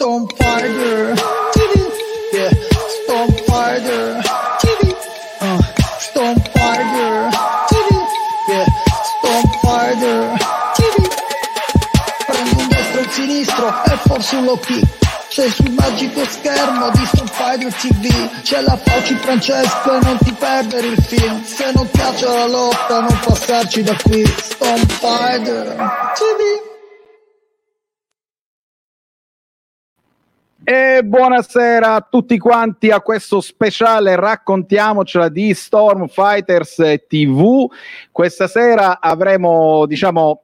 Storm 0.00 0.26
Fighter. 0.28 1.14
Yeah, 2.32 2.50
Storm 3.04 3.32
Fighter. 3.44 4.22
Uh, 5.42 5.62
Storm 5.98 6.36
Fighter. 6.56 7.30
Yeah, 8.48 8.66
Storm 9.04 9.46
Fighter. 9.60 10.38
Prendi 12.24 12.62
un 12.62 12.68
destro 12.68 12.98
e 12.98 13.02
un 13.02 13.10
sinistro 13.10 13.84
e 13.84 13.96
forse 14.06 14.36
un 14.36 14.44
low 14.46 14.58
kick. 14.60 14.88
Sei 15.28 15.50
sul 15.50 15.70
magico 15.72 16.24
schermo 16.24 16.88
di 16.92 17.04
Storm 17.04 17.28
Fighter 17.28 17.72
TV 17.74 18.40
C'è 18.42 18.62
la 18.62 18.76
Fauci 18.82 19.14
Francesco 19.14 19.94
e 19.94 20.00
non 20.02 20.18
ti 20.18 20.32
perdere 20.32 20.88
il 20.88 21.00
film 21.00 21.44
Se 21.44 21.70
non 21.72 21.88
piace 21.88 22.26
la 22.26 22.46
lotta 22.46 22.98
non 22.98 23.20
passarci 23.24 23.84
da 23.84 23.94
qui 24.02 24.26
Storm 24.26 24.86
Fighter 24.86 25.76
TV 26.14 26.69
E 30.62 31.00
buonasera 31.02 31.94
a 31.94 32.06
tutti 32.08 32.36
quanti 32.36 32.90
a 32.90 33.00
questo 33.00 33.40
speciale 33.40 34.14
raccontiamocela 34.14 35.30
di 35.30 35.54
Storm 35.54 36.06
Fighters 36.06 36.76
TV. 37.08 37.66
Questa 38.12 38.46
sera 38.46 39.00
avremo, 39.00 39.86
diciamo, 39.86 40.42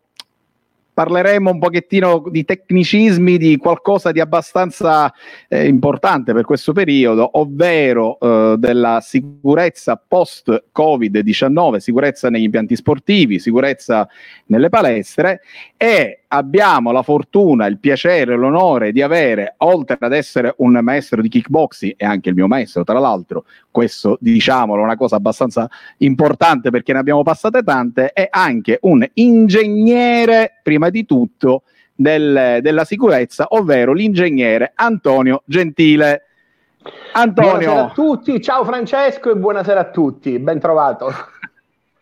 parleremo 0.96 1.50
un 1.50 1.58
pochettino 1.58 2.24
di 2.30 2.46
tecnicismi, 2.46 3.36
di 3.36 3.58
qualcosa 3.58 4.10
di 4.10 4.20
abbastanza 4.20 5.12
eh, 5.48 5.66
importante 5.66 6.32
per 6.32 6.46
questo 6.46 6.72
periodo, 6.72 7.28
ovvero 7.38 8.18
eh, 8.18 8.54
della 8.56 9.00
sicurezza 9.02 10.02
post-Covid-19, 10.08 11.76
sicurezza 11.76 12.30
negli 12.30 12.44
impianti 12.44 12.74
sportivi, 12.74 13.38
sicurezza 13.38 14.08
nelle 14.46 14.70
palestre 14.70 15.42
e 15.76 16.22
abbiamo 16.36 16.92
la 16.92 17.02
fortuna, 17.02 17.66
il 17.66 17.78
piacere, 17.78 18.36
l'onore 18.36 18.92
di 18.92 19.02
avere, 19.02 19.54
oltre 19.58 19.96
ad 19.98 20.12
essere 20.12 20.54
un 20.58 20.78
maestro 20.82 21.20
di 21.20 21.28
kickboxing 21.28 21.94
e 21.96 22.04
anche 22.04 22.28
il 22.28 22.34
mio 22.34 22.46
maestro, 22.46 22.84
tra 22.84 22.98
l'altro, 22.98 23.44
questo 23.70 24.16
diciamolo, 24.20 24.82
una 24.82 24.96
cosa 24.96 25.16
abbastanza 25.16 25.68
importante 25.98 26.70
perché 26.70 26.92
ne 26.92 26.98
abbiamo 26.98 27.22
passate 27.22 27.62
tante, 27.62 28.12
è 28.12 28.28
anche 28.30 28.78
un 28.82 29.06
ingegnere, 29.14 30.60
prima 30.62 30.90
di 30.90 31.04
tutto, 31.04 31.62
del, 31.94 32.58
della 32.60 32.84
sicurezza, 32.84 33.46
ovvero 33.50 33.92
l'ingegnere 33.92 34.72
Antonio 34.74 35.42
Gentile. 35.44 36.22
Antonio. 37.12 37.50
Buonasera 37.50 37.84
a 37.84 37.90
tutti, 37.90 38.40
ciao 38.40 38.64
Francesco 38.64 39.30
e 39.30 39.36
buonasera 39.36 39.80
a 39.80 39.90
tutti, 39.90 40.38
ben 40.38 40.60
trovato. 40.60 41.10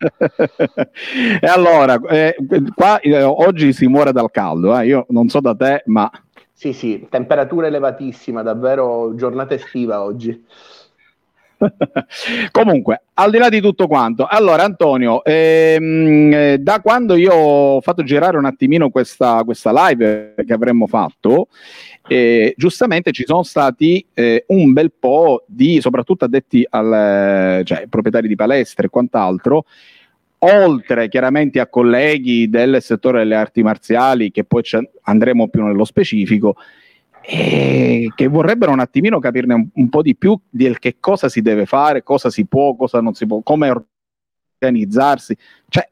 e 1.41 1.47
allora, 1.47 1.99
eh, 2.09 2.35
qua 2.73 2.99
eh, 2.99 3.21
oggi 3.23 3.73
si 3.73 3.87
muore 3.87 4.11
dal 4.11 4.31
caldo, 4.31 4.77
eh. 4.77 4.85
io 4.87 5.05
non 5.09 5.29
so 5.29 5.39
da 5.39 5.55
te, 5.55 5.83
ma... 5.85 6.09
Sì, 6.51 6.71
sì, 6.71 7.07
temperatura 7.09 7.67
elevatissima, 7.67 8.41
davvero 8.41 9.13
giornata 9.15 9.53
estiva 9.53 10.03
oggi. 10.03 10.45
Comunque, 12.51 13.03
al 13.13 13.31
di 13.31 13.37
là 13.37 13.49
di 13.49 13.61
tutto 13.61 13.87
quanto, 13.87 14.25
allora 14.25 14.63
Antonio, 14.63 15.23
ehm, 15.23 16.33
eh, 16.33 16.57
da 16.59 16.79
quando 16.81 17.15
io 17.15 17.33
ho 17.33 17.81
fatto 17.81 18.03
girare 18.03 18.37
un 18.37 18.45
attimino 18.45 18.89
questa, 18.89 19.43
questa 19.43 19.71
live 19.73 20.35
che 20.45 20.53
avremmo 20.53 20.87
fatto, 20.87 21.47
eh, 22.07 22.53
giustamente 22.57 23.11
ci 23.11 23.23
sono 23.25 23.43
stati 23.43 24.05
eh, 24.13 24.45
un 24.47 24.73
bel 24.73 24.91
po' 24.97 25.43
di, 25.47 25.79
soprattutto 25.81 26.25
addetti 26.25 26.65
al 26.69 27.61
cioè, 27.63 27.87
proprietari 27.87 28.27
di 28.27 28.35
palestre 28.35 28.87
e 28.87 28.89
quant'altro, 28.89 29.65
oltre 30.39 31.07
chiaramente 31.07 31.59
a 31.59 31.67
colleghi 31.67 32.49
del 32.49 32.81
settore 32.81 33.19
delle 33.19 33.35
arti 33.35 33.63
marziali, 33.63 34.31
che 34.31 34.43
poi 34.43 34.63
andremo 35.03 35.47
più 35.47 35.63
nello 35.63 35.85
specifico, 35.85 36.55
e 37.21 38.11
che 38.13 38.27
vorrebbero 38.27 38.71
un 38.71 38.79
attimino 38.79 39.19
capirne 39.19 39.53
un, 39.55 39.67
un, 39.73 39.89
po' 39.89 40.03
di 40.03 40.15
più 40.15 40.39
del 40.47 40.77
che 40.77 40.97
cosa 40.99 41.27
si 41.27 41.41
deve 41.41 41.65
fare, 41.65 42.03
cosa 42.03 42.29
si 42.29 42.45
può, 42.45 42.75
cosa 42.75 43.01
non 43.01 43.13
si 43.15 43.25
può, 43.25 43.41
come 43.41 43.73
organizzarsi. 44.59 45.35
Cioè, 45.67 45.89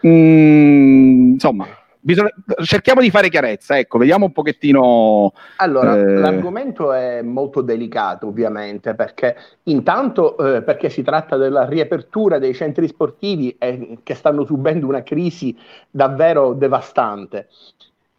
mh, 0.00 0.08
mm, 0.08 1.32
insomma, 1.32 1.66
bisogna, 2.04 2.30
cerchiamo 2.62 3.00
di 3.00 3.10
fare 3.10 3.30
chiarezza, 3.30 3.78
ecco, 3.78 3.98
vediamo 3.98 4.26
un 4.26 4.32
pochettino. 4.32 5.32
Allora, 5.56 5.96
eh... 5.96 6.04
l'argomento 6.04 6.92
è 6.92 7.22
molto 7.22 7.62
delicato, 7.62 8.26
ovviamente, 8.26 8.94
perché 8.94 9.36
intanto 9.64 10.36
eh, 10.36 10.62
perché 10.62 10.90
si 10.90 11.02
tratta 11.02 11.36
della 11.36 11.64
riapertura 11.64 12.38
dei 12.38 12.54
centri 12.54 12.86
sportivi 12.86 13.56
eh, 13.58 13.98
che 14.02 14.14
stanno 14.14 14.44
subendo 14.44 14.86
una 14.86 15.02
crisi 15.02 15.56
davvero 15.90 16.52
devastante. 16.52 17.48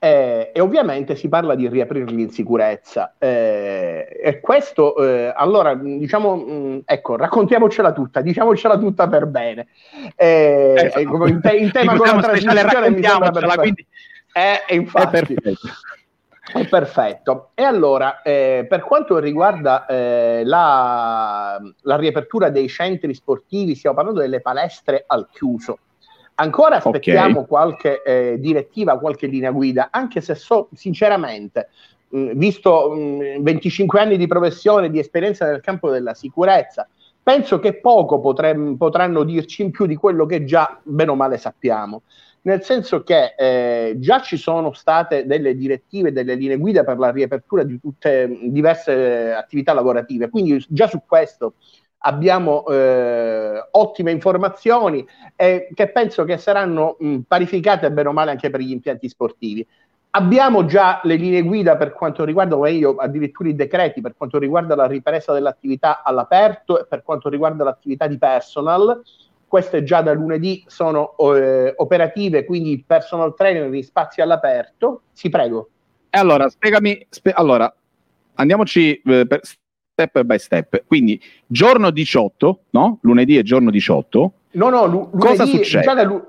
Eh, 0.06 0.52
e 0.54 0.62
ovviamente 0.62 1.16
si 1.16 1.28
parla 1.30 1.56
di 1.56 1.68
riaprirli 1.68 2.22
in 2.22 2.30
sicurezza. 2.30 3.16
Eh, 3.18 4.08
e 4.22 4.40
questo, 4.40 4.96
eh, 5.04 5.34
allora, 5.36 5.74
diciamo, 5.74 6.36
mh, 6.36 6.52
mm, 6.52 6.78
ecco, 6.86 7.16
raccontiamocela 7.16 7.92
tutta, 7.92 8.22
diciamocela 8.22 8.78
tutta 8.78 9.08
per 9.08 9.26
bene. 9.26 9.66
Eh, 10.16 10.92
esatto. 10.94 11.26
in, 11.26 11.42
te- 11.42 11.56
in, 11.58 11.72
tema 11.72 11.98
con 11.98 12.06
la 12.06 12.22
trasmissione 12.22 12.92
mi 12.92 13.04
sembra 13.04 13.32
per 13.32 13.56
quindi... 13.58 13.84
Eh, 14.32 14.76
infatti, 14.76 15.18
è 15.18 15.26
perfetto. 15.26 15.68
È 16.54 16.68
perfetto. 16.68 17.50
E 17.56 17.64
allora, 17.64 18.22
eh, 18.22 18.68
per 18.70 18.82
quanto 18.84 19.18
riguarda 19.18 19.88
la, 19.90 21.60
la, 21.82 21.96
riapertura 21.96 22.50
dei 22.50 22.68
centri 22.68 23.16
sportivi, 23.16 23.74
stiamo 23.74 23.96
parlando 23.96 24.22
delle 24.22 24.40
palestre 24.40 25.04
al 25.08 25.28
chiuso. 25.32 25.80
Ancora 26.36 26.78
aspettiamo 26.78 27.40
okay. 27.40 27.48
qualche 27.48 28.04
eh, 28.04 28.40
direttiva, 28.40 29.00
qualche 29.00 29.28
linea 29.28 29.52
guida, 29.52 29.88
anche 29.92 30.20
se 30.20 30.36
so 30.36 30.68
sinceramente, 30.74 31.70
mh, 32.10 32.32
visto 32.34 32.92
mh, 32.92 33.42
25 33.42 34.00
anni 34.00 34.18
di 34.18 34.28
professione, 34.28 34.90
di 34.90 35.00
esperienza 35.00 35.46
nel 35.46 35.62
campo 35.62 35.90
della 35.90 36.14
sicurezza, 36.14 36.88
penso 37.24 37.60
che 37.60 37.80
poco 37.80 38.20
potrem- 38.20 38.76
potranno 38.76 39.24
dirci 39.24 39.62
in 39.62 39.72
più 39.72 39.86
di 39.86 39.96
quello 39.96 40.26
che 40.26 40.44
già 40.44 40.80
bene 40.84 41.12
o 41.12 41.16
male 41.16 41.38
sappiamo. 41.38 42.04
Nel 42.42 42.62
senso 42.62 43.02
che 43.02 43.34
eh, 43.36 43.96
già 43.98 44.22
ci 44.22 44.38
sono 44.38 44.74
state 44.74 45.26
delle 45.26 45.56
direttive, 45.56 46.12
delle 46.12 46.36
linee 46.36 46.58
guida 46.58 46.84
per 46.84 47.00
la 47.00 47.10
riapertura 47.10 47.64
di 47.64 47.80
tutte 47.80 48.30
diverse 48.44 49.34
attività 49.34 49.74
lavorative, 49.74 50.30
quindi 50.30 50.64
già 50.70 50.86
su 50.88 51.02
questo 51.08 51.54
abbiamo 52.06 52.66
eh, 52.68 53.68
ottime 53.72 54.12
informazioni 54.12 55.06
e 55.36 55.68
che 55.74 55.90
penso 55.90 56.24
che 56.24 56.38
saranno 56.38 56.98
mh, 57.00 57.20
parificate 57.28 57.92
bene 57.92 58.10
o 58.10 58.14
male 58.14 58.32
anche 58.32 58.50
per 58.50 58.60
gli 58.60 58.72
impianti 58.72 59.10
sportivi. 59.10 59.68
Abbiamo 60.12 60.66
già 60.66 61.02
le 61.04 61.16
linee 61.16 61.42
guida 61.42 61.76
per 61.76 61.92
quanto 61.92 62.24
riguarda, 62.24 62.56
o 62.56 62.66
io 62.68 62.96
addirittura 62.96 63.50
i 63.50 63.56
decreti 63.56 64.00
per 64.00 64.14
quanto 64.16 64.38
riguarda 64.38 64.74
la 64.76 64.86
ripresa 64.86 65.34
dell'attività 65.34 66.04
all'aperto 66.04 66.80
e 66.80 66.86
per 66.86 67.04
quanto 67.04 67.28
riguarda 67.28 67.66
l'attività 67.66 68.08
di 68.08 68.18
personal. 68.18 69.02
Queste 69.46 69.84
già 69.84 70.02
da 70.02 70.14
lunedì 70.14 70.64
sono 70.68 71.16
eh, 71.18 71.74
operative, 71.76 72.46
quindi 72.46 72.72
il 72.72 72.84
personal 72.86 73.36
trainer 73.36 73.74
in 73.74 73.84
spazi 73.84 74.22
all'aperto. 74.22 75.02
Si 75.12 75.30
prego. 75.30 75.70
Allora, 76.12 76.48
spiegami, 76.48 77.06
spe- 77.10 77.34
allora, 77.34 77.74
andiamoci 78.36 79.02
eh, 79.04 79.28
per, 79.28 79.42
step 79.96 80.22
by 80.24 80.38
step. 80.38 80.84
Quindi 80.86 81.22
giorno 81.48 81.90
18, 81.90 82.60
no? 82.72 83.00
Lunedì 83.02 83.38
è 83.38 83.44
giorno 83.44 83.72
18. 83.72 84.34
No, 84.52 84.70
no, 84.70 84.86
lu- 84.86 85.10
cosa 85.18 85.46
succede? 85.46 86.04
Lu- 86.04 86.24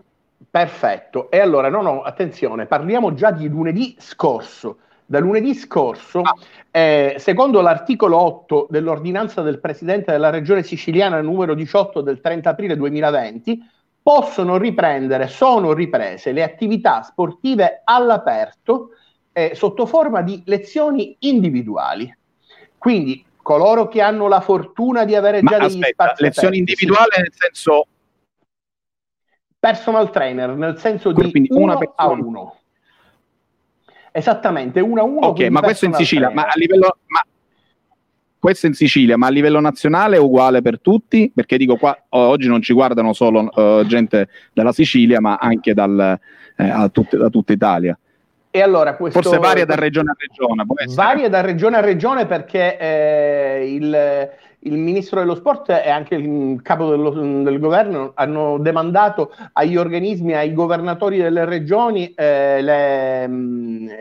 Perfetto. 0.49 1.31
E 1.31 1.41
allora, 1.41 1.69
no, 1.69 1.83
no, 1.83 2.03
attenzione, 2.03 2.67
parliamo 2.67 3.13
già 3.15 3.33
di 3.33 3.49
lunedì 3.49 3.97
scorso. 3.99 4.79
Da 5.09 5.21
lunedì 5.21 5.55
scorso, 5.55 6.21
ah. 6.21 6.35
eh, 6.71 7.15
secondo 7.19 7.61
l'articolo 7.61 8.17
8 8.19 8.67
dell'ordinanza 8.71 9.41
del 9.43 9.61
Presidente 9.61 10.11
della 10.11 10.31
Regione 10.31 10.65
siciliana 10.65 11.21
numero 11.21 11.55
18 11.55 12.01
del 12.01 12.21
30 12.21 12.51
aprile 12.51 12.77
2020, 12.77 13.61
possono 14.03 14.57
riprendere, 14.57 15.29
sono 15.29 15.73
riprese 15.73 16.33
le 16.33 16.43
attività 16.43 17.03
sportive 17.03 17.83
all'aperto 17.85 18.91
eh, 19.33 19.53
sotto 19.55 19.87
forma 19.87 20.23
di 20.23 20.43
lezioni 20.47 21.15
individuali. 21.21 22.13
Quindi 22.77 23.25
coloro 23.47 23.87
che 23.87 24.01
hanno 24.01 24.27
la 24.27 24.41
fortuna 24.41 25.05
di 25.05 25.15
avere 25.15 25.41
già 25.41 25.57
Ma 25.57 25.69
degli 25.69 25.79
aspetta, 25.79 26.05
spazi 26.05 26.23
lezioni 26.25 26.57
aperti, 26.57 26.59
individuali 26.59 27.11
sì. 27.13 27.21
nel 27.21 27.33
senso 27.33 27.87
personal 29.57 30.11
trainer 30.11 30.51
nel 30.57 30.79
senso 30.79 31.13
di 31.13 31.47
una 31.51 31.79
a 31.95 32.09
uno. 32.09 32.57
Esattamente 34.11 34.81
uno 34.81 35.01
a 35.01 35.05
uno 35.05 35.27
ok 35.29 35.49
ma 35.51 35.61
questo 35.61 35.85
in 35.85 35.93
Sicilia 35.93 36.29
ma 36.31 36.43
a 36.43 36.55
livello 36.57 36.99
ma 37.07 37.21
questo 38.37 38.67
in 38.67 38.75
Sicilia 38.75 39.17
ma 39.17 39.29
a 39.29 39.31
livello 39.31 39.61
nazionale 39.61 40.17
è 40.17 40.19
uguale 40.19 40.61
per 40.61 40.81
tutti? 40.81 41.31
Perché 41.33 41.57
dico 41.57 41.77
qua 41.77 41.97
oggi 42.09 42.49
non 42.49 42.61
ci 42.63 42.73
guardano 42.73 43.13
solo 43.13 43.49
uh, 43.49 43.87
gente 43.87 44.29
dalla 44.55 44.73
Sicilia 44.73 45.21
ma 45.21 45.37
anche 45.37 45.73
dal, 45.73 46.19
eh, 46.57 46.89
tut- 46.91 47.17
da 47.17 47.29
tutta 47.29 47.53
Italia 47.53 47.97
e 48.57 48.63
allora 48.63 48.97
questo, 48.97 49.21
Forse 49.21 49.39
varia 49.39 49.67
da 49.67 49.75
regione 49.75 50.13
a 50.13 50.17
regione. 50.19 50.65
Varia 50.95 51.29
da 51.29 51.43
regione 51.43 51.77
a 51.77 51.81
regione 51.81 52.25
perché 52.25 52.79
eh, 52.79 53.71
il, 53.71 54.31
il, 54.61 54.79
ministro 54.79 55.21
dello 55.21 55.35
sport 55.35 55.69
e 55.69 55.91
anche 55.91 56.15
il 56.15 56.63
capo 56.63 56.89
dello, 56.89 57.11
del 57.11 57.59
governo 57.59 58.13
hanno 58.15 58.57
demandato 58.57 59.31
agli 59.53 59.77
organismi, 59.77 60.33
ai 60.33 60.55
governatori 60.55 61.19
delle 61.19 61.45
regioni 61.45 62.15
eh, 62.15 62.63
le, 62.63 63.27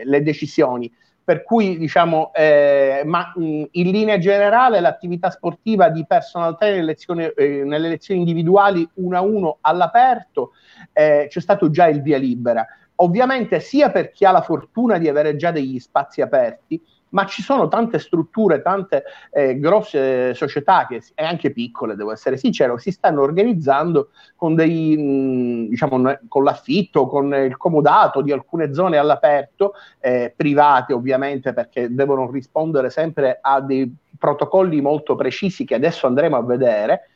le 0.04 0.22
decisioni. 0.22 0.90
per 1.22 1.42
cui 1.42 1.76
diciamo, 1.76 2.30
eh, 2.32 3.02
ma 3.04 3.32
mh, 3.34 3.64
in 3.72 3.90
linea 3.90 4.16
generale 4.16 4.80
l'attività 4.80 5.28
sportiva 5.28 5.90
di 5.90 6.06
personal 6.06 6.56
trainer 6.56 6.82
nelle 6.82 7.88
lezioni, 7.88 8.20
eh, 8.20 8.24
individuali 8.24 8.88
uno 8.94 9.16
a 9.16 9.20
uno 9.20 9.58
all'aperto 9.60 10.52
eh, 10.92 11.26
c'è 11.28 11.40
stato 11.40 11.68
già 11.68 11.88
il 11.88 12.00
via 12.00 12.16
libera. 12.16 12.64
Ovviamente 12.96 13.60
sia 13.60 13.90
per 13.90 14.10
chi 14.10 14.24
ha 14.24 14.30
la 14.30 14.42
fortuna 14.42 14.98
di 14.98 15.08
avere 15.08 15.36
già 15.36 15.50
degli 15.50 15.78
spazi 15.78 16.22
aperti, 16.22 16.82
ma 17.10 17.24
ci 17.26 17.42
sono 17.42 17.68
tante 17.68 17.98
strutture, 17.98 18.62
tante 18.62 19.04
eh, 19.30 19.58
grosse 19.58 20.34
società 20.34 20.86
che, 20.86 21.02
e 21.14 21.24
anche 21.24 21.52
piccole, 21.52 21.94
devo 21.94 22.12
essere 22.12 22.36
sincero, 22.36 22.78
si 22.78 22.90
stanno 22.90 23.22
organizzando 23.22 24.10
con, 24.34 24.54
dei, 24.54 25.66
diciamo, 25.68 26.18
con 26.28 26.44
l'affitto, 26.44 27.06
con 27.06 27.32
il 27.34 27.56
comodato 27.56 28.20
di 28.20 28.32
alcune 28.32 28.74
zone 28.74 28.96
all'aperto, 28.98 29.74
eh, 30.00 30.32
private 30.36 30.92
ovviamente 30.92 31.52
perché 31.52 31.92
devono 31.94 32.30
rispondere 32.30 32.90
sempre 32.90 33.38
a 33.40 33.60
dei 33.60 33.94
protocolli 34.18 34.80
molto 34.80 35.14
precisi 35.14 35.64
che 35.64 35.74
adesso 35.74 36.06
andremo 36.06 36.36
a 36.36 36.42
vedere. 36.42 37.10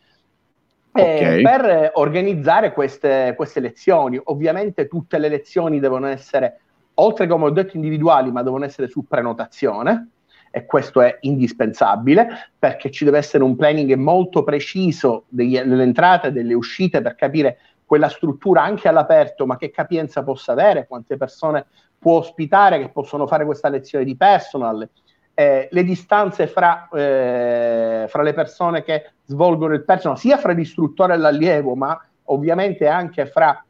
Eh, 0.93 1.03
okay. 1.03 1.43
per 1.43 1.91
organizzare 1.95 2.73
queste, 2.73 3.35
queste 3.37 3.61
lezioni. 3.61 4.21
Ovviamente 4.25 4.89
tutte 4.89 5.19
le 5.19 5.29
lezioni 5.29 5.79
devono 5.79 6.07
essere 6.07 6.61
oltre 6.95 7.27
come 7.27 7.45
ho 7.47 7.51
detto 7.51 7.77
individuali, 7.77 8.31
ma 8.31 8.43
devono 8.43 8.65
essere 8.65 8.89
su 8.89 9.07
prenotazione 9.07 10.09
e 10.51 10.67
questo 10.67 11.01
è 11.01 11.19
indispensabile 11.21 12.51
perché 12.59 12.91
ci 12.91 13.05
deve 13.05 13.19
essere 13.19 13.45
un 13.45 13.55
planning 13.57 13.95
molto 13.95 14.43
preciso 14.43 15.25
degli, 15.29 15.59
delle 15.59 15.85
entrate 15.85 16.29
e 16.29 16.33
delle 16.33 16.55
uscite 16.55 17.01
per 17.01 17.15
capire 17.15 17.59
quella 17.85 18.09
struttura 18.09 18.63
anche 18.63 18.89
all'aperto, 18.89 19.47
ma 19.47 19.57
che 19.57 19.71
capienza 19.71 20.23
possa 20.23 20.53
avere, 20.53 20.87
quante 20.87 21.17
persone 21.17 21.67
può 21.99 22.19
ospitare 22.19 22.79
che 22.79 22.89
possono 22.89 23.27
fare 23.27 23.45
questa 23.45 23.69
lezione 23.69 24.05
di 24.05 24.17
personal, 24.17 24.89
eh, 25.41 25.69
le 25.71 25.85
distanze 25.85 26.47
fra, 26.47 26.87
eh, 26.93 28.05
fra, 28.09 28.23
le 28.23 28.35
persone 28.35 28.83
che 28.83 29.13
svolgono 29.25 29.73
il 29.73 29.85
personal, 29.85 30.19
sia 30.19 30.37
fra 30.37 30.53
l'istruttore 30.53 31.15
e 31.15 31.17
l'allievo, 31.17 31.75
ma 31.75 31.99
ovviamente 32.25 32.87
anche 32.87 33.25
fra 33.25 33.65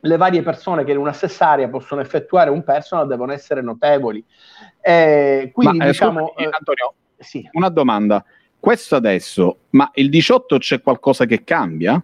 le 0.00 0.16
varie 0.18 0.42
persone 0.42 0.84
che 0.84 0.92
in 0.92 0.98
una 0.98 1.14
stessa 1.14 1.48
area 1.48 1.68
possono 1.68 2.02
effettuare 2.02 2.50
un 2.50 2.62
personal 2.62 3.06
devono 3.06 3.32
essere 3.32 3.62
notevoli. 3.62 4.22
Eh, 4.82 5.50
quindi, 5.54 5.78
ma, 5.78 5.84
eh, 5.84 5.86
diciamo, 5.88 6.32
scusami, 6.34 6.52
Antonio, 6.52 6.94
sì. 7.16 7.48
una 7.52 7.70
domanda. 7.70 8.22
Questo 8.60 8.94
adesso, 8.94 9.60
ma 9.70 9.90
il 9.94 10.10
18 10.10 10.58
c'è 10.58 10.82
qualcosa 10.82 11.24
che 11.24 11.42
cambia? 11.42 12.02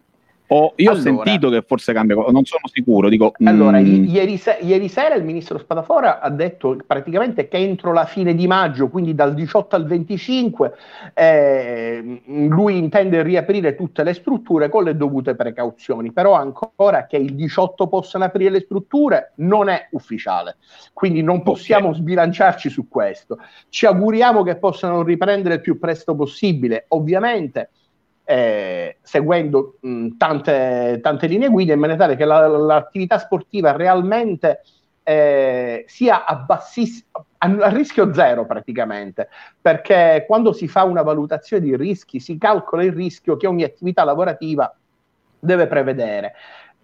O 0.48 0.74
io 0.76 0.90
allora, 0.90 1.10
ho 1.10 1.22
sentito 1.24 1.48
che 1.48 1.62
forse 1.62 1.94
cambia, 1.94 2.16
non 2.16 2.44
sono 2.44 2.68
sicuro. 2.70 3.08
Dico, 3.08 3.32
allora, 3.44 3.80
mm. 3.80 4.04
ieri, 4.04 4.36
se- 4.36 4.58
ieri, 4.60 4.88
sera 4.88 5.14
il 5.14 5.24
ministro 5.24 5.56
Spadafora 5.56 6.20
ha 6.20 6.28
detto 6.28 6.76
praticamente 6.86 7.48
che 7.48 7.56
entro 7.56 7.94
la 7.94 8.04
fine 8.04 8.34
di 8.34 8.46
maggio, 8.46 8.88
quindi 8.88 9.14
dal 9.14 9.32
18 9.32 9.74
al 9.74 9.86
25, 9.86 10.74
eh, 11.14 12.20
lui 12.26 12.76
intende 12.76 13.22
riaprire 13.22 13.74
tutte 13.74 14.02
le 14.02 14.12
strutture 14.12 14.68
con 14.68 14.84
le 14.84 14.96
dovute 14.96 15.34
precauzioni. 15.34 16.12
Però 16.12 16.34
ancora 16.34 17.06
che 17.06 17.16
il 17.16 17.34
18 17.34 17.86
possano 17.86 18.24
aprire 18.24 18.50
le 18.50 18.60
strutture 18.60 19.32
non 19.36 19.70
è 19.70 19.88
ufficiale, 19.92 20.56
quindi 20.92 21.22
non 21.22 21.42
possiamo 21.42 21.88
okay. 21.88 22.00
sbilanciarci 22.00 22.68
su 22.68 22.86
questo. 22.86 23.38
Ci 23.70 23.86
auguriamo 23.86 24.42
che 24.42 24.56
possano 24.56 25.02
riprendere 25.02 25.54
il 25.54 25.60
più 25.62 25.78
presto 25.78 26.14
possibile. 26.14 26.84
Ovviamente 26.88 27.70
eh, 28.24 28.96
seguendo 29.02 29.76
mh, 29.80 30.16
tante, 30.16 30.98
tante, 31.02 31.26
linee 31.26 31.48
guida 31.48 31.74
in 31.74 31.78
maniera 31.78 32.04
tale 32.04 32.16
che 32.16 32.24
la, 32.24 32.46
l'attività 32.46 33.18
sportiva 33.18 33.72
realmente 33.72 34.62
eh, 35.02 35.84
sia 35.86 36.24
a 36.24 36.36
bassissimo 36.36 37.26
a 37.38 37.68
rischio 37.68 38.12
zero 38.14 38.46
praticamente. 38.46 39.28
Perché 39.60 40.24
quando 40.26 40.52
si 40.52 40.66
fa 40.66 40.84
una 40.84 41.02
valutazione 41.02 41.62
di 41.62 41.76
rischi 41.76 42.20
si 42.20 42.38
calcola 42.38 42.82
il 42.82 42.92
rischio 42.92 43.36
che 43.36 43.46
ogni 43.46 43.64
attività 43.64 44.04
lavorativa 44.04 44.74
deve 45.38 45.66
prevedere. 45.66 46.32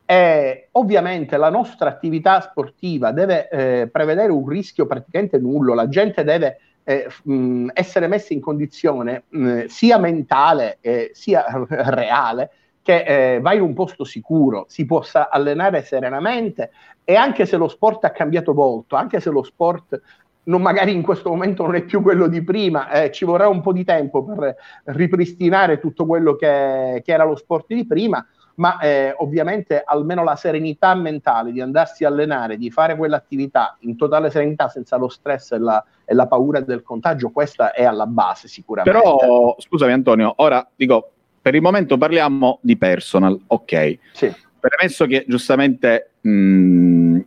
E 0.05 0.69
ovviamente 0.73 1.37
la 1.37 1.51
nostra 1.51 1.89
attività 1.89 2.41
sportiva 2.41 3.13
deve 3.13 3.49
eh, 3.49 3.89
prevedere 3.91 4.33
un 4.33 4.47
rischio 4.47 4.87
praticamente 4.87 5.39
nullo. 5.39 5.73
La 5.73 5.89
gente 5.89 6.25
deve 6.25 6.59
eh, 6.85 7.09
mh, 7.25 7.69
essere 7.73 8.07
messi 8.07 8.33
in 8.33 8.41
condizione 8.41 9.25
mh, 9.29 9.65
sia 9.67 9.99
mentale 9.99 10.79
eh, 10.81 11.11
sia 11.13 11.45
reale 11.69 12.51
che 12.83 13.35
eh, 13.35 13.41
vai 13.41 13.57
in 13.57 13.63
un 13.63 13.75
posto 13.75 14.05
sicuro, 14.05 14.65
si 14.69 14.87
possa 14.87 15.29
allenare 15.29 15.83
serenamente 15.83 16.71
e 17.05 17.15
anche 17.15 17.45
se 17.47 17.57
lo 17.57 17.69
sport 17.69 18.05
ha 18.05 18.11
cambiato 18.11 18.55
volto, 18.55 18.97
anche 18.97 19.21
se 19.21 19.31
lo 19.31 19.43
sport 19.43 20.01
non 20.45 20.63
magari 20.63 20.93
in 20.93 21.03
questo 21.03 21.29
momento 21.29 21.65
non 21.65 21.75
è 21.75 21.83
più 21.83 22.03
quello 22.03 22.27
di 22.27 22.43
prima, 22.43 22.91
eh, 22.91 23.11
ci 23.13 23.25
vorrà 23.25 23.47
un 23.47 23.61
po' 23.61 23.73
di 23.73 23.85
tempo 23.85 24.25
per 24.25 24.57
ripristinare 24.85 25.79
tutto 25.79 26.07
quello 26.07 26.35
che, 26.35 27.03
che 27.05 27.13
era 27.13 27.25
lo 27.25 27.37
sport 27.37 27.67
di 27.69 27.87
prima, 27.87 28.27
ma 28.61 28.79
eh, 28.79 29.15
ovviamente 29.17 29.83
almeno 29.83 30.23
la 30.23 30.37
serenità 30.37 30.95
mentale 30.95 31.51
di 31.51 31.63
andarsi 31.63 32.05
a 32.05 32.09
allenare, 32.09 32.59
di 32.59 32.71
fare 32.71 32.95
quell'attività 32.95 33.79
in 33.81 33.97
totale 33.97 34.29
serenità 34.29 34.69
senza 34.69 34.99
lo 34.99 35.09
stress 35.09 35.53
e 35.53 35.59
la, 35.59 35.83
e 36.05 36.13
la 36.13 36.27
paura 36.27 36.61
del 36.61 36.83
contagio, 36.83 37.31
questa 37.31 37.73
è 37.73 37.85
alla 37.85 38.05
base 38.05 38.49
sicuramente. 38.49 38.99
Però, 38.99 39.57
scusami 39.59 39.93
Antonio, 39.93 40.35
ora 40.37 40.69
dico, 40.77 41.11
per 41.41 41.55
il 41.55 41.63
momento 41.63 41.97
parliamo 41.97 42.59
di 42.61 42.77
personal, 42.77 43.41
ok. 43.47 43.99
Sì. 44.13 44.35
Premesso 44.61 45.07
che 45.07 45.25
giustamente... 45.27 46.11
Mh, 46.21 47.19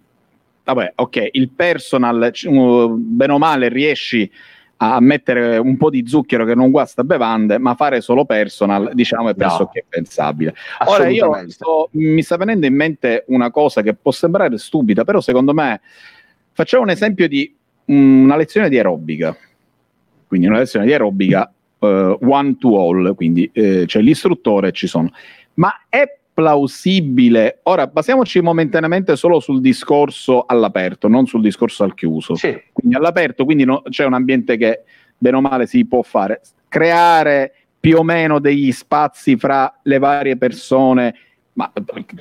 vabbè, 0.65 0.93
ok, 0.95 1.29
il 1.31 1.49
personal, 1.49 2.31
uh, 2.43 2.95
bene 2.95 3.33
o 3.33 3.39
male, 3.39 3.69
riesci 3.69 4.31
a 4.83 4.99
mettere 4.99 5.57
un 5.57 5.77
po' 5.77 5.89
di 5.89 6.05
zucchero 6.05 6.43
che 6.43 6.55
non 6.55 6.69
guasta 6.69 7.05
bevande, 7.05 7.57
ma 7.57 7.73
fare 7.73 8.01
solo 8.01 8.25
personal, 8.25 8.91
diciamo, 8.93 9.29
è 9.29 9.33
pressoché 9.33 9.81
no. 9.83 9.87
pensabile. 9.87 10.53
Ora 10.85 11.07
io 11.07 11.49
sto, 11.49 11.87
mi 11.91 12.21
sta 12.21 12.35
venendo 12.35 12.65
in 12.65 12.75
mente 12.75 13.23
una 13.27 13.49
cosa 13.49 13.81
che 13.81 13.93
può 13.93 14.11
sembrare 14.11 14.57
stupida, 14.57 15.05
però 15.05 15.21
secondo 15.21 15.53
me 15.53 15.79
facciamo 16.51 16.83
un 16.83 16.89
esempio 16.89 17.29
di 17.29 17.55
um, 17.85 18.23
una 18.23 18.35
lezione 18.35 18.67
di 18.67 18.75
aerobica. 18.75 19.35
Quindi 20.27 20.47
una 20.47 20.57
lezione 20.57 20.85
di 20.85 20.91
aerobica 20.91 21.49
uh, 21.79 22.17
one 22.19 22.57
to 22.57 22.77
all, 22.77 23.15
quindi 23.15 23.49
eh, 23.53 23.83
c'è 23.85 24.01
l'istruttore 24.01 24.69
e 24.69 24.71
ci 24.73 24.87
sono. 24.87 25.13
Ma 25.55 25.85
è 25.87 26.17
plausibile. 26.33 27.59
Ora, 27.63 27.87
basiamoci 27.87 28.41
momentaneamente 28.41 29.15
solo 29.15 29.39
sul 29.39 29.61
discorso 29.61 30.45
all'aperto, 30.45 31.07
non 31.07 31.25
sul 31.27 31.41
discorso 31.41 31.83
al 31.83 31.93
chiuso. 31.93 32.35
Sì. 32.35 32.59
Quindi 32.71 32.95
all'aperto, 32.95 33.45
quindi 33.45 33.65
no, 33.65 33.83
c'è 33.89 34.05
un 34.05 34.13
ambiente 34.13 34.57
che 34.57 34.83
bene 35.17 35.37
o 35.37 35.41
male 35.41 35.67
si 35.67 35.85
può 35.85 36.01
fare. 36.01 36.41
Creare 36.67 37.53
più 37.79 37.97
o 37.97 38.03
meno 38.03 38.39
degli 38.39 38.71
spazi 38.71 39.35
fra 39.35 39.79
le 39.83 39.99
varie 39.99 40.37
persone, 40.37 41.15
ma 41.53 41.71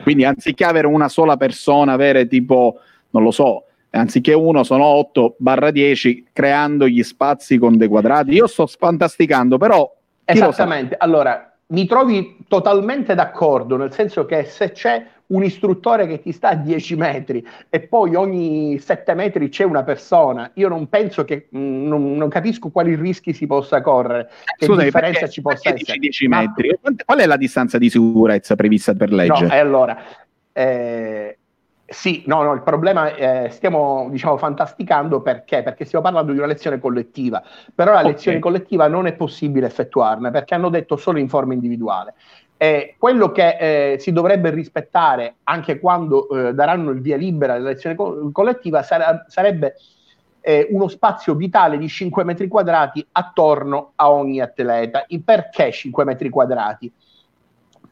quindi 0.03 0.25
anziché 0.25 0.65
avere 0.65 0.87
una 0.87 1.09
sola 1.09 1.37
persona, 1.37 1.93
avere 1.93 2.27
tipo, 2.27 2.81
non 3.11 3.23
lo 3.23 3.31
so, 3.31 3.65
anziché 3.91 4.35
uno 4.35 4.63
sono 4.65 4.85
8 4.85 5.37
barra 5.39 5.71
10, 5.71 6.27
creando 6.33 6.87
gli 6.87 7.03
spazi 7.03 7.59
con 7.59 7.77
dei 7.77 7.89
quadrati. 7.89 8.33
Io 8.33 8.47
sto 8.47 8.67
fantasticando, 8.67 9.57
però... 9.57 9.91
Esattamente, 10.25 10.97
allora 10.99 11.52
mi 11.73 11.87
trovi 11.87 12.37
totalmente 12.49 13.14
d'accordo, 13.14 13.76
nel 13.76 13.93
senso 13.93 14.25
che 14.25 14.45
se 14.45 14.73
c'è 14.73 15.07
un 15.29 15.43
istruttore 15.43 16.07
che 16.07 16.21
ti 16.21 16.31
sta 16.31 16.50
a 16.50 16.55
10 16.55 16.97
metri 16.97 17.47
e 17.71 17.81
poi 17.81 18.14
ogni 18.14 18.79
7 18.79 19.14
metri 19.14 19.49
c'è 19.49 19.64
una 19.64 19.83
persona, 19.83 20.50
io 20.55 20.69
non 20.69 20.88
penso 20.88 21.25
che, 21.25 21.49
mh, 21.49 21.59
mm, 21.59 21.87
non, 21.87 22.17
non, 22.17 22.29
capisco 22.29 22.69
quali 22.69 22.95
rischi 22.95 23.33
si 23.33 23.47
possa 23.47 23.81
correre, 23.81 24.31
che 24.59 24.67
Scusami, 24.67 24.85
differenza 24.85 25.21
perché, 25.21 25.33
ci 25.33 25.41
possa 25.41 25.73
essere. 25.73 25.99
10 25.99 26.29
metri? 26.29 26.79
Ma, 26.83 26.95
Qual 27.05 27.19
è 27.19 27.26
la 27.26 27.37
distanza 27.37 27.79
di 27.79 27.88
sicurezza 27.88 28.55
prevista 28.55 28.95
per 28.95 29.11
legge? 29.11 29.47
No, 29.47 29.52
e 29.52 29.59
allora, 29.59 29.99
eh, 30.52 31.38
sì, 31.93 32.23
no, 32.27 32.43
no, 32.43 32.53
il 32.55 32.63
problema 32.63 33.15
è, 33.15 33.49
stiamo 33.51 34.09
diciamo 34.11 34.37
fantasticando 34.37 35.21
perché? 35.21 35.63
Perché 35.63 35.85
stiamo 35.85 36.05
parlando 36.05 36.33
di 36.33 36.39
una 36.39 36.47
lezione 36.47 36.79
collettiva, 36.79 37.43
però 37.75 37.93
la 37.93 38.01
okay. 38.01 38.13
lezione 38.13 38.39
collettiva 38.39 38.89
non 38.89 39.07
è 39.07 39.13
possibile 39.13 39.67
effettuarne 39.67 40.31
perché 40.31 40.55
hanno 40.55 40.71
detto 40.71 40.97
solo 40.97 41.19
in 41.19 41.29
forma 41.29 41.53
individuale. 41.53 42.15
E 42.57 42.95
quello 42.99 43.33
che 43.33 43.93
eh, 43.93 43.99
si 43.99 44.13
dovrebbe 44.13 44.51
rispettare 44.51 45.37
anche 45.45 45.81
quando 45.81 46.29
eh, 46.29 46.55
daranno 46.55 46.91
il 46.91 47.01
via 47.01 47.17
libera 47.17 47.55
alla 47.55 47.71
lezione 47.71 47.97
co- 47.97 48.31
collettiva 48.33 48.83
sare- 48.83 49.25
sarebbe 49.27 49.75
eh, 50.41 50.69
uno 50.71 50.89
spazio 50.89 51.35
vitale 51.35 51.79
di 51.79 51.89
5 51.89 52.25
metri 52.25 52.49
quadrati 52.49 53.05
attorno 53.13 53.93
a 53.97 54.11
ogni 54.11 54.41
atleta. 54.41 55.05
Il 55.09 55.23
perché 55.23 55.73
5 55.73 56.05
metri 56.05 56.29
quadrati? 56.29 56.93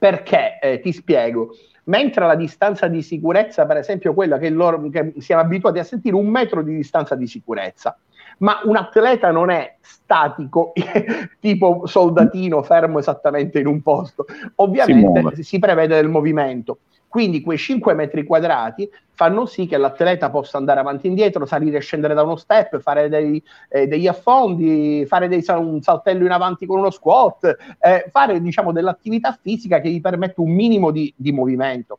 Perché, 0.01 0.59
eh, 0.61 0.81
ti 0.81 0.93
spiego, 0.93 1.55
mentre 1.85 2.27
la 2.27 2.35
distanza 2.35 2.89
di 2.89 3.03
sicurezza, 3.03 3.67
per 3.67 3.77
esempio, 3.77 4.15
quella 4.15 4.39
che, 4.39 4.49
loro, 4.49 4.89
che 4.89 5.13
siamo 5.19 5.43
abituati 5.43 5.79
a 5.79 5.85
sentire, 5.85 6.17
un 6.17 6.27
metro 6.27 6.63
di 6.63 6.75
distanza 6.75 7.15
di 7.15 7.27
sicurezza. 7.27 7.99
Ma 8.39 8.63
un 8.65 8.77
atleta 8.77 9.31
non 9.31 9.51
è 9.51 9.77
statico, 9.83 10.73
tipo 11.39 11.83
soldatino 11.85 12.63
fermo 12.63 12.99
esattamente 12.99 13.59
in 13.59 13.67
un 13.67 13.83
posto. 13.83 14.25
Ovviamente 14.55 15.35
si, 15.35 15.43
si 15.43 15.59
prevede 15.59 15.97
del 15.97 16.09
movimento. 16.09 16.79
Quindi 17.11 17.41
quei 17.41 17.59
5 17.59 17.93
metri 17.95 18.23
quadrati 18.23 18.89
fanno 19.15 19.45
sì 19.45 19.67
che 19.67 19.77
l'atleta 19.77 20.31
possa 20.31 20.59
andare 20.59 20.79
avanti 20.79 21.07
e 21.07 21.09
indietro, 21.09 21.45
salire 21.45 21.79
e 21.79 21.81
scendere 21.81 22.15
da 22.15 22.23
uno 22.23 22.37
step, 22.37 22.79
fare 22.79 23.09
dei, 23.09 23.43
eh, 23.69 23.89
degli 23.89 24.07
affondi, 24.07 25.05
fare 25.09 25.27
dei, 25.27 25.45
un 25.49 25.83
saltello 25.83 26.25
in 26.25 26.31
avanti 26.31 26.67
con 26.67 26.79
uno 26.79 26.91
squat, 26.91 27.57
eh, 27.81 28.07
fare 28.13 28.41
diciamo 28.41 28.71
dell'attività 28.71 29.37
fisica 29.43 29.81
che 29.81 29.91
gli 29.91 30.01
permette 30.01 30.41
un 30.41 30.53
minimo 30.53 30.93
di, 30.93 31.13
di 31.17 31.33
movimento. 31.33 31.99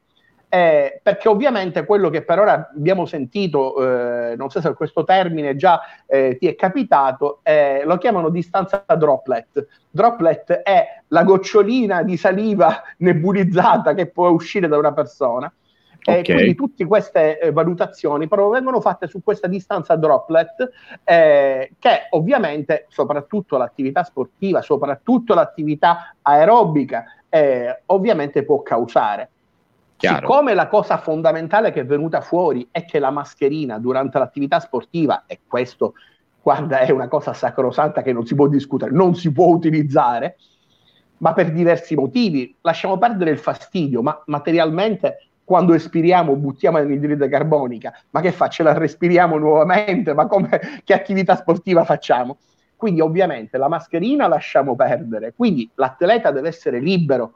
Eh, 0.53 0.99
perché 1.01 1.29
ovviamente 1.29 1.85
quello 1.85 2.09
che 2.09 2.23
per 2.23 2.37
ora 2.37 2.71
abbiamo 2.75 3.05
sentito, 3.05 4.31
eh, 4.31 4.35
non 4.35 4.49
so 4.49 4.59
se 4.59 4.73
questo 4.73 5.05
termine 5.05 5.55
già 5.55 5.79
eh, 6.05 6.35
ti 6.37 6.45
è 6.45 6.55
capitato, 6.55 7.39
eh, 7.41 7.83
lo 7.85 7.97
chiamano 7.97 8.27
distanza 8.27 8.83
droplet. 8.97 9.65
Droplet 9.89 10.51
è 10.51 11.03
la 11.07 11.23
gocciolina 11.23 12.03
di 12.03 12.17
saliva 12.17 12.83
nebulizzata 12.99 13.93
che 13.93 14.07
può 14.07 14.27
uscire 14.27 14.67
da 14.67 14.77
una 14.77 14.91
persona. 14.91 15.49
Okay. 16.03 16.19
E 16.19 16.23
quindi 16.23 16.55
tutte 16.55 16.85
queste 16.85 17.39
eh, 17.39 17.51
valutazioni 17.53 18.27
però 18.27 18.49
vengono 18.49 18.81
fatte 18.81 19.07
su 19.07 19.23
questa 19.23 19.47
distanza 19.47 19.95
droplet 19.95 20.69
eh, 21.05 21.71
che 21.79 22.07
ovviamente 22.09 22.87
soprattutto 22.89 23.55
l'attività 23.55 24.03
sportiva, 24.03 24.61
soprattutto 24.61 25.33
l'attività 25.33 26.13
aerobica, 26.21 27.05
ovviamente 27.85 28.43
può 28.43 28.61
causare. 28.61 29.29
Chiaro. 30.01 30.27
Siccome 30.27 30.55
la 30.55 30.67
cosa 30.67 30.97
fondamentale 30.97 31.71
che 31.71 31.81
è 31.81 31.85
venuta 31.85 32.21
fuori 32.21 32.67
è 32.71 32.85
che 32.85 32.97
la 32.97 33.11
mascherina 33.11 33.77
durante 33.77 34.17
l'attività 34.17 34.59
sportiva, 34.59 35.25
e 35.27 35.41
questo 35.47 35.93
guarda 36.41 36.79
è 36.79 36.89
una 36.89 37.07
cosa 37.07 37.33
sacrosanta 37.33 38.01
che 38.01 38.11
non 38.11 38.25
si 38.25 38.33
può 38.33 38.47
discutere, 38.47 38.91
non 38.91 39.13
si 39.13 39.31
può 39.31 39.45
utilizzare, 39.45 40.37
ma 41.17 41.33
per 41.33 41.51
diversi 41.51 41.93
motivi. 41.93 42.55
Lasciamo 42.61 42.97
perdere 42.97 43.29
il 43.29 43.37
fastidio, 43.37 44.01
ma 44.01 44.19
materialmente 44.25 45.27
quando 45.43 45.75
espiriamo 45.75 46.35
buttiamo 46.35 46.79
l'anidride 46.79 47.29
carbonica, 47.29 47.93
ma 48.09 48.21
che 48.21 48.31
faccio? 48.31 48.63
La 48.63 48.73
respiriamo 48.73 49.37
nuovamente, 49.37 50.15
ma 50.15 50.25
come, 50.25 50.59
che 50.83 50.95
attività 50.95 51.35
sportiva 51.35 51.83
facciamo? 51.83 52.37
Quindi 52.75 53.01
ovviamente 53.01 53.59
la 53.59 53.67
mascherina 53.67 54.27
lasciamo 54.27 54.75
perdere, 54.75 55.33
quindi 55.35 55.69
l'atleta 55.75 56.31
deve 56.31 56.47
essere 56.47 56.79
libero 56.79 57.35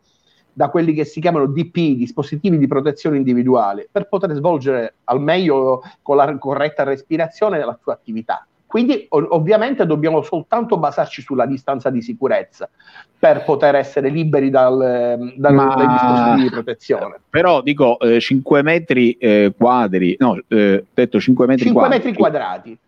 da 0.55 0.69
quelli 0.69 0.93
che 0.93 1.03
si 1.03 1.19
chiamano 1.19 1.47
DP, 1.47 1.97
dispositivi 1.97 2.57
di 2.57 2.65
protezione 2.65 3.17
individuale, 3.17 3.89
per 3.91 4.07
poter 4.07 4.33
svolgere 4.33 4.95
al 5.03 5.19
meglio 5.19 5.83
con 6.01 6.15
la 6.15 6.37
corretta 6.37 6.83
respirazione 6.83 7.59
la 7.59 7.77
sua 7.81 7.91
attività. 7.91 8.47
Quindi 8.65 9.05
ov- 9.09 9.27
ovviamente 9.31 9.85
dobbiamo 9.85 10.21
soltanto 10.21 10.77
basarci 10.77 11.21
sulla 11.21 11.45
distanza 11.45 11.89
di 11.89 12.01
sicurezza 12.01 12.69
per 13.19 13.43
poter 13.43 13.75
essere 13.75 14.09
liberi 14.09 14.49
dal, 14.49 15.33
dal, 15.35 15.53
Ma, 15.53 15.75
dai 15.75 15.87
dispositivi 15.87 16.41
di 16.43 16.49
protezione. 16.49 17.19
Però 17.29 17.61
dico 17.61 17.99
eh, 17.99 18.21
5 18.21 18.61
metri 18.63 19.11
eh, 19.13 19.53
quadri, 19.57 20.15
no, 20.19 20.39
eh, 20.47 20.85
detto 20.93 21.19
5 21.19 21.47
metri 21.47 21.65
5 21.65 21.81
quadri. 21.81 21.97
metri 21.97 22.17
quadrati 22.17 22.79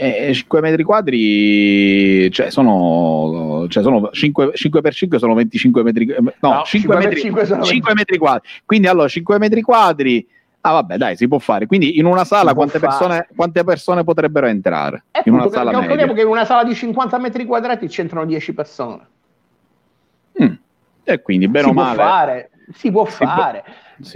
e 0.00 0.32
5 0.32 0.60
metri 0.60 0.84
quadri 0.84 2.30
cioè 2.30 2.50
sono, 2.50 3.66
cioè 3.68 3.82
sono 3.82 4.10
5, 4.12 4.52
5 4.54 4.80
per 4.80 4.94
5 4.94 5.18
sono 5.18 5.34
25 5.34 5.82
metri 5.82 6.06
no, 6.06 6.32
no 6.38 6.62
5, 6.64 6.64
5, 6.64 6.96
metri, 6.96 7.20
5, 7.20 7.64
5 7.64 7.94
metri 7.94 8.16
quadri. 8.16 8.48
Quindi 8.64 8.86
allora 8.86 9.08
5 9.08 9.38
metri 9.38 9.60
quadri 9.60 10.24
ah 10.60 10.70
vabbè 10.70 10.98
dai 10.98 11.16
si 11.16 11.26
può 11.26 11.40
fare. 11.40 11.66
Quindi 11.66 11.98
in 11.98 12.04
una 12.04 12.24
sala 12.24 12.54
quante 12.54 12.78
persone, 12.78 13.26
quante 13.34 13.64
persone, 13.64 14.04
potrebbero 14.04 14.46
entrare? 14.46 15.02
Eh, 15.10 15.22
in 15.24 15.32
una 15.32 15.48
sala 15.48 15.72
calcoliamo 15.72 16.12
che 16.12 16.20
in 16.20 16.28
una 16.28 16.44
sala 16.44 16.62
di 16.62 16.76
50 16.76 17.18
metri 17.18 17.44
quadrati 17.44 17.88
c'entrano 17.88 18.24
10 18.24 18.54
persone. 18.54 19.06
Mm. 20.40 20.52
e 21.02 21.22
quindi 21.22 21.48
bene 21.48 21.64
si 21.64 21.70
o 21.70 21.74
male 21.74 21.96
può 21.96 22.04
fare, 22.04 22.50
si 22.72 22.90
può 22.92 23.06
si 23.06 23.24
fare. 23.24 23.64
può 23.64 23.74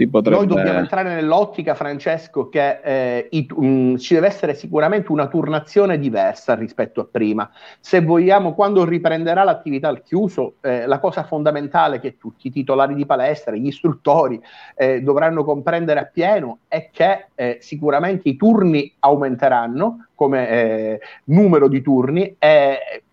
Potrebbe... 0.09 0.37
Noi 0.37 0.47
dobbiamo 0.47 0.79
entrare 0.79 1.13
nell'ottica, 1.13 1.75
Francesco, 1.75 2.49
che 2.49 2.79
eh, 2.83 3.27
i, 3.31 3.47
um, 3.55 3.97
ci 3.97 4.13
deve 4.13 4.27
essere 4.27 4.55
sicuramente 4.55 5.11
una 5.11 5.27
turnazione 5.27 5.99
diversa 5.99 6.55
rispetto 6.55 7.01
a 7.01 7.07
prima. 7.09 7.49
Se 7.79 8.01
vogliamo, 8.01 8.53
quando 8.53 8.85
riprenderà 8.85 9.43
l'attività 9.43 9.89
al 9.89 10.01
chiuso, 10.01 10.55
eh, 10.61 10.85
la 10.85 10.99
cosa 10.99 11.23
fondamentale 11.23 11.99
che 11.99 12.17
tutti 12.17 12.47
i 12.47 12.51
titolari 12.51 12.95
di 12.95 13.05
palestra, 13.05 13.55
gli 13.55 13.67
istruttori 13.67 14.41
eh, 14.75 15.01
dovranno 15.01 15.43
comprendere 15.43 15.99
appieno 15.99 16.59
è 16.67 16.89
che 16.91 17.27
eh, 17.35 17.57
sicuramente 17.61 18.29
i 18.29 18.35
turni 18.35 18.93
aumenteranno 18.99 20.07
come 20.15 20.49
eh, 20.49 20.99
numero 21.25 21.67
di 21.67 21.81
turni 21.81 22.35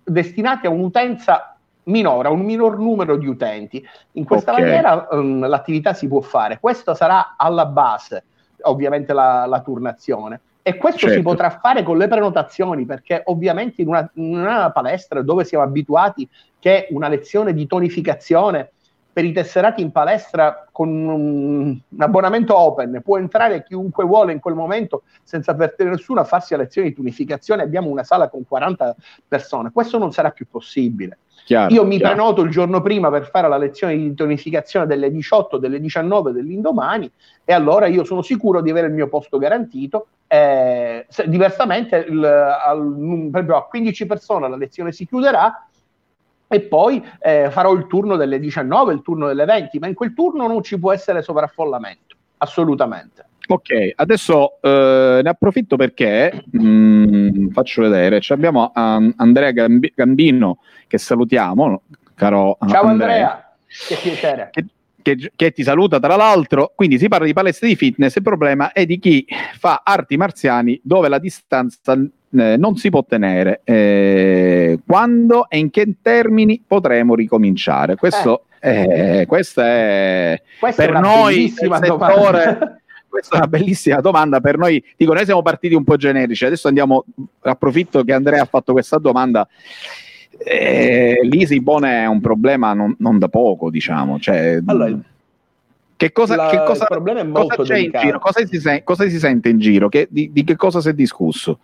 destinati 0.04 0.66
a 0.66 0.70
un'utenza 0.70 1.59
minore, 1.84 2.28
a 2.28 2.30
un 2.30 2.40
minor 2.40 2.78
numero 2.78 3.16
di 3.16 3.26
utenti. 3.26 3.84
In 4.12 4.24
questa 4.24 4.52
okay. 4.52 4.64
maniera 4.64 5.08
um, 5.10 5.46
l'attività 5.46 5.92
si 5.92 6.08
può 6.08 6.20
fare. 6.20 6.58
Questa 6.60 6.94
sarà 6.94 7.34
alla 7.36 7.66
base, 7.66 8.24
ovviamente, 8.62 9.12
la, 9.12 9.46
la 9.46 9.60
turnazione. 9.60 10.40
E 10.62 10.76
questo 10.76 11.00
certo. 11.00 11.16
si 11.16 11.22
potrà 11.22 11.50
fare 11.50 11.82
con 11.82 11.96
le 11.96 12.06
prenotazioni, 12.06 12.84
perché 12.84 13.22
ovviamente 13.26 13.80
in 13.80 13.88
una, 13.88 14.08
in 14.14 14.38
una, 14.38 14.70
palestra 14.70 15.22
dove 15.22 15.44
siamo 15.44 15.64
abituati 15.64 16.28
che 16.58 16.86
una 16.90 17.08
lezione 17.08 17.54
di 17.54 17.66
tonificazione 17.66 18.70
per 19.12 19.24
i 19.24 19.32
tesserati 19.32 19.82
in 19.82 19.90
palestra 19.90 20.68
con 20.70 20.88
un, 20.88 21.80
un 21.88 22.00
abbonamento 22.02 22.56
open 22.56 23.00
può 23.02 23.18
entrare 23.18 23.64
chiunque 23.64 24.04
vuole 24.04 24.32
in 24.32 24.38
quel 24.38 24.54
momento 24.54 25.02
senza 25.24 25.50
avvertire 25.50 25.90
nessuno 25.90 26.20
a 26.20 26.24
farsi 26.24 26.54
la 26.54 26.62
lezione 26.62 26.88
di 26.88 26.94
tonificazione. 26.94 27.62
Abbiamo 27.62 27.88
una 27.88 28.04
sala 28.04 28.28
con 28.28 28.46
40 28.46 28.94
persone. 29.26 29.72
Questo 29.72 29.98
non 29.98 30.12
sarà 30.12 30.30
più 30.30 30.46
possibile. 30.48 31.18
Chiaro, 31.44 31.74
Io 31.74 31.84
mi 31.84 31.96
chiaro. 31.96 32.14
prenoto 32.14 32.42
il 32.42 32.50
giorno 32.50 32.80
prima 32.80 33.10
per 33.10 33.28
fare 33.28 33.48
la 33.48 33.56
lezione 33.56 33.96
di 33.96 34.14
tonificazione 34.14 34.86
delle 34.86 35.10
18, 35.10 35.58
delle 35.58 35.80
19 35.80 36.32
dell'indomani 36.32 37.10
e 37.44 37.52
allora 37.52 37.86
io 37.86 38.04
sono 38.04 38.22
sicuro 38.22 38.60
di 38.60 38.70
avere 38.70 38.86
il 38.86 38.92
mio 38.92 39.08
posto 39.08 39.38
garantito. 39.38 40.06
Eh, 40.26 41.06
se, 41.08 41.28
diversamente, 41.28 42.06
il, 42.08 42.24
al, 42.24 43.28
proprio 43.32 43.56
a 43.56 43.66
15 43.66 44.06
persone 44.06 44.48
la 44.48 44.56
lezione 44.56 44.92
si 44.92 45.06
chiuderà 45.06 45.66
e 46.52 46.60
poi 46.62 47.04
eh, 47.20 47.48
farò 47.50 47.72
il 47.72 47.86
turno 47.86 48.16
delle 48.16 48.40
19, 48.40 48.92
il 48.92 49.02
turno 49.02 49.28
delle 49.28 49.44
20, 49.44 49.78
ma 49.78 49.86
in 49.86 49.94
quel 49.94 50.14
turno 50.14 50.48
non 50.48 50.62
ci 50.62 50.78
può 50.78 50.92
essere 50.92 51.22
sovraffollamento, 51.22 52.09
assolutamente. 52.40 53.24
Ok, 53.48 53.92
adesso 53.96 54.60
eh, 54.60 55.20
ne 55.22 55.28
approfitto 55.28 55.76
perché 55.76 56.44
mh, 56.50 56.62
mm, 56.62 57.48
faccio 57.48 57.82
vedere. 57.82 58.20
Cioè 58.20 58.36
abbiamo 58.36 58.70
um, 58.74 59.12
Andrea 59.16 59.50
Gambi- 59.50 59.92
Gambino 59.94 60.58
che 60.86 60.98
salutiamo, 60.98 61.82
caro 62.14 62.58
Ciao 62.68 62.84
Andrea, 62.84 62.88
Andrea 62.88 63.54
che 63.88 63.96
piacere. 64.00 64.50
Che, 64.52 64.66
che, 65.02 65.32
che, 65.34 65.50
ti 65.52 65.64
saluta 65.64 65.98
tra 65.98 66.14
l'altro. 66.14 66.72
Quindi 66.76 66.98
si 66.98 67.08
parla 67.08 67.26
di 67.26 67.32
palestre 67.32 67.66
di 67.66 67.74
fitness. 67.76 68.14
Il 68.16 68.22
problema 68.22 68.70
è 68.72 68.86
di 68.86 68.98
chi 69.00 69.26
fa 69.58 69.82
arti 69.84 70.16
marziali 70.16 70.80
dove 70.84 71.08
la 71.08 71.18
distanza 71.18 71.94
eh, 71.94 72.56
non 72.56 72.76
si 72.76 72.88
può 72.88 73.04
tenere. 73.04 73.62
Eh, 73.64 74.78
quando 74.86 75.48
e 75.48 75.58
in 75.58 75.70
che 75.70 75.94
termini 76.00 76.62
potremo 76.64 77.16
ricominciare? 77.16 77.96
Questo, 77.96 78.44
eh. 78.60 79.26
questo 79.26 79.60
è 79.60 80.40
Questa 80.58 80.84
per 80.84 80.94
è 80.94 81.00
noi 81.00 81.48
settore. 81.48 82.80
Questa 83.10 83.34
è 83.34 83.38
una 83.38 83.48
bellissima 83.48 84.00
domanda 84.00 84.40
per 84.40 84.56
noi. 84.56 84.82
Dico, 84.96 85.12
noi 85.12 85.24
siamo 85.24 85.42
partiti 85.42 85.74
un 85.74 85.82
po' 85.82 85.96
generici, 85.96 86.44
adesso 86.44 86.68
andiamo, 86.68 87.04
approfitto 87.40 88.04
che 88.04 88.12
Andrea 88.12 88.42
ha 88.42 88.46
fatto 88.46 88.70
questa 88.70 88.98
domanda. 88.98 89.48
Eh, 90.38 91.18
L'Easybone 91.24 92.04
è 92.04 92.06
un 92.06 92.20
problema 92.20 92.72
non, 92.72 92.94
non, 92.98 93.18
da 93.18 93.26
poco, 93.26 93.68
diciamo. 93.68 94.20
Cioè, 94.20 94.60
allora, 94.64 94.96
che 95.96 96.12
cosa, 96.12 96.36
la, 96.36 96.48
che 96.50 96.62
cosa, 96.62 96.86
cosa 96.86 97.62
c'è 97.64 97.78
in 97.78 97.90
giro? 97.92 98.20
Cosa 98.20 98.46
si, 98.46 98.60
sen- 98.60 98.84
cosa 98.84 99.08
si, 99.08 99.18
sente 99.18 99.48
in 99.48 99.58
giro? 99.58 99.88
Che, 99.88 100.06
di, 100.08 100.30
di 100.32 100.44
che 100.44 100.54
cosa 100.54 100.80
si 100.80 100.90
è 100.90 100.94
discusso? 100.94 101.58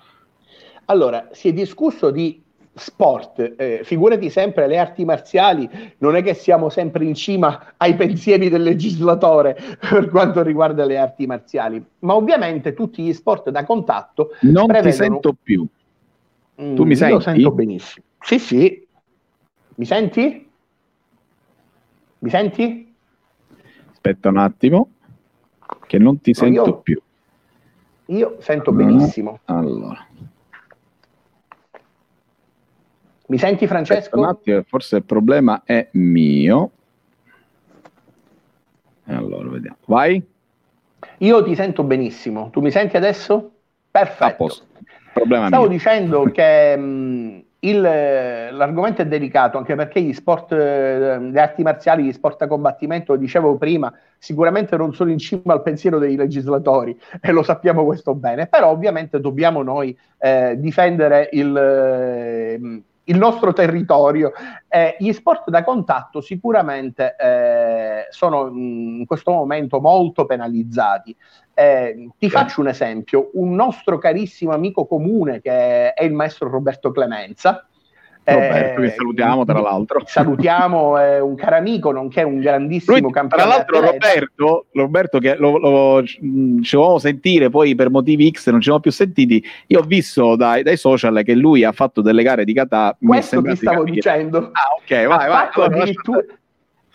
Allora, 0.87 1.29
si 1.31 1.49
è 1.49 1.53
discusso 1.53 2.11
di 2.11 2.43
sport, 2.78 3.54
eh, 3.56 3.80
figurati 3.85 4.28
sempre 4.28 4.66
le 4.66 4.76
arti 4.76 5.06
marziali, 5.06 5.68
non 5.99 6.14
è 6.14 6.23
che 6.23 6.35
siamo 6.35 6.68
sempre 6.68 7.06
in 7.06 7.14
cima 7.14 7.73
ai 7.78 7.95
pensieri 7.97 8.50
del 8.50 8.62
legislatore 8.62 9.56
per 9.80 10.11
quanto 10.11 10.42
riguarda 10.42 10.85
le 10.85 10.99
arti 10.99 11.26
marziali, 11.26 11.83
ma 12.00 12.14
ovviamente 12.14 12.75
tutti 12.75 13.02
gli 13.02 13.14
sport 13.14 13.49
da 13.49 13.64
contatto 13.64 14.33
non 14.42 14.66
prevedono... 14.66 14.90
ti 14.90 14.92
sento 14.92 15.37
più. 15.42 15.66
Mm, 16.61 16.75
tu 16.75 16.85
mi 16.85 16.97
senti? 16.97 17.14
Io 17.14 17.21
sento 17.21 17.50
benissimo. 17.52 18.04
Sì, 18.21 18.38
sì. 18.38 18.87
Mi 19.76 19.85
senti? 19.85 20.50
Mi 22.18 22.30
senti? 22.30 22.95
Aspetta 23.90 24.28
un 24.28 24.37
attimo, 24.37 24.90
che 25.87 25.99
non 25.99 26.21
ti 26.21 26.33
no, 26.33 26.37
sento 26.37 26.64
io... 26.64 26.76
più. 26.78 27.00
Io 28.06 28.37
sento 28.40 28.71
benissimo. 28.71 29.40
Allora. 29.47 30.05
Mi 33.28 33.38
senti 33.38 33.66
Francesco? 33.66 34.18
Un 34.18 34.26
attimo, 34.26 34.62
forse 34.66 34.97
il 34.97 35.04
problema 35.04 35.62
è 35.64 35.88
mio. 35.92 36.71
Allora, 39.06 39.49
vediamo. 39.49 39.76
Vai. 39.87 40.25
Io 41.18 41.42
ti 41.42 41.54
sento 41.54 41.83
benissimo. 41.83 42.50
Tu 42.50 42.61
mi 42.61 42.71
senti 42.71 42.97
adesso? 42.97 43.50
Perfetto. 43.90 44.49
Problema 45.12 45.47
Stavo 45.47 45.64
mio. 45.64 45.73
dicendo 45.73 46.25
che 46.30 46.76
mh, 46.76 47.45
il, 47.61 47.80
l'argomento 47.80 49.02
è 49.02 49.06
delicato 49.06 49.59
anche 49.59 49.75
perché 49.75 50.02
gli 50.02 50.12
sport, 50.12 50.52
eh, 50.52 51.18
le 51.18 51.40
arti 51.40 51.62
marziali, 51.62 52.04
gli 52.04 52.12
sport 52.12 52.42
a 52.42 52.47
combattimento, 52.47 53.12
lo 53.12 53.18
dicevo 53.18 53.56
prima, 53.56 53.92
sicuramente 54.18 54.76
non 54.76 54.95
sono 54.95 55.11
in 55.11 55.18
cima 55.18 55.52
al 55.52 55.62
pensiero 55.62 55.99
dei 55.99 56.16
legislatori 56.16 56.99
e 57.21 57.33
lo 57.33 57.42
sappiamo 57.42 57.85
questo 57.85 58.14
bene, 58.14 58.47
però 58.47 58.71
ovviamente 58.71 59.18
dobbiamo 59.21 59.62
noi 59.62 59.97
eh, 60.18 60.54
difendere 60.59 61.28
il, 61.33 61.56
eh, 61.56 62.83
il, 63.06 63.18
nostro 63.18 63.52
territorio. 63.52 64.32
Eh, 64.68 64.96
gli 64.98 65.12
sport 65.12 65.50
da 65.50 65.64
contatto 65.64 66.20
sicuramente 66.20 67.16
eh, 67.18 68.06
sono 68.10 68.48
in 68.48 69.04
questo 69.06 69.32
momento 69.32 69.80
molto 69.80 70.25
penalizzati. 70.26 71.16
Eh, 71.54 72.10
ti 72.18 72.28
faccio 72.28 72.60
un 72.60 72.68
esempio, 72.68 73.30
un 73.34 73.54
nostro 73.54 73.98
carissimo 73.98 74.52
amico 74.52 74.86
comune 74.86 75.40
che 75.40 75.92
è 75.92 76.04
il 76.04 76.12
maestro 76.12 76.48
Roberto 76.48 76.90
Clemenza, 76.90 77.66
Roberto, 78.35 78.80
che 78.80 78.87
eh, 78.87 78.90
salutiamo 78.90 79.45
tra 79.45 79.61
l'altro. 79.61 80.02
Salutiamo, 80.04 80.99
è 80.99 81.21
un 81.21 81.35
caro 81.37 81.56
amico, 81.56 81.92
nonché 81.92 82.23
un 82.23 82.40
grandissimo 82.40 82.99
Lui, 82.99 83.11
campione. 83.11 83.42
Tra 83.42 83.52
l'altro, 83.52 83.80
Roberto, 83.80 84.66
Roberto, 84.73 85.18
che 85.18 85.37
lo, 85.37 85.59
lo, 85.59 86.04
ci 86.04 86.18
dovevamo 86.21 86.99
sentire 86.99 87.49
poi 87.49 87.75
per 87.75 87.90
motivi 87.90 88.30
X, 88.30 88.50
non 88.50 88.61
ci 88.61 88.64
siamo 88.64 88.80
più 88.80 88.90
sentiti. 88.90 89.42
Io 89.68 89.80
ho 89.80 89.85
visto 89.85 90.37
dai, 90.37 90.62
dai 90.62 90.76
social 90.76 91.23
che 91.25 91.35
lui 91.35 91.64
ha 91.64 91.73
fatto 91.73 92.00
delle 92.00 92.23
gare 92.23 92.45
di 92.45 92.52
kata. 92.52 92.97
Questo 93.00 93.40
ti 93.42 93.56
stavo 93.56 93.85
dicendo. 93.85 94.50
Ah, 94.52 94.75
ok, 94.78 94.88
vai, 94.88 95.02
ha 95.02 95.06
vai. 95.06 95.28
Fatto 95.28 95.62
allora, 95.62 95.85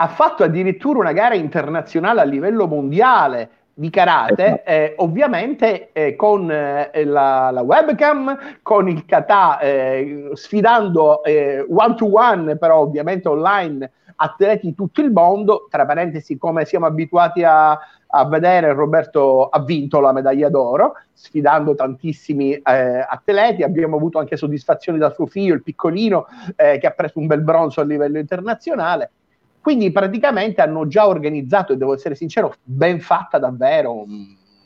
ha 0.01 0.07
fatto 0.07 0.43
addirittura 0.43 0.99
una 0.99 1.11
gara 1.13 1.35
internazionale 1.35 2.21
a 2.21 2.25
livello 2.25 2.67
mondiale 2.67 3.49
di 3.81 3.89
karate, 3.89 4.45
esatto. 4.45 4.69
eh, 4.69 4.93
ovviamente 4.97 5.89
eh, 5.91 6.15
con 6.15 6.51
eh, 6.51 6.91
la, 7.03 7.49
la, 7.49 7.61
webcam, 7.61 8.37
con 8.61 8.87
il 8.87 9.05
kata, 9.05 9.57
eh, 9.57 10.29
sfidando 10.33 11.23
eh, 11.23 11.65
one 11.67 11.95
to 11.95 12.07
one, 12.13 12.57
però 12.57 12.81
ovviamente 12.81 13.27
online, 13.27 13.91
atleti 14.17 14.67
di 14.67 14.75
tutto 14.75 15.01
il 15.01 15.11
mondo, 15.11 15.65
tra 15.67 15.87
parentesi 15.87 16.37
come 16.37 16.63
siamo 16.63 16.85
abituati 16.85 17.43
a, 17.43 17.71
a 17.71 18.25
vedere, 18.27 18.71
Roberto 18.73 19.49
ha 19.49 19.59
vinto 19.63 19.99
la 19.99 20.13
medaglia 20.13 20.49
d'oro, 20.49 20.93
sfidando 21.11 21.73
tantissimi 21.73 22.53
eh, 22.53 22.61
atleti, 23.09 23.63
abbiamo 23.63 23.95
avuto 23.95 24.19
anche 24.19 24.37
soddisfazioni 24.37 24.99
da 24.99 25.09
suo 25.09 25.25
figlio, 25.25 25.55
il 25.55 25.63
piccolino, 25.63 26.27
che 26.55 26.85
ha 26.85 26.91
preso 26.91 27.17
un 27.17 27.25
bel 27.25 27.41
bronzo 27.41 27.81
a 27.81 27.83
livello 27.83 28.19
internazionale 28.19 29.09
quindi 29.61 29.91
praticamente 29.91 30.61
hanno 30.61 30.87
già 30.87 31.07
organizzato, 31.07 31.73
e 31.73 31.77
devo 31.77 31.93
essere 31.93 32.15
sincero, 32.15 32.55
ben 32.63 32.99
fatta 32.99 33.37
davvero, 33.37 34.05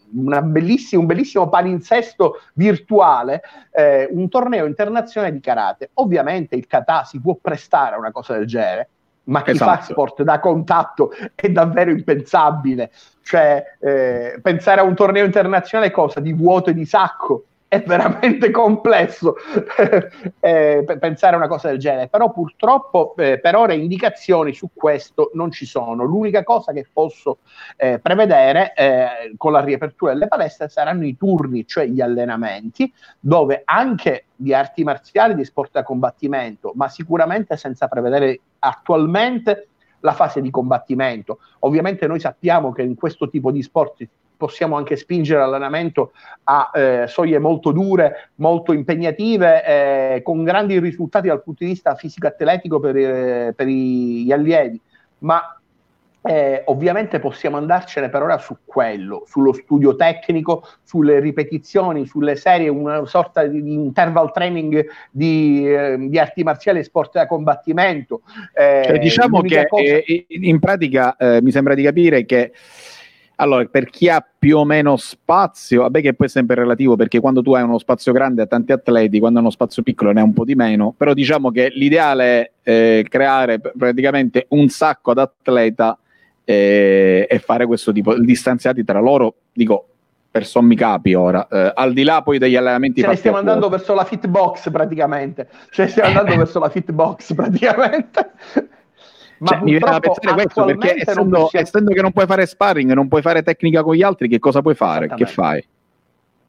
bellissima, 0.07 1.01
un 1.01 1.07
bellissimo 1.07 1.49
palinsesto 1.49 2.39
virtuale, 2.53 3.41
eh, 3.71 4.07
un 4.11 4.29
torneo 4.29 4.65
internazionale 4.65 5.33
di 5.33 5.41
karate. 5.41 5.89
Ovviamente 5.95 6.55
il 6.55 6.65
kata 6.65 7.03
si 7.03 7.19
può 7.19 7.37
prestare 7.41 7.95
a 7.95 7.97
una 7.97 8.11
cosa 8.11 8.37
del 8.37 8.45
genere, 8.45 8.89
ma 9.25 9.41
chi 9.43 9.51
esatto. 9.51 9.71
fa 9.71 9.81
sport 9.81 10.23
da 10.23 10.39
contatto 10.39 11.11
è 11.33 11.49
davvero 11.49 11.91
impensabile. 11.91 12.91
Cioè, 13.21 13.63
eh, 13.79 14.39
pensare 14.41 14.79
a 14.79 14.83
un 14.83 14.95
torneo 14.95 15.25
internazionale 15.25 15.91
cosa? 15.91 16.19
Di 16.19 16.31
vuoto 16.31 16.69
e 16.69 16.73
di 16.73 16.85
sacco 16.85 17.45
è 17.75 17.83
veramente 17.83 18.51
complesso 18.51 19.35
eh, 20.39 20.85
pensare 20.99 21.35
a 21.35 21.37
una 21.37 21.47
cosa 21.47 21.69
del 21.69 21.77
genere, 21.77 22.07
però 22.07 22.31
purtroppo 22.31 23.13
eh, 23.17 23.39
per 23.39 23.55
ora 23.55 23.73
indicazioni 23.73 24.53
su 24.53 24.69
questo 24.73 25.31
non 25.33 25.51
ci 25.51 25.65
sono. 25.65 26.03
L'unica 26.03 26.43
cosa 26.43 26.71
che 26.71 26.87
posso 26.91 27.39
eh, 27.75 27.99
prevedere 27.99 28.73
eh, 28.75 29.33
con 29.37 29.51
la 29.51 29.61
riapertura 29.61 30.13
delle 30.13 30.27
palestre 30.27 30.69
saranno 30.69 31.05
i 31.05 31.17
turni, 31.17 31.67
cioè 31.67 31.85
gli 31.85 32.01
allenamenti, 32.01 32.91
dove 33.19 33.61
anche 33.65 34.25
di 34.35 34.53
arti 34.53 34.83
marziali, 34.83 35.35
di 35.35 35.43
sport 35.43 35.71
da 35.73 35.83
combattimento, 35.83 36.71
ma 36.75 36.87
sicuramente 36.87 37.57
senza 37.57 37.87
prevedere 37.87 38.39
attualmente 38.59 39.67
la 39.99 40.13
fase 40.13 40.39
di 40.39 40.49
combattimento. 40.49 41.39
Ovviamente 41.59 42.07
noi 42.07 42.19
sappiamo 42.19 42.71
che 42.71 42.83
in 42.83 42.95
questo 42.95 43.27
tipo 43.27 43.51
di 43.51 43.61
sport 43.61 44.07
possiamo 44.35 44.77
anche 44.77 44.95
spingere 44.95 45.39
l'allenamento 45.39 46.11
a 46.43 46.71
eh, 46.73 47.05
soglie 47.07 47.39
molto 47.39 47.71
dure, 47.71 48.31
molto 48.35 48.73
impegnative, 48.73 49.63
eh, 49.65 50.21
con 50.21 50.43
grandi 50.43 50.79
risultati 50.79 51.27
dal 51.27 51.43
punto 51.43 51.63
di 51.63 51.71
vista 51.71 51.95
fisico-atletico 51.95 52.79
per, 52.79 52.95
eh, 52.97 53.53
per 53.55 53.67
gli 53.67 54.31
allievi, 54.31 54.79
ma 55.19 55.55
eh, 56.27 56.63
ovviamente 56.65 57.19
possiamo 57.19 57.57
andarcene 57.57 58.09
per 58.09 58.23
ora 58.23 58.39
su 58.39 58.57
quello, 58.65 59.25
sullo 59.27 59.53
studio 59.53 59.95
tecnico, 59.95 60.67
sulle 60.81 61.19
ripetizioni, 61.19 62.07
sulle 62.07 62.35
serie, 62.35 62.67
una 62.67 63.05
sorta 63.05 63.45
di, 63.45 63.73
interval 63.73 64.31
training 64.31 64.87
di, 65.11 65.71
eh, 65.71 65.97
di, 65.99 66.17
arti 66.17 66.41
marziali 66.41 66.79
e 66.79 66.83
sport 66.83 67.13
da 67.13 67.27
combattimento. 67.27 68.21
Eh, 68.53 68.85
cioè, 68.87 68.97
diciamo 68.97 69.41
che 69.41 69.67
cosa... 69.67 69.83
Eh, 69.83 70.25
in 70.29 70.59
pratica 70.59 71.15
eh, 71.15 71.43
mi 71.43 71.51
sembra 71.51 71.75
di 71.75 71.83
capire 71.83 72.25
che 72.25 72.53
allora, 73.37 73.65
per 73.65 73.89
chi 73.89 74.09
ha 74.09 74.25
più 74.37 74.57
o 74.57 74.65
meno 74.65 74.95
spazio, 74.95 75.81
vabbè 75.81 76.01
che 76.01 76.13
poi 76.13 76.27
è 76.27 76.29
sempre 76.29 76.55
relativo 76.55 76.95
perché 76.95 77.19
quando 77.19 77.41
tu 77.41 77.53
hai 77.53 77.63
uno 77.63 77.77
spazio 77.77 78.13
grande 78.13 78.43
a 78.43 78.45
tanti 78.45 78.71
atleti, 78.71 79.19
quando 79.19 79.39
hai 79.39 79.43
uno 79.43 79.53
spazio 79.53 79.83
piccolo 79.83 80.11
ne 80.11 80.19
hai 80.21 80.25
un 80.25 80.33
po' 80.33 80.45
di 80.45 80.55
meno, 80.55 80.93
però 80.95 81.13
diciamo 81.13 81.51
che 81.51 81.69
l'ideale 81.73 82.51
è 82.61 82.71
eh, 82.71 83.05
creare 83.09 83.59
praticamente 83.59 84.45
un 84.49 84.69
sacco 84.69 85.11
ad 85.11 85.17
atleta 85.17 85.97
eh, 86.45 87.27
e 87.29 87.39
fare 87.39 87.65
questo 87.65 87.91
tipo, 87.91 88.17
distanziati 88.17 88.83
tra 88.83 88.99
loro, 88.99 89.35
dico 89.51 89.87
per 90.35 90.45
sommi 90.45 90.75
capi 90.75 91.13
ora, 91.13 91.47
eh, 91.47 91.71
al 91.73 91.93
di 91.93 92.03
là 92.03 92.21
poi 92.21 92.37
degli 92.37 92.57
allenamenti. 92.57 93.01
Ne 93.01 93.15
stiamo 93.15 93.37
andando 93.37 93.69
verso 93.69 93.93
la 93.93 94.03
fitbox 94.03 94.69
praticamente, 94.69 95.47
ce 95.69 95.83
ne 95.83 95.89
stiamo 95.89 96.09
andando 96.09 96.35
verso 96.43 96.59
la 96.59 96.69
fitbox 96.69 97.33
praticamente. 97.33 98.31
Ma 99.39 99.47
cioè, 99.47 99.57
mi 99.61 99.71
viene 99.71 99.89
da 99.89 99.99
pensare 99.99 100.33
questo 100.33 100.65
perché 100.65 100.95
essendo, 100.97 101.47
si... 101.47 101.57
essendo, 101.57 101.91
che 101.93 102.01
non 102.01 102.11
puoi 102.11 102.25
fare 102.25 102.45
sparring, 102.45 102.93
non 102.93 103.07
puoi 103.07 103.21
fare 103.21 103.43
tecnica 103.43 103.83
con 103.83 103.95
gli 103.95 104.01
altri, 104.03 104.27
che 104.27 104.39
cosa 104.39 104.61
puoi 104.61 104.75
fare? 104.75 105.07
Che 105.07 105.25
fai? 105.25 105.65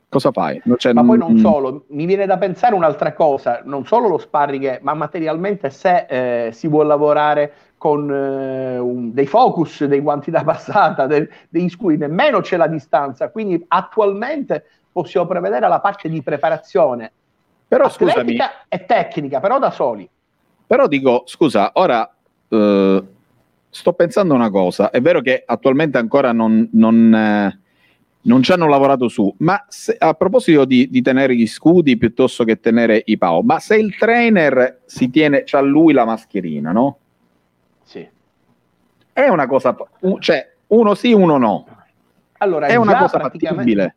Cosa 0.08 0.30
fai? 0.30 0.62
ma 0.64 1.04
poi 1.04 1.18
non 1.18 1.36
solo, 1.38 1.84
mi 1.88 2.06
viene 2.06 2.26
da 2.26 2.38
pensare 2.38 2.74
un'altra 2.74 3.12
cosa, 3.12 3.60
non 3.64 3.84
solo 3.86 4.08
lo 4.08 4.18
sparring, 4.18 4.78
ma 4.82 4.94
materialmente 4.94 5.68
se 5.70 6.06
eh, 6.08 6.52
si 6.52 6.68
vuole 6.68 6.88
lavorare 6.88 7.52
con 7.76 8.10
eh, 8.10 8.78
un, 8.78 9.12
dei 9.12 9.26
focus, 9.26 9.84
dei 9.84 10.00
guanti 10.00 10.30
da 10.30 10.44
passata, 10.44 11.06
de, 11.06 11.28
degli 11.48 11.68
scudi, 11.68 11.96
nemmeno 11.96 12.40
c'è 12.40 12.56
la 12.56 12.68
distanza, 12.68 13.30
quindi 13.30 13.62
attualmente 13.68 14.64
possiamo 14.92 15.26
prevedere 15.26 15.68
la 15.68 15.80
parte 15.80 16.08
di 16.08 16.22
preparazione 16.22 17.12
però, 17.68 17.88
scusami, 17.88 18.36
e 18.68 18.84
tecnica, 18.86 19.40
però 19.40 19.58
da 19.58 19.70
soli. 19.70 20.08
Però 20.66 20.86
dico, 20.86 21.24
scusa, 21.26 21.70
ora 21.74 22.08
eh, 22.48 23.04
sto 23.68 23.92
pensando 23.92 24.34
una 24.34 24.50
cosa, 24.50 24.90
è 24.90 25.00
vero 25.00 25.20
che 25.20 25.42
attualmente 25.44 25.98
ancora 25.98 26.32
non, 26.32 26.68
non, 26.72 27.14
eh, 27.14 27.58
non 28.22 28.42
ci 28.42 28.52
hanno 28.52 28.68
lavorato 28.68 29.08
su, 29.08 29.32
ma 29.38 29.64
se, 29.68 29.96
a 29.98 30.14
proposito 30.14 30.64
di, 30.64 30.88
di, 30.88 31.02
tenere 31.02 31.34
gli 31.34 31.46
scudi 31.46 31.96
piuttosto 31.96 32.44
che 32.44 32.58
tenere 32.58 33.02
i 33.04 33.18
PAO, 33.18 33.42
ma 33.42 33.58
se 33.58 33.76
il 33.76 33.96
trainer 33.96 34.80
si 34.86 35.10
tiene, 35.10 35.42
c'ha 35.44 35.60
lui 35.60 35.92
la 35.92 36.04
mascherina, 36.04 36.72
no? 36.72 36.98
Sì. 37.82 38.08
È 39.12 39.28
una 39.28 39.46
cosa, 39.46 39.76
cioè 40.18 40.52
uno 40.68 40.94
sì, 40.94 41.12
uno 41.12 41.36
no. 41.36 41.66
Allora, 42.38 42.66
è 42.66 42.76
una 42.76 42.96
cosa 42.96 43.18
fattibile. 43.18 43.94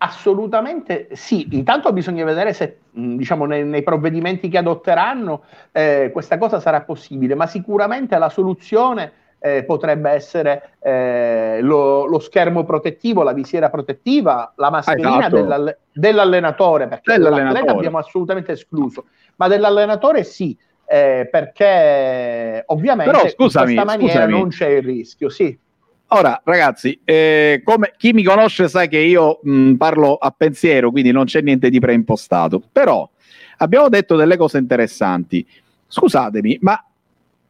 Assolutamente 0.00 1.08
sì, 1.12 1.48
intanto 1.52 1.92
bisogna 1.92 2.24
vedere 2.24 2.52
se 2.52 2.78
diciamo, 2.90 3.46
nei, 3.46 3.64
nei, 3.64 3.82
provvedimenti 3.82 4.48
che 4.48 4.58
adotteranno 4.58 5.42
eh, 5.72 6.10
questa 6.12 6.38
cosa 6.38 6.60
sarà 6.60 6.82
possibile, 6.82 7.34
ma 7.34 7.48
sicuramente 7.48 8.16
la 8.16 8.28
soluzione 8.28 9.12
eh, 9.40 9.64
potrebbe 9.64 10.10
essere 10.10 10.74
eh, 10.80 11.58
lo, 11.62 12.06
lo, 12.06 12.18
schermo 12.20 12.64
protettivo, 12.64 13.24
la 13.24 13.32
visiera 13.32 13.70
protettiva, 13.70 14.52
la 14.56 14.70
mascherina 14.70 15.18
esatto. 15.18 15.34
dell'all- 15.34 15.76
dell'allenatore, 15.92 16.86
perché 16.86 17.14
dell'allenatore 17.14 17.70
abbiamo 17.70 17.98
assolutamente 17.98 18.52
escluso, 18.52 19.06
ma 19.36 19.48
dell'allenatore 19.48 20.22
sì, 20.22 20.56
eh, 20.86 21.28
perché 21.30 22.62
ovviamente 22.66 23.10
Però, 23.10 23.28
scusami, 23.28 23.74
in 23.74 23.76
questa 23.80 23.96
maniera 23.96 24.24
scusami. 24.24 24.32
non 24.32 24.48
c'è 24.48 24.68
il 24.68 24.82
rischio, 24.82 25.28
sì. 25.28 25.58
Ora, 26.10 26.40
ragazzi, 26.42 26.98
eh, 27.04 27.60
come 27.62 27.92
chi 27.98 28.14
mi 28.14 28.22
conosce 28.22 28.68
sa 28.68 28.86
che 28.86 28.98
io 28.98 29.40
mh, 29.42 29.74
parlo 29.74 30.14
a 30.14 30.30
pensiero, 30.30 30.90
quindi 30.90 31.12
non 31.12 31.26
c'è 31.26 31.42
niente 31.42 31.68
di 31.68 31.78
preimpostato. 31.80 32.62
Però 32.72 33.08
abbiamo 33.58 33.90
detto 33.90 34.16
delle 34.16 34.38
cose 34.38 34.56
interessanti. 34.56 35.46
Scusatemi, 35.86 36.58
ma 36.62 36.82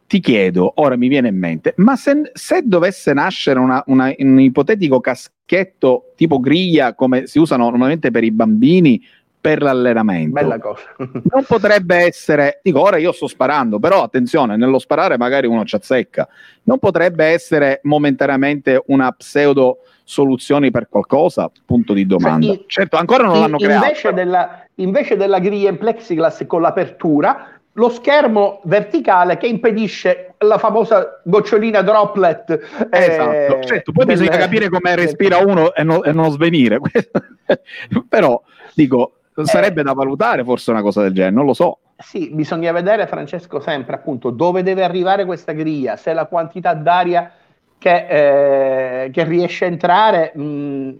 ti 0.08 0.18
chiedo, 0.20 0.72
ora 0.76 0.96
mi 0.96 1.06
viene 1.06 1.28
in 1.28 1.38
mente, 1.38 1.74
ma 1.76 1.94
se, 1.94 2.30
se 2.32 2.62
dovesse 2.64 3.12
nascere 3.12 3.60
una, 3.60 3.82
una, 3.86 4.12
un 4.16 4.40
ipotetico 4.40 5.00
caschetto 5.00 6.14
tipo 6.16 6.40
griglia 6.40 6.94
come 6.94 7.26
si 7.26 7.38
usano 7.38 7.68
normalmente 7.68 8.10
per 8.10 8.24
i 8.24 8.30
bambini 8.32 9.00
per 9.48 9.62
l'allenamento. 9.62 10.32
Bella 10.32 10.58
cosa. 10.58 10.82
non 10.98 11.44
potrebbe 11.46 11.96
essere, 11.96 12.60
dico 12.62 12.82
ora 12.82 12.98
io 12.98 13.12
sto 13.12 13.26
sparando, 13.26 13.78
però 13.78 14.02
attenzione, 14.02 14.56
nello 14.56 14.78
sparare 14.78 15.16
magari 15.16 15.46
uno 15.46 15.64
ci 15.64 15.74
azzecca. 15.74 16.28
Non 16.64 16.78
potrebbe 16.78 17.24
essere 17.24 17.80
momentaneamente 17.84 18.82
una 18.88 19.10
pseudo 19.12 19.78
soluzione 20.04 20.70
per 20.70 20.88
qualcosa? 20.90 21.50
Punto 21.64 21.94
di 21.94 22.04
domanda. 22.04 22.46
Cioè, 22.46 22.64
certo, 22.66 22.96
ancora 22.98 23.24
non 23.24 23.36
in, 23.36 23.40
l'hanno 23.40 23.56
creato. 23.56 23.84
Invece 23.86 24.12
della, 24.12 24.64
invece 24.74 25.16
della 25.16 25.38
griglia 25.38 25.70
in 25.70 25.78
plexiglass 25.78 26.46
con 26.46 26.60
l'apertura, 26.60 27.48
lo 27.72 27.88
schermo 27.88 28.60
verticale 28.64 29.38
che 29.38 29.46
impedisce 29.46 30.34
la 30.38 30.58
famosa 30.58 31.20
gocciolina 31.24 31.80
droplet. 31.80 32.50
Eh, 32.90 32.98
esatto, 32.98 33.62
certo, 33.62 33.92
poi 33.92 34.04
delle... 34.04 34.18
bisogna 34.18 34.36
capire 34.36 34.68
come 34.68 34.94
respira 34.94 35.38
uno 35.38 35.72
e, 35.72 35.82
no, 35.84 36.02
e 36.02 36.12
non 36.12 36.30
svenire. 36.32 36.80
Però 38.08 38.42
dico, 38.74 39.17
sarebbe 39.44 39.80
eh, 39.80 39.84
da 39.84 39.92
valutare 39.92 40.44
forse 40.44 40.70
una 40.70 40.82
cosa 40.82 41.02
del 41.02 41.12
genere, 41.12 41.34
non 41.34 41.44
lo 41.44 41.54
so. 41.54 41.78
Sì, 41.96 42.30
bisogna 42.32 42.72
vedere, 42.72 43.06
Francesco, 43.06 43.60
sempre 43.60 43.96
appunto 43.96 44.30
dove 44.30 44.62
deve 44.62 44.84
arrivare 44.84 45.24
questa 45.24 45.52
griglia, 45.52 45.96
se 45.96 46.12
la 46.12 46.26
quantità 46.26 46.74
d'aria 46.74 47.32
che, 47.78 49.04
eh, 49.04 49.10
che 49.10 49.24
riesce 49.24 49.64
a 49.64 49.68
entrare 49.68 50.32
mh, 50.34 50.94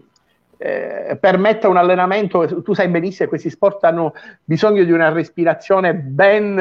eh, 0.57 1.17
permetta 1.19 1.69
un 1.69 1.77
allenamento, 1.77 2.61
tu 2.61 2.73
sai 2.73 2.89
benissimo 2.89 3.23
che 3.23 3.29
questi 3.29 3.49
sport 3.49 3.83
hanno 3.85 4.13
bisogno 4.43 4.83
di 4.83 4.91
una 4.91 5.09
respirazione 5.09 5.93
ben 5.93 6.59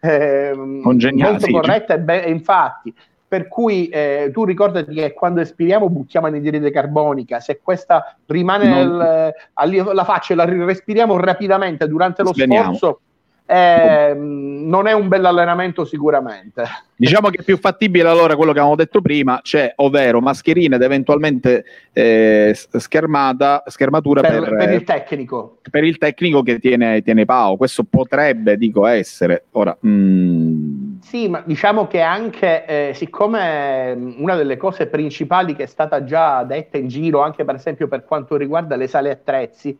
eh, 0.00 0.52
molto 0.54 1.46
corretta 1.50 1.94
e, 1.94 1.98
ben, 1.98 2.28
infatti 2.30 2.94
per 3.36 3.48
cui 3.48 3.88
eh, 3.88 4.30
tu 4.32 4.46
ricordati 4.46 4.94
che 4.94 5.12
quando 5.12 5.42
espiriamo 5.42 5.90
buttiamo 5.90 6.26
anidride 6.26 6.70
carbonica, 6.70 7.38
se 7.38 7.60
questa 7.62 8.16
rimane 8.24 8.66
non... 8.66 8.96
nel, 8.96 9.34
alla 9.52 10.04
faccia 10.04 10.32
e 10.32 10.36
la 10.36 10.46
respiriamo 10.46 11.18
rapidamente 11.18 11.86
durante 11.86 12.22
lo 12.22 12.32
Sveniamo. 12.32 12.74
sforzo, 12.74 13.00
eh, 13.46 14.12
non 14.16 14.88
è 14.88 14.92
un 14.92 15.06
bel 15.06 15.24
allenamento 15.24 15.84
sicuramente. 15.84 16.64
Diciamo 16.96 17.28
che 17.28 17.42
è 17.42 17.44
più 17.44 17.58
fattibile 17.58 18.08
allora 18.08 18.34
quello 18.34 18.52
che 18.52 18.58
avevamo 18.58 18.76
detto 18.76 19.00
prima, 19.00 19.38
cioè 19.42 19.72
ovvero 19.76 20.20
mascherina 20.20 20.76
ed 20.76 20.82
eventualmente 20.82 21.64
eh, 21.92 22.52
schermata, 22.54 23.62
schermatura 23.66 24.22
per, 24.22 24.42
per, 24.42 24.56
per, 24.56 24.72
il 24.72 24.82
tecnico. 24.82 25.58
Per 25.70 25.84
il 25.84 25.98
tecnico 25.98 26.42
che 26.42 26.58
tiene, 26.58 27.02
tiene 27.02 27.24
Pau, 27.24 27.56
questo 27.56 27.84
potrebbe, 27.84 28.56
dico, 28.56 28.86
essere. 28.86 29.44
Ora, 29.52 29.76
mm... 29.86 31.00
Sì, 31.02 31.28
ma 31.28 31.42
diciamo 31.44 31.86
che 31.86 32.00
anche, 32.00 32.64
eh, 32.64 32.94
siccome 32.94 33.94
mm, 33.94 34.12
una 34.16 34.34
delle 34.34 34.56
cose 34.56 34.86
principali 34.86 35.54
che 35.54 35.64
è 35.64 35.66
stata 35.66 36.02
già 36.02 36.42
detta 36.42 36.78
in 36.78 36.88
giro, 36.88 37.20
anche 37.20 37.44
per 37.44 37.54
esempio 37.54 37.86
per 37.86 38.04
quanto 38.04 38.36
riguarda 38.36 38.74
le 38.74 38.88
sale 38.88 39.10
attrezzi, 39.10 39.78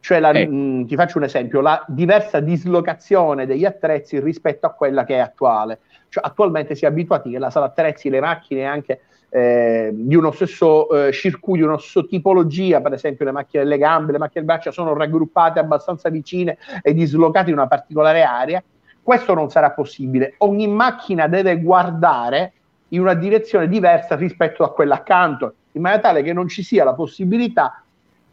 cioè, 0.00 0.20
la, 0.20 0.30
eh. 0.30 0.46
mh, 0.46 0.54
mm, 0.54 0.84
ti 0.84 0.96
faccio 0.96 1.18
un 1.18 1.24
esempio, 1.24 1.60
la 1.60 1.84
diversa 1.88 2.40
dislocazione 2.40 3.46
degli 3.46 3.64
attrezzi 3.64 4.20
rispetto 4.20 4.66
a 4.66 4.70
quella 4.70 5.04
che 5.04 5.16
è 5.16 5.18
attuale. 5.18 5.80
Cioè, 6.08 6.24
attualmente 6.24 6.74
si 6.74 6.84
è 6.84 6.88
abituati 6.88 7.30
che 7.30 7.38
la 7.38 7.50
sala 7.50 7.66
attrezzi, 7.66 8.08
le 8.08 8.20
macchine 8.20 8.64
anche 8.64 9.00
eh, 9.30 9.90
di 9.92 10.14
uno 10.14 10.30
stesso 10.30 11.06
eh, 11.06 11.12
circuito, 11.12 11.64
di 11.64 11.68
una 11.68 11.78
stessa 11.78 12.06
tipologia, 12.06 12.80
per 12.80 12.94
esempio 12.94 13.24
le 13.26 13.32
macchine 13.32 13.62
delle 13.64 13.76
gambe, 13.76 14.12
le 14.12 14.18
macchine 14.18 14.44
delle 14.44 14.56
braccia, 14.56 14.70
sono 14.70 14.94
raggruppate 14.94 15.58
abbastanza 15.58 16.08
vicine 16.08 16.56
e 16.82 16.94
dislocate 16.94 17.50
in 17.50 17.56
una 17.56 17.66
particolare 17.66 18.22
area. 18.22 18.62
Questo 19.02 19.34
non 19.34 19.50
sarà 19.50 19.70
possibile. 19.72 20.34
Ogni 20.38 20.66
macchina 20.66 21.28
deve 21.28 21.60
guardare 21.60 22.52
in 22.88 23.00
una 23.00 23.14
direzione 23.14 23.68
diversa 23.68 24.16
rispetto 24.16 24.64
a 24.64 24.72
quella 24.72 24.96
accanto, 24.96 25.54
in 25.72 25.82
maniera 25.82 26.02
tale 26.02 26.22
che 26.22 26.32
non 26.32 26.48
ci 26.48 26.62
sia 26.62 26.84
la 26.84 26.94
possibilità 26.94 27.82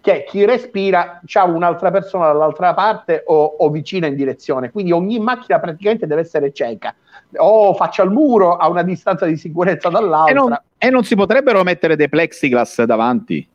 che 0.06 0.24
chi 0.28 0.46
respira 0.46 1.20
ha 1.34 1.44
un'altra 1.46 1.90
persona 1.90 2.28
dall'altra 2.28 2.76
parte 2.76 3.24
o, 3.26 3.56
o, 3.58 3.72
vicina 3.72 4.06
in 4.06 4.16
direzione. 4.16 4.70
Quindi 4.70 4.92
ogni 4.92 5.18
macchina 5.18 5.60
praticamente 5.60 6.06
deve 6.06 6.22
essere 6.22 6.54
cieca 6.54 6.94
o 7.38 7.74
faccia 7.74 8.04
al 8.04 8.12
muro 8.12 8.56
a 8.56 8.70
una 8.70 8.84
distanza 8.84 9.26
di 9.26 9.36
sicurezza 9.36 9.90
dall'altra. 9.90 10.32
E 10.32 10.36
non, 10.36 10.62
e 10.78 10.90
non 10.92 11.04
si 11.04 11.16
potrebbero 11.16 11.64
mettere 11.64 11.96
dei 11.96 12.08
plexiglass 12.08 12.84
davanti? 12.84 13.48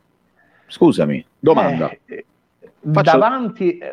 Scusami, 0.66 1.24
domanda. 1.38 1.88
Eh, 2.06 2.24
Faccio... 2.92 3.10
Davanti... 3.12 3.78
Eh, 3.78 3.92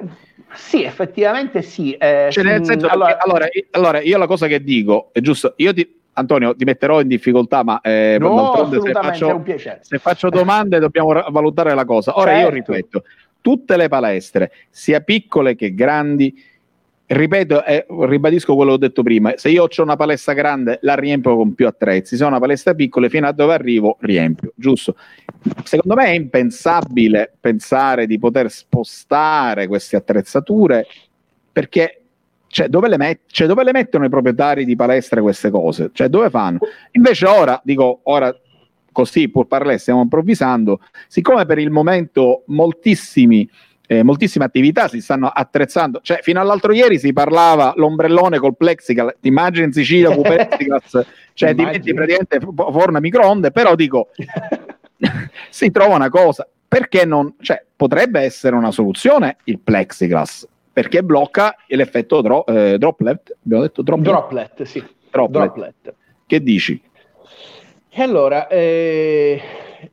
sì, 0.56 0.84
effettivamente 0.84 1.62
sì. 1.62 1.94
Eh, 1.94 2.30
cioè, 2.32 2.44
nel 2.44 2.66
senso, 2.66 2.88
allora, 2.88 3.20
allora, 3.20 3.48
allora, 3.72 4.02
io 4.02 4.18
la 4.18 4.26
cosa 4.26 4.48
che 4.48 4.64
dico 4.64 5.10
è 5.12 5.20
giusto, 5.20 5.54
io 5.58 5.74
ti, 5.74 5.97
Antonio, 6.18 6.56
ti 6.56 6.66
metterò 6.66 7.00
in 7.00 7.08
difficoltà, 7.08 7.64
ma 7.64 7.80
eh, 7.82 8.18
no, 8.20 8.70
se, 8.72 8.92
faccio, 8.92 9.44
se 9.82 10.00
faccio 10.00 10.30
domande 10.30 10.80
dobbiamo 10.80 11.14
valutare 11.30 11.76
la 11.76 11.86
cosa. 11.86 12.18
Ora 12.18 12.32
certo. 12.32 12.44
io 12.44 12.50
ripeto, 12.50 13.04
tutte 13.40 13.78
le 13.78 13.88
palestre, 13.88 14.52
sia 14.72 15.02
piccole 15.02 15.56
che 15.56 15.76
grandi, 15.76 16.34
ripeto 17.06 17.64
e 17.64 17.76
eh, 17.76 17.86
ribadisco 17.88 18.56
quello 18.56 18.72
che 18.72 18.76
ho 18.76 18.80
detto 18.80 19.04
prima, 19.04 19.34
se 19.36 19.50
io 19.50 19.64
ho 19.64 19.84
una 19.84 19.96
palestra 19.96 20.34
grande 20.34 20.80
la 20.82 20.96
riempio 20.96 21.36
con 21.36 21.54
più 21.54 21.68
attrezzi, 21.68 22.18
se 22.18 22.24
ho 22.24 22.28
una 22.28 22.40
palestra 22.40 22.74
piccola 22.74 23.08
fino 23.10 23.28
a 23.28 23.32
dove 23.32 23.54
arrivo 23.54 23.98
riempio, 24.00 24.54
giusto? 24.56 24.96
Secondo 25.64 25.96
me 25.96 26.06
è 26.06 26.16
impensabile 26.16 27.32
pensare 27.40 28.08
di 28.08 28.18
poter 28.18 28.50
spostare 28.50 29.68
queste 29.68 29.96
attrezzature 29.96 30.88
perché 31.52 32.02
cioè 32.48 32.68
dove, 32.68 32.88
le 32.90 32.98
met- 32.98 33.22
cioè, 33.28 33.48
dove 33.48 33.64
le 33.64 33.72
mettono 33.72 34.06
i 34.06 34.10
proprietari 34.10 34.66
di 34.66 34.76
palestre 34.76 35.22
queste 35.22 35.50
cose? 35.50 35.92
Cioè, 35.94 36.08
dove 36.08 36.30
fanno? 36.30 36.60
Invece 36.92 37.26
ora, 37.26 37.60
dico, 37.64 38.00
ora 38.04 38.36
così 38.92 39.30
pur 39.30 39.46
parlare, 39.46 39.78
stiamo 39.78 40.02
improvvisando, 40.02 40.80
siccome 41.08 41.46
per 41.46 41.60
il 41.60 41.70
momento 41.70 42.44
moltissimi 42.48 43.48
eh, 43.88 44.04
moltissime 44.04 44.46
attività 44.46 44.88
si 44.88 45.02
stanno 45.02 45.28
attrezzando. 45.28 46.02
Cioè, 46.04 46.20
fino 46.22 46.40
all'altro 46.40 46.74
ieri 46.74 47.00
si 47.00 47.14
parlava 47.14 47.74
l'ombrellone 47.76 48.38
col 48.38 48.56
plexiglass. 48.56 49.16
Ti 49.22 49.28
immagini 49.30 49.66
in 49.66 49.72
Sicilia 49.72 50.10
con 50.14 50.22
plexiglass, 50.22 51.06
cioè 51.34 51.56
diventi 51.56 51.94
praticamente 51.94 52.40
forno 52.40 52.98
a 52.98 53.00
microonde, 53.02 53.52
però 53.52 53.76
dico, 53.76 54.10
si 55.50 55.72
trova 55.72 55.96
una 55.96 56.10
cosa. 56.10 56.48
Perché 56.68 57.06
non, 57.06 57.34
cioè, 57.40 57.64
potrebbe 57.76 58.20
essere 58.20 58.56
una 58.56 58.72
soluzione 58.72 59.38
il 59.46 59.60
plexiglass, 59.60 60.46
perché 60.78 61.02
blocca 61.02 61.56
l'effetto 61.70 62.22
dro- 62.22 62.46
eh, 62.46 62.78
droplet. 62.78 63.36
Abbiamo 63.44 63.64
detto 63.64 63.82
droplet? 63.82 64.08
Droplet, 64.08 64.62
sì. 64.62 64.84
Droplet. 65.10 65.32
droplet. 65.32 65.96
Che 66.28 66.44
dici? 66.44 66.80
E 67.90 68.02
allora, 68.04 68.46
eh, 68.46 69.42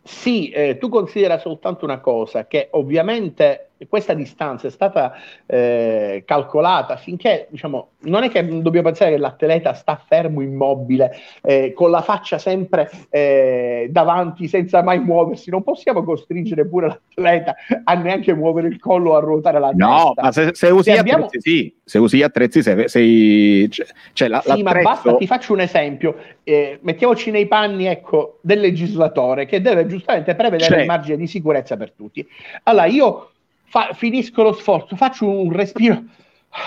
sì, 0.03 0.51
eh, 0.51 0.77
tu 0.77 0.91
considera 0.91 1.39
soltanto 1.39 1.87
una 1.87 2.01
cosa, 2.01 2.47
che 2.47 2.69
ovviamente 2.73 3.71
questa 3.89 4.15
distanza 4.15 4.69
è 4.69 4.71
stata 4.71 5.15
eh, 5.47 6.23
calcolata 6.27 6.97
finché, 6.97 7.47
diciamo, 7.51 7.91
non 8.01 8.23
è 8.23 8.31
che 8.31 8.47
dobbiamo 8.47 8.89
pensare 8.89 9.13
che 9.13 9.19
l'atleta 9.19 9.73
sta 9.75 10.01
fermo, 10.07 10.41
immobile, 10.41 11.13
eh, 11.43 11.73
con 11.73 11.91
la 11.91 12.03
faccia 12.03 12.39
sempre 12.39 12.91
eh, 13.11 13.89
davanti 13.91 14.49
senza 14.49 14.83
mai 14.83 15.01
muoversi, 15.01 15.51
non 15.51 15.63
possiamo 15.63 16.05
costringere 16.05 16.67
pure 16.67 16.87
l'atleta 16.87 17.55
a 17.85 17.95
neanche 17.95 18.35
muovere 18.35 18.69
il 18.69 18.79
collo 18.79 19.17
a 19.17 19.21
ruotare 19.21 19.59
la 19.59 19.71
testa. 19.71 19.87
No, 19.87 20.13
ma 20.15 20.33
se, 20.33 20.51
se 20.53 20.69
usi 20.69 20.91
se 20.91 20.99
abbiamo... 20.99 21.25
attrezzi 21.25 21.51
sì, 21.51 21.75
se 21.85 21.99
usi 21.99 22.23
attrezzi 22.23 22.63
sei... 22.63 22.89
sei 22.89 23.71
cioè, 24.13 24.29
la, 24.29 24.43
sì, 24.45 24.63
ma 24.63 24.73
basta, 24.73 25.17
ti 25.17 25.27
faccio 25.27 25.53
un 25.53 25.61
esempio, 25.61 26.17
eh, 26.43 26.79
mettiamoci 26.83 27.31
nei 27.31 27.47
panni 27.47 27.87
ecco, 27.87 28.39
del 28.43 28.61
legislatore 28.61 29.47
che 29.47 29.61
deve 29.61 29.87
giustamente 29.87 30.35
prevedere 30.35 30.71
cioè... 30.71 30.81
il 30.81 30.87
margine 30.87 31.17
di 31.17 31.27
sicurezza 31.27 31.77
per 31.77 31.93
tutti. 31.93 32.27
Allora, 32.65 32.87
io 32.87 33.31
fa, 33.65 33.91
finisco 33.93 34.43
lo 34.43 34.53
sforzo, 34.53 34.97
faccio 34.97 35.29
un 35.29 35.53
respiro, 35.53 36.03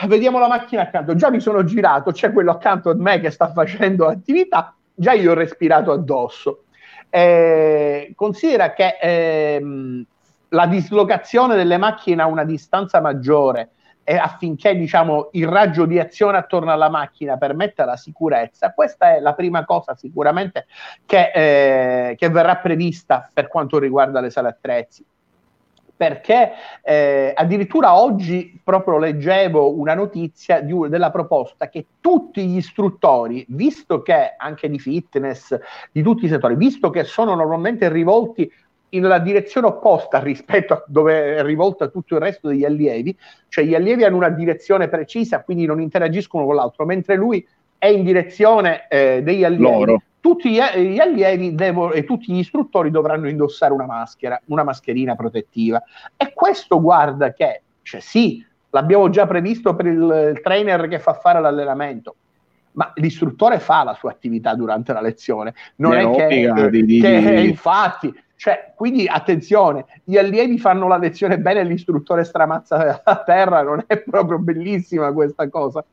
vediamo 0.07 0.39
la 0.39 0.47
macchina 0.47 0.83
accanto, 0.83 1.15
già 1.15 1.29
mi 1.29 1.39
sono 1.39 1.63
girato, 1.63 2.11
c'è 2.11 2.31
quello 2.31 2.51
accanto 2.51 2.89
a 2.89 2.95
me 2.95 3.19
che 3.19 3.31
sta 3.31 3.51
facendo 3.51 4.07
attività, 4.07 4.75
già 4.93 5.13
io 5.13 5.31
ho 5.31 5.35
respirato 5.35 5.91
addosso. 5.91 6.63
Eh, 7.09 8.11
considera 8.15 8.73
che 8.73 8.97
ehm, 9.01 10.05
la 10.49 10.67
dislocazione 10.67 11.55
delle 11.55 11.77
macchine 11.77 12.21
a 12.21 12.27
una 12.27 12.43
distanza 12.43 12.99
maggiore 12.99 13.69
e 14.03 14.15
affinché 14.15 14.75
diciamo, 14.75 15.29
il 15.33 15.47
raggio 15.47 15.85
di 15.85 15.99
azione 15.99 16.37
attorno 16.37 16.71
alla 16.71 16.89
macchina 16.89 17.35
permetta 17.37 17.83
la 17.83 17.97
sicurezza, 17.97 18.71
questa 18.73 19.15
è 19.15 19.19
la 19.19 19.33
prima 19.33 19.65
cosa 19.65 19.95
sicuramente 19.95 20.67
che, 21.05 21.31
eh, 21.33 22.15
che 22.15 22.29
verrà 22.29 22.55
prevista 22.57 23.29
per 23.33 23.49
quanto 23.49 23.79
riguarda 23.79 24.21
le 24.21 24.29
sale 24.29 24.47
attrezzi 24.47 25.05
perché 25.97 26.51
eh, 26.83 27.33
addirittura 27.35 27.99
oggi 27.99 28.59
proprio 28.63 28.99
leggevo 28.99 29.77
una 29.77 29.95
notizia 29.95 30.61
di, 30.61 30.73
della 30.87 31.09
proposta 31.09 31.67
che 31.67 31.85
tutti 31.99 32.45
gli 32.45 32.57
istruttori, 32.57 33.43
visto 33.49 34.03
che 34.03 34.35
anche 34.37 34.69
di 34.69 34.77
fitness, 34.77 35.57
di 35.91 36.03
tutti 36.03 36.25
i 36.25 36.29
settori, 36.29 36.55
visto 36.55 36.91
che 36.91 37.03
sono 37.03 37.33
normalmente 37.33 37.89
rivolti 37.89 38.49
nella 38.89 39.19
direzione 39.19 39.67
opposta 39.67 40.19
rispetto 40.23 40.73
a 40.73 40.83
dove 40.87 41.37
è 41.37 41.43
rivolta 41.43 41.87
tutto 41.87 42.15
il 42.15 42.21
resto 42.21 42.47
degli 42.47 42.63
allievi, 42.63 43.17
cioè 43.49 43.65
gli 43.65 43.73
allievi 43.73 44.03
hanno 44.03 44.17
una 44.17 44.29
direzione 44.29 44.87
precisa, 44.87 45.41
quindi 45.41 45.65
non 45.65 45.81
interagiscono 45.81 46.45
con 46.45 46.55
l'altro, 46.55 46.85
mentre 46.85 47.15
lui 47.15 47.45
è 47.79 47.87
in 47.87 48.03
direzione 48.03 48.87
eh, 48.87 49.21
degli 49.23 49.43
allievi. 49.43 49.63
Loro 49.63 50.01
tutti 50.27 50.51
gli 50.51 50.99
allievi 50.99 51.55
devo, 51.55 51.93
e 51.93 52.03
tutti 52.03 52.33
gli 52.33 52.39
istruttori 52.39 52.91
dovranno 52.91 53.29
indossare 53.29 53.71
una 53.71 53.85
maschera, 53.85 54.37
una 54.47 54.63
mascherina 54.63 55.15
protettiva. 55.15 55.81
E 56.17 56.33
questo 56.33 56.81
guarda 56.81 57.31
che, 57.31 57.61
cioè 57.81 58.01
sì, 58.01 58.45
l'abbiamo 58.71 59.09
già 59.09 59.25
previsto 59.25 59.73
per 59.73 59.85
il, 59.85 60.39
trainer 60.43 60.89
che 60.89 60.99
fa 60.99 61.13
fare 61.13 61.39
l'allenamento, 61.39 62.15
ma 62.73 62.91
l'istruttore 62.95 63.59
fa 63.59 63.85
la 63.85 63.93
sua 63.93 64.11
attività 64.11 64.53
durante 64.53 64.91
la 64.91 64.99
lezione. 64.99 65.53
Non 65.77 65.93
è, 65.93 66.09
che, 66.11 66.27
di, 66.71 66.99
che 66.99 67.21
di... 67.21 67.47
infatti 67.47 68.13
Cioè, 68.35 68.73
quindi 68.75 69.07
attenzione, 69.07 69.85
gli 70.03 70.17
allievi 70.17 70.59
fanno 70.59 70.89
la 70.89 70.97
lezione 70.97 71.39
bene 71.39 71.61
e 71.61 71.63
l'istruttore 71.63 72.25
stramazza 72.25 73.01
a 73.01 73.23
terra, 73.23 73.61
non 73.61 73.81
è 73.87 73.97
proprio 74.01 74.39
bellissima 74.39 75.13
questa 75.13 75.47
cosa 75.47 75.85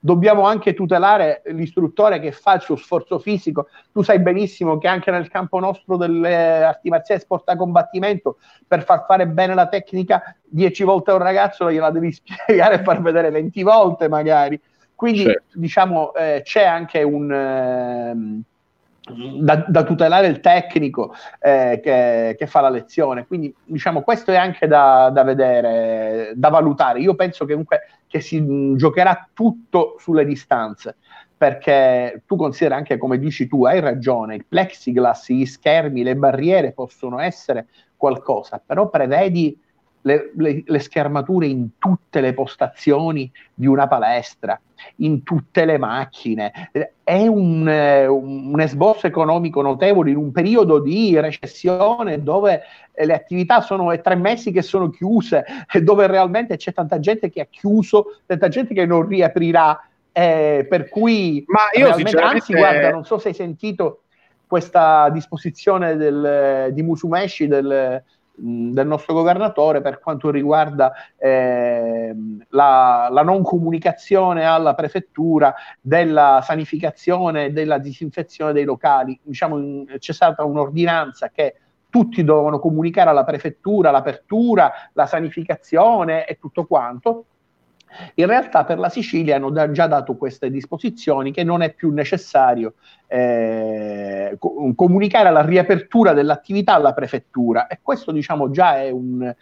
dobbiamo 0.00 0.42
anche 0.42 0.74
tutelare 0.74 1.42
l'istruttore 1.46 2.20
che 2.20 2.32
fa 2.32 2.54
il 2.54 2.60
suo 2.60 2.76
sforzo 2.76 3.18
fisico. 3.18 3.68
Tu 3.92 4.02
sai 4.02 4.20
benissimo 4.20 4.78
che 4.78 4.88
anche 4.88 5.10
nel 5.10 5.28
campo 5.28 5.58
nostro 5.58 5.96
delle 5.96 6.62
arti 6.62 6.88
marziali 6.88 7.20
sport 7.20 7.48
a 7.48 7.56
combattimento, 7.56 8.38
per 8.66 8.84
far 8.84 9.04
fare 9.06 9.26
bene 9.26 9.54
la 9.54 9.68
tecnica 9.68 10.34
10 10.44 10.84
volte 10.84 11.10
a 11.10 11.14
un 11.14 11.22
ragazzo 11.22 11.70
gliela 11.70 11.90
devi 11.90 12.12
spiegare 12.12 12.76
e 12.76 12.82
far 12.82 13.02
vedere 13.02 13.30
20 13.30 13.62
volte 13.62 14.08
magari. 14.08 14.60
Quindi 14.94 15.22
certo. 15.22 15.58
diciamo 15.58 16.14
eh, 16.14 16.40
c'è 16.44 16.64
anche 16.64 17.02
un... 17.02 17.32
Eh, 17.32 18.42
da, 19.10 19.64
da, 19.66 19.84
tutelare 19.84 20.26
il 20.26 20.40
tecnico 20.40 21.14
eh, 21.40 21.80
che, 21.82 22.36
che, 22.38 22.46
fa 22.46 22.60
la 22.60 22.68
lezione. 22.68 23.26
Quindi, 23.26 23.54
diciamo, 23.64 24.02
questo 24.02 24.32
è 24.32 24.36
anche 24.36 24.66
da, 24.66 25.08
da, 25.10 25.22
vedere, 25.22 26.32
da 26.34 26.50
valutare. 26.50 27.00
Io 27.00 27.14
penso 27.14 27.46
che 27.46 27.52
comunque 27.52 27.80
che 28.08 28.20
si 28.20 28.44
giocherà 28.74 29.28
tutto 29.32 29.96
sulle 29.98 30.24
distanze. 30.24 30.96
Perché 31.36 32.24
tu 32.26 32.34
consideri 32.34 32.74
anche 32.74 32.96
come 32.96 33.18
dici 33.20 33.46
tu, 33.46 33.64
hai 33.64 33.78
ragione, 33.78 34.34
il 34.34 34.44
plexiglass, 34.44 35.28
gli 35.28 35.46
schermi, 35.46 36.02
le 36.02 36.16
barriere 36.16 36.72
possono 36.72 37.20
essere 37.20 37.68
qualcosa, 37.96 38.60
però 38.64 38.88
prevedi 38.88 39.56
le, 40.02 40.32
le, 40.36 40.62
le, 40.64 40.78
schermature 40.78 41.46
in 41.46 41.70
tutte 41.78 42.20
le 42.20 42.34
postazioni 42.34 43.30
di 43.54 43.66
una 43.66 43.86
palestra, 43.86 44.58
in 44.96 45.22
tutte 45.22 45.64
le 45.64 45.78
macchine. 45.78 46.70
È 47.02 47.26
un, 47.26 47.66
un 47.66 48.60
esborso 48.60 49.06
economico 49.06 49.62
notevole 49.62 50.10
in 50.10 50.16
un 50.16 50.32
periodo 50.32 50.78
di 50.80 51.18
recessione 51.18 52.22
dove 52.22 52.62
le 52.94 53.14
attività 53.14 53.60
sono 53.60 53.92
è 53.92 54.00
tre 54.00 54.16
mesi 54.16 54.50
che 54.50 54.62
sono 54.62 54.90
chiuse, 54.90 55.44
dove 55.82 56.06
realmente 56.06 56.56
c'è 56.56 56.72
tanta 56.72 56.98
gente 56.98 57.30
che 57.30 57.40
ha 57.40 57.46
chiuso, 57.48 58.20
tanta 58.26 58.48
gente 58.48 58.74
che 58.74 58.86
non 58.86 59.06
riaprirà. 59.06 59.82
Eh, 60.10 60.66
per 60.68 60.88
cui, 60.88 61.44
Ma 61.46 61.60
io 61.78 61.92
sinceramente... 61.94 62.38
anzi, 62.38 62.52
guarda, 62.54 62.90
non 62.90 63.04
so 63.04 63.18
se 63.18 63.28
hai 63.28 63.34
sentito 63.34 64.02
questa 64.48 65.10
disposizione 65.10 65.96
del, 65.96 66.70
di 66.72 66.82
Musumeshi 66.82 67.46
del, 67.46 68.02
del 68.40 68.86
nostro 68.86 69.14
governatore 69.14 69.80
per 69.80 69.98
quanto 69.98 70.30
riguarda 70.30 70.92
eh, 71.16 72.14
la, 72.50 73.08
la, 73.10 73.22
non 73.22 73.42
comunicazione 73.42 74.44
alla 74.44 74.74
prefettura 74.74 75.54
della 75.80 76.40
sanificazione 76.42 77.46
e 77.46 77.52
della 77.52 77.78
disinfezione 77.78 78.52
dei 78.52 78.64
locali. 78.64 79.18
Diciamo, 79.22 79.84
c'è 79.98 80.12
stata 80.12 80.44
un'ordinanza 80.44 81.30
che 81.30 81.56
tutti 81.90 82.22
dovevano 82.22 82.58
comunicare 82.58 83.10
alla 83.10 83.24
prefettura 83.24 83.90
l'apertura, 83.90 84.72
la 84.92 85.06
sanificazione 85.06 86.26
e 86.26 86.38
tutto 86.38 86.66
quanto. 86.66 87.24
In 88.14 88.26
realtà 88.26 88.64
per 88.64 88.78
la 88.78 88.88
Sicilia 88.88 89.36
hanno 89.36 89.50
da, 89.50 89.70
già 89.70 89.86
dato 89.86 90.16
queste 90.16 90.50
disposizioni 90.50 91.32
che 91.32 91.42
non 91.42 91.62
è 91.62 91.72
più 91.72 91.90
necessario 91.90 92.74
eh, 93.06 94.36
co- 94.38 94.72
comunicare 94.74 95.30
la 95.30 95.44
riapertura 95.44 96.12
dell'attività 96.12 96.74
alla 96.74 96.92
prefettura 96.92 97.66
e 97.66 97.78
questo 97.82 98.12
diciamo 98.12 98.50
già 98.50 98.82
è 98.82 98.90
un, 98.90 99.34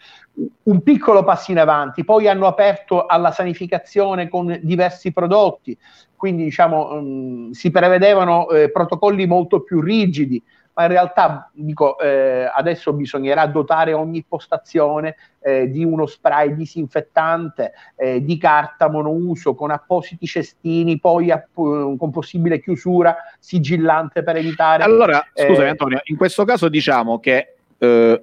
un, 0.63 0.83
piccolo 0.83 1.25
passo 1.25 1.51
in 1.51 1.59
avanti. 1.59 2.05
Poi 2.05 2.29
hanno 2.29 2.47
aperto 2.47 3.07
alla 3.07 3.33
sanificazione 3.33 4.29
con 4.29 4.59
diversi 4.63 5.13
prodotti, 5.13 5.77
quindi 6.15 6.45
diciamo 6.45 7.01
mh, 7.01 7.01
mm, 7.01 7.51
si 7.51 7.71
prevedevano 7.71 8.49
eh, 8.51 8.71
protocolli 8.71 9.27
molto 9.27 9.63
più 9.63 9.81
rigidi 9.81 10.43
ma 10.77 10.83
in 10.83 10.89
realtà 10.89 11.51
dico, 11.55 11.99
eh, 11.99 12.51
adesso 12.55 12.93
bisognerà 12.93 13.47
dotare 13.47 13.95
ogni 13.95 14.23
postazione 14.29 15.17
eh, 15.41 15.71
di 15.71 15.83
uno 15.83 16.05
spray 16.05 16.55
disinfettante 16.55 17.73
eh, 17.97 18.23
di 18.23 18.37
carta 18.37 18.91
monouso 18.91 19.55
con 19.55 19.71
appositi 19.71 20.27
cestini, 20.27 21.01
poi 21.01 21.31
app- 21.31 21.55
con 21.55 22.11
possibile 22.11 22.61
chiusura 22.61 23.17
sigillante 23.39 24.23
per 24.23 24.37
evitare. 24.37 24.83
Allora, 24.83 25.27
scusami 25.33 25.67
eh, 25.67 25.71
Antonio, 25.71 26.01
in 26.05 26.17
questo 26.17 26.45
caso 26.45 26.69
diciamo 26.69 27.21
che 27.21 27.55
eh, 27.79 28.23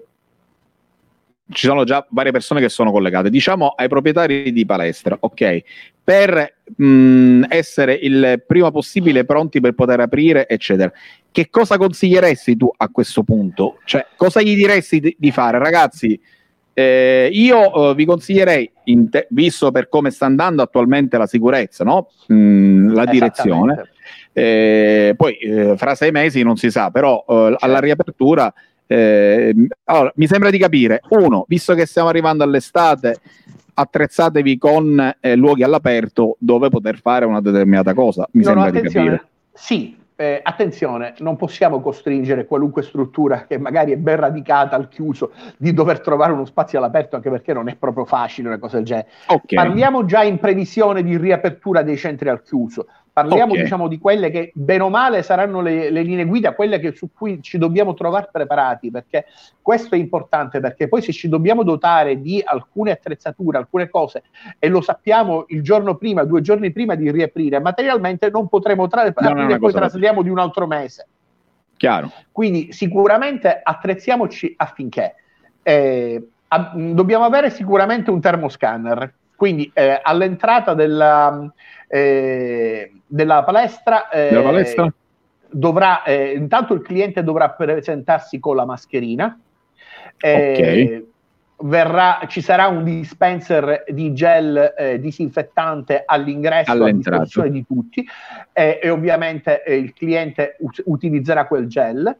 ci 1.49 1.67
sono 1.67 1.83
già 1.85 2.05
varie 2.09 2.31
persone 2.31 2.61
che 2.61 2.69
sono 2.69 2.91
collegate. 2.91 3.31
Diciamo 3.31 3.69
ai 3.69 3.87
proprietari 3.87 4.53
di 4.53 4.65
palestra, 4.65 5.17
ok, 5.19 5.63
per 6.03 6.55
mh, 6.75 7.43
essere 7.47 7.93
il 7.93 8.43
prima 8.45 8.71
possibile 8.71 9.25
pronti 9.25 9.59
per 9.61 9.73
poter 9.73 9.99
aprire, 9.99 10.47
eccetera. 10.47 10.91
Che 11.31 11.49
cosa 11.49 11.77
consiglieresti 11.77 12.57
tu 12.57 12.71
a 12.75 12.89
questo 12.89 13.23
punto? 13.23 13.79
Cioè, 13.85 14.07
cosa 14.15 14.41
gli 14.41 14.55
diresti 14.55 14.99
di, 14.99 15.15
di 15.17 15.31
fare, 15.31 15.57
ragazzi? 15.57 16.19
Eh, 16.75 17.29
io 17.31 17.91
eh, 17.91 17.95
vi 17.95 18.05
consiglierei, 18.05 18.71
te- 19.09 19.27
visto 19.29 19.71
per 19.71 19.89
come 19.89 20.11
sta 20.11 20.25
andando 20.25 20.61
attualmente 20.61 21.17
la 21.17 21.27
sicurezza, 21.27 21.83
no? 21.83 22.09
mm, 22.31 22.93
la 22.93 23.05
direzione, 23.05 23.89
eh, 24.33 25.13
poi 25.15 25.37
eh, 25.37 25.77
fra 25.77 25.95
sei 25.95 26.11
mesi 26.11 26.41
non 26.41 26.57
si 26.57 26.71
sa, 26.71 26.89
però 26.89 27.23
eh, 27.27 27.33
certo. 27.33 27.65
alla 27.65 27.79
riapertura 27.79 28.53
eh, 28.85 29.55
allora, 29.85 30.11
mi 30.15 30.27
sembra 30.27 30.49
di 30.49 30.57
capire, 30.57 31.01
uno, 31.09 31.45
visto 31.47 31.73
che 31.73 31.85
stiamo 31.85 32.09
arrivando 32.09 32.43
all'estate, 32.43 33.19
attrezzatevi 33.73 34.57
con 34.57 35.15
eh, 35.19 35.35
luoghi 35.35 35.63
all'aperto 35.63 36.35
dove 36.39 36.69
poter 36.69 36.99
fare 36.99 37.25
una 37.25 37.41
determinata 37.41 37.93
cosa. 37.93 38.27
Mi 38.31 38.43
no, 38.43 38.49
sembra 38.49 38.65
no, 38.65 38.71
di 38.71 38.81
capire. 38.81 39.25
Sì, 39.53 39.95
eh, 40.15 40.39
attenzione, 40.43 41.15
non 41.19 41.35
possiamo 41.35 41.81
costringere 41.81 42.45
qualunque 42.45 42.83
struttura 42.83 43.45
che 43.45 43.57
magari 43.57 43.93
è 43.93 43.97
ben 43.97 44.17
radicata 44.17 44.75
al 44.75 44.87
chiuso 44.87 45.31
di 45.57 45.73
dover 45.73 46.01
trovare 46.01 46.31
uno 46.31 46.45
spazio 46.45 46.77
all'aperto, 46.77 47.15
anche 47.15 47.29
perché 47.29 47.51
non 47.53 47.67
è 47.67 47.75
proprio 47.75 48.05
facile 48.05 48.47
una 48.47 48.59
cosa 48.59 48.77
del 48.77 48.85
genere. 48.85 49.07
Okay. 49.25 49.57
Parliamo 49.57 50.05
già 50.05 50.23
in 50.23 50.37
previsione 50.37 51.03
di 51.03 51.17
riapertura 51.17 51.81
dei 51.81 51.97
centri 51.97 52.29
al 52.29 52.41
chiuso. 52.43 52.87
Parliamo 53.13 53.51
okay. 53.51 53.61
diciamo 53.61 53.87
di 53.87 53.99
quelle 53.99 54.31
che 54.31 54.51
bene 54.55 54.81
o 54.81 54.89
male 54.89 55.21
saranno 55.21 55.61
le, 55.61 55.91
le 55.91 56.01
linee 56.01 56.25
guida, 56.25 56.55
quelle 56.55 56.79
che, 56.79 56.95
su 56.95 57.11
cui 57.13 57.43
ci 57.43 57.59
dobbiamo 57.59 57.93
trovare 57.93 58.29
preparati, 58.31 58.89
perché 58.89 59.25
questo 59.61 59.93
è 59.93 59.99
importante, 59.99 60.59
perché 60.59 60.87
poi 60.87 61.03
se 61.03 61.13
ci 61.13 61.29
dobbiamo 61.29 61.61
dotare 61.61 62.19
di 62.19 62.41
alcune 62.43 62.89
attrezzature, 62.89 63.59
alcune 63.59 63.87
cose, 63.87 64.23
e 64.57 64.67
lo 64.67 64.81
sappiamo 64.81 65.45
il 65.49 65.61
giorno 65.61 65.95
prima, 65.95 66.23
due 66.23 66.41
giorni 66.41 66.71
prima 66.71 66.95
di 66.95 67.11
riaprire, 67.11 67.59
materialmente 67.59 68.31
non 68.31 68.47
potremo 68.47 68.87
trarre 68.87 69.13
no, 69.15 69.47
e 69.47 69.59
poi 69.59 69.71
trasliamo 69.71 70.23
di 70.23 70.29
un 70.29 70.39
altro 70.39 70.65
mese. 70.65 71.07
Chiaro. 71.77 72.11
Quindi 72.31 72.71
sicuramente 72.71 73.59
attrezziamoci 73.61 74.55
affinché 74.57 75.15
eh, 75.61 76.29
a, 76.47 76.71
dobbiamo 76.75 77.25
avere 77.25 77.51
sicuramente 77.51 78.09
un 78.09 78.19
termoscanner, 78.19 79.13
quindi 79.35 79.69
eh, 79.73 79.99
all'entrata 80.01 80.73
della 80.73 81.51
della 83.05 83.43
palestra, 83.43 84.09
eh, 84.09 84.29
della 84.29 84.41
palestra? 84.41 84.93
dovrà, 85.53 86.03
eh, 86.03 86.33
intanto 86.33 86.73
il 86.73 86.81
cliente 86.81 87.23
dovrà 87.23 87.51
presentarsi 87.51 88.39
con 88.39 88.55
la 88.55 88.65
mascherina. 88.65 89.39
Eh, 90.17 91.03
ok. 91.05 91.11
Verrà, 91.65 92.19
ci 92.27 92.41
sarà 92.41 92.67
un 92.67 92.83
dispenser 92.83 93.85
di 93.87 94.11
gel 94.13 94.73
eh, 94.75 94.99
disinfettante 94.99 96.03
all'ingresso 96.05 96.71
a 96.83 96.91
disposizione 96.91 97.51
di 97.51 97.65
tutti 97.65 98.05
eh, 98.51 98.79
e 98.81 98.89
ovviamente 98.89 99.63
il 99.67 99.93
cliente 99.93 100.57
ut- 100.59 100.81
utilizzerà 100.85 101.45
quel 101.45 101.67
gel. 101.67 102.17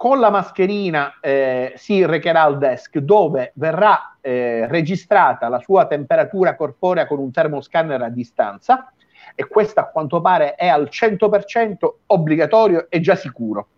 Con 0.00 0.18
la 0.18 0.30
mascherina 0.30 1.18
eh, 1.20 1.74
si 1.76 2.06
recherà 2.06 2.44
al 2.44 2.56
desk 2.56 2.96
dove 3.00 3.52
verrà 3.56 4.16
eh, 4.22 4.66
registrata 4.66 5.50
la 5.50 5.58
sua 5.58 5.86
temperatura 5.86 6.56
corporea 6.56 7.06
con 7.06 7.18
un 7.18 7.30
termoscanner 7.30 8.00
a 8.00 8.08
distanza 8.08 8.90
e 9.34 9.46
questa 9.46 9.82
a 9.82 9.90
quanto 9.90 10.22
pare 10.22 10.54
è 10.54 10.68
al 10.68 10.88
100% 10.90 11.74
obbligatorio 12.06 12.86
e 12.88 13.00
già 13.00 13.14
sicuro. 13.14 13.68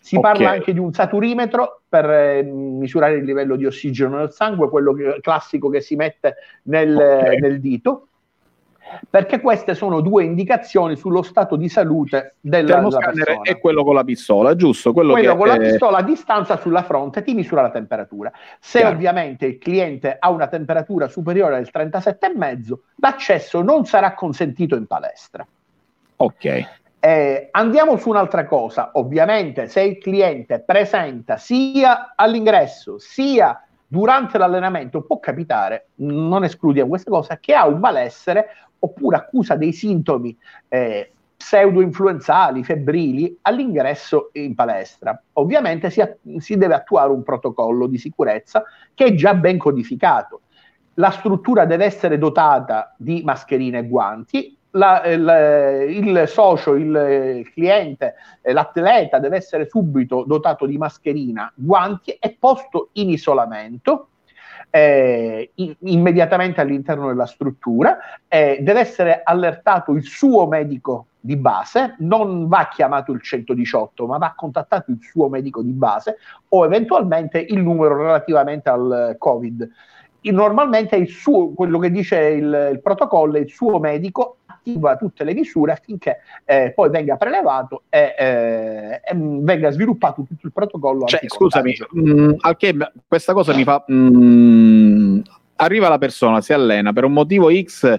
Si 0.00 0.16
okay. 0.16 0.32
parla 0.32 0.50
anche 0.52 0.72
di 0.72 0.78
un 0.78 0.94
saturimetro 0.94 1.82
per 1.86 2.08
eh, 2.08 2.42
misurare 2.42 3.16
il 3.16 3.24
livello 3.24 3.54
di 3.56 3.66
ossigeno 3.66 4.16
nel 4.16 4.32
sangue, 4.32 4.70
quello 4.70 4.94
che, 4.94 5.18
classico 5.20 5.68
che 5.68 5.82
si 5.82 5.94
mette 5.94 6.36
nel, 6.62 6.96
okay. 6.96 7.38
nel 7.38 7.60
dito 7.60 8.08
perché 9.08 9.40
queste 9.40 9.74
sono 9.74 10.00
due 10.00 10.24
indicazioni 10.24 10.96
sullo 10.96 11.22
stato 11.22 11.56
di 11.56 11.68
salute 11.68 12.34
della, 12.40 12.76
della 12.76 12.98
persona. 12.98 13.42
è 13.42 13.58
quello 13.58 13.84
con 13.84 13.94
la 13.94 14.04
pistola, 14.04 14.54
giusto? 14.54 14.92
Quello, 14.92 15.12
quello 15.12 15.36
con 15.36 15.48
è... 15.48 15.56
la 15.56 15.58
pistola 15.58 15.98
a 15.98 16.02
distanza 16.02 16.56
sulla 16.56 16.82
fronte 16.82 17.22
ti 17.22 17.34
misura 17.34 17.62
la 17.62 17.70
temperatura. 17.70 18.30
Se 18.60 18.78
Chiaro. 18.78 18.94
ovviamente 18.94 19.46
il 19.46 19.58
cliente 19.58 20.16
ha 20.18 20.30
una 20.30 20.48
temperatura 20.48 21.08
superiore 21.08 21.56
al 21.56 21.68
37,5, 21.72 22.74
l'accesso 22.96 23.62
non 23.62 23.84
sarà 23.84 24.14
consentito 24.14 24.76
in 24.76 24.86
palestra. 24.86 25.46
Ok. 26.16 26.68
Eh, 26.98 27.48
andiamo 27.52 27.96
su 27.98 28.08
un'altra 28.08 28.46
cosa, 28.46 28.90
ovviamente 28.94 29.68
se 29.68 29.82
il 29.82 29.98
cliente 29.98 30.60
presenta 30.60 31.36
sia 31.36 32.14
all'ingresso 32.16 32.98
sia 32.98 33.60
durante 33.86 34.38
l'allenamento 34.38 35.02
può 35.02 35.20
capitare, 35.20 35.90
non 35.96 36.44
escludiamo 36.44 36.88
questa 36.88 37.10
cosa, 37.10 37.38
che 37.38 37.54
ha 37.54 37.66
un 37.66 37.78
malessere 37.78 38.48
oppure 38.78 39.16
accusa 39.16 39.56
dei 39.56 39.72
sintomi 39.72 40.36
eh, 40.68 41.10
pseudo-influenzali, 41.36 42.64
febbrili, 42.64 43.38
all'ingresso 43.42 44.30
in 44.32 44.54
palestra. 44.54 45.20
Ovviamente 45.34 45.90
si, 45.90 46.02
si 46.38 46.56
deve 46.56 46.74
attuare 46.74 47.10
un 47.10 47.22
protocollo 47.22 47.86
di 47.86 47.98
sicurezza 47.98 48.64
che 48.94 49.04
è 49.04 49.14
già 49.14 49.34
ben 49.34 49.58
codificato. 49.58 50.40
La 50.94 51.10
struttura 51.10 51.66
deve 51.66 51.84
essere 51.84 52.16
dotata 52.16 52.94
di 52.96 53.22
mascherine 53.22 53.80
e 53.80 53.86
guanti, 53.86 54.56
la, 54.70 55.04
il, 55.06 56.04
il, 56.04 56.24
socio, 56.26 56.74
il 56.74 57.48
cliente, 57.52 58.14
l'atleta 58.42 59.18
deve 59.18 59.36
essere 59.36 59.68
subito 59.68 60.24
dotato 60.26 60.66
di 60.66 60.76
mascherina, 60.78 61.50
guanti 61.54 62.12
e 62.12 62.36
posto 62.38 62.90
in 62.92 63.10
isolamento 63.10 64.08
eh, 64.76 65.52
immediatamente 65.80 66.60
all'interno 66.60 67.06
della 67.06 67.24
struttura, 67.24 67.96
eh, 68.28 68.58
deve 68.60 68.80
essere 68.80 69.22
allertato 69.24 69.92
il 69.92 70.04
suo 70.04 70.46
medico 70.46 71.06
di 71.18 71.36
base, 71.36 71.96
non 72.00 72.46
va 72.46 72.68
chiamato 72.68 73.12
il 73.12 73.22
118, 73.22 74.06
ma 74.06 74.18
va 74.18 74.34
contattato 74.36 74.90
il 74.90 74.98
suo 75.00 75.28
medico 75.28 75.62
di 75.62 75.72
base 75.72 76.18
o 76.48 76.64
eventualmente 76.64 77.38
il 77.38 77.58
numero 77.58 77.96
relativamente 77.96 78.68
al 78.68 79.16
Covid. 79.18 79.68
Normalmente 80.26 80.96
il 80.96 81.08
suo, 81.08 81.52
quello 81.52 81.78
che 81.78 81.90
dice 81.90 82.18
il, 82.18 82.70
il 82.72 82.80
protocollo, 82.82 83.38
il 83.38 83.48
suo 83.48 83.78
medico 83.78 84.38
attiva 84.66 84.96
tutte 84.96 85.24
le 85.24 85.32
misure 85.32 85.72
affinché 85.72 86.18
eh, 86.44 86.72
poi 86.74 86.90
venga 86.90 87.16
prelevato 87.16 87.82
e, 87.88 88.14
eh, 88.18 89.00
e, 89.04 89.14
venga 89.14 89.70
sviluppato 89.70 90.24
tutto 90.26 90.46
il 90.46 90.52
protocollo. 90.52 91.06
Cioè, 91.06 91.20
scusami, 91.26 91.76
mh, 91.90 92.10
mm, 92.10 92.32
Alchem, 92.40 92.92
questa 93.06 93.32
cosa 93.32 93.54
mi 93.54 93.62
fa... 93.62 93.84
Mh, 93.86 93.94
mm, 93.94 95.20
arriva 95.56 95.88
la 95.88 95.98
persona, 95.98 96.40
si 96.40 96.52
allena 96.52 96.92
per 96.92 97.04
un 97.04 97.12
motivo 97.12 97.50
X 97.50 97.98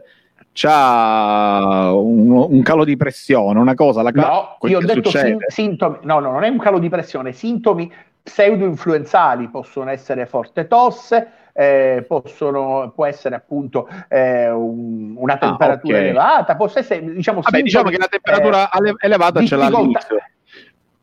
c'ha 0.53 1.91
un, 1.93 2.31
un, 2.31 2.61
calo 2.63 2.83
di 2.83 2.97
pressione, 2.97 3.59
una 3.59 3.75
cosa. 3.75 4.01
La 4.01 4.11
no, 4.11 4.57
io 4.67 4.77
ho 4.77 4.81
detto 4.81 5.09
sin- 5.09 5.37
sintomi, 5.47 5.99
no, 6.03 6.19
no, 6.19 6.31
non 6.31 6.43
è 6.43 6.49
un 6.49 6.57
calo 6.57 6.79
di 6.79 6.89
pressione, 6.89 7.31
sintomi 7.31 7.91
pseudo-influenzali 8.23 9.49
possono 9.49 9.89
essere 9.89 10.25
forte 10.25 10.67
tosse, 10.67 11.27
eh, 11.57 12.05
possono, 12.07 12.91
può 12.93 13.07
essere 13.07 13.33
appunto 13.33 13.89
eh, 14.09 14.47
un, 14.47 15.15
una 15.17 15.33
ah, 15.33 15.37
temperatura 15.37 15.95
ah, 15.95 15.99
okay. 15.99 16.09
elevata, 16.09 16.55
può 16.55 16.71
essere 16.71 17.03
diciamo, 17.13 17.41
Vabbè, 17.41 17.61
diciamo 17.63 17.89
che 17.89 17.97
la 17.97 18.07
temperatura 18.07 18.69
eh, 18.69 18.93
elevata 18.99 19.43
ce 19.43 19.55
l'ha 19.55 19.65
all'inizio. 19.65 20.17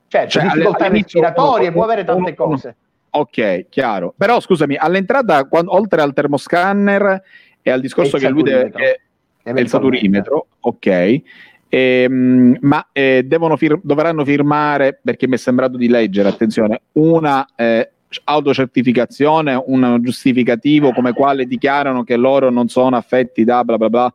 Certo, 0.06 0.28
cioè, 0.28 0.44
difficoltà 0.44 0.86
respiratorie, 0.86 1.72
può 1.72 1.82
avere 1.82 2.04
tante 2.04 2.34
uno, 2.38 2.50
cose. 2.50 2.76
Ok, 3.10 3.66
chiaro. 3.68 4.14
Però 4.16 4.38
scusami, 4.38 4.76
all'entrata, 4.76 5.44
quando, 5.46 5.74
oltre 5.74 6.02
al 6.02 6.12
termoscanner 6.12 7.22
e 7.60 7.70
al 7.72 7.80
discorso 7.80 8.16
che 8.16 8.28
lui 8.28 8.44
deve... 8.44 8.70
È, 8.70 9.00
è 9.42 9.58
il 9.60 9.68
saturimetro, 9.68 10.46
ok. 10.60 11.20
Ehm, 11.68 12.58
ma 12.60 12.86
eh, 12.92 13.26
fir- 13.56 13.80
dovranno 13.82 14.24
firmare, 14.24 15.00
perché 15.02 15.26
mi 15.26 15.34
è 15.34 15.38
sembrato 15.38 15.76
di 15.76 15.88
leggere, 15.88 16.28
attenzione, 16.28 16.82
una 16.92 17.44
eh, 17.56 17.93
autocertificazione, 18.24 19.60
un 19.66 19.98
giustificativo 20.00 20.92
come 20.92 21.12
quale 21.12 21.46
dichiarano 21.46 22.04
che 22.04 22.16
loro 22.16 22.50
non 22.50 22.68
sono 22.68 22.96
affetti 22.96 23.44
da 23.44 23.64
bla 23.64 23.76
bla 23.76 23.90
bla 23.90 24.14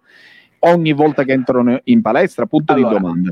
ogni 0.60 0.94
volta 0.94 1.24
che 1.24 1.34
entrano 1.34 1.80
in 1.86 2.02
palestra? 2.02 2.46
Punto 2.46 2.74
allora, 2.74 2.88
di 2.90 2.96
domanda. 2.96 3.32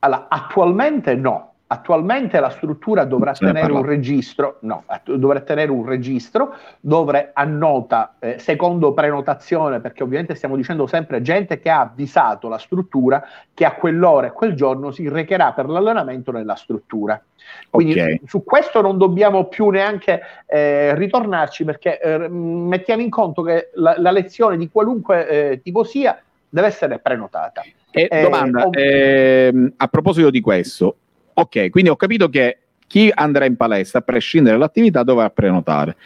Allora, 0.00 0.26
attualmente 0.28 1.14
no, 1.14 1.52
Attualmente 1.68 2.38
la 2.38 2.50
struttura 2.50 3.04
dovrà 3.04 3.32
tenere 3.32 3.72
un 3.72 3.84
registro, 3.84 4.58
no, 4.60 4.84
dovrà 5.04 5.40
tenere 5.40 5.72
un 5.72 5.84
registro 5.84 6.54
dove 6.78 7.30
annota, 7.32 8.14
eh, 8.20 8.38
secondo 8.38 8.92
prenotazione, 8.92 9.80
perché 9.80 10.04
ovviamente 10.04 10.36
stiamo 10.36 10.54
dicendo 10.54 10.86
sempre 10.86 11.22
gente 11.22 11.58
che 11.58 11.68
ha 11.68 11.80
avvisato 11.80 12.48
la 12.48 12.58
struttura 12.58 13.24
che 13.52 13.64
a 13.64 13.74
quell'ora 13.74 14.28
e 14.28 14.32
quel 14.32 14.54
giorno 14.54 14.92
si 14.92 15.08
recherà 15.08 15.52
per 15.54 15.68
l'allenamento 15.68 16.30
nella 16.30 16.54
struttura. 16.54 17.20
Quindi 17.68 17.94
okay. 17.94 18.20
su 18.26 18.44
questo 18.44 18.80
non 18.80 18.96
dobbiamo 18.96 19.46
più 19.46 19.68
neanche 19.68 20.20
eh, 20.46 20.94
ritornarci 20.94 21.64
perché 21.64 22.00
eh, 22.00 22.28
mettiamo 22.28 23.02
in 23.02 23.10
conto 23.10 23.42
che 23.42 23.70
la, 23.74 23.96
la 23.98 24.12
lezione 24.12 24.56
di 24.56 24.68
qualunque 24.68 25.28
eh, 25.28 25.60
tipo 25.62 25.82
sia 25.82 26.20
deve 26.48 26.68
essere 26.68 27.00
prenotata. 27.00 27.62
E 27.90 28.08
domanda, 28.22 28.66
ov- 28.66 28.76
ehm, 28.76 29.72
a 29.76 29.88
proposito 29.88 30.30
di 30.30 30.40
questo, 30.40 30.96
Ok, 31.38 31.68
quindi 31.68 31.90
ho 31.90 31.96
capito 31.96 32.30
che 32.30 32.58
chi 32.86 33.12
andrà 33.14 33.44
in 33.44 33.56
palestra, 33.56 33.98
a 33.98 34.02
prescindere 34.02 34.56
dall'attività, 34.56 35.02
dovrà 35.02 35.28
prenotare. 35.28 35.96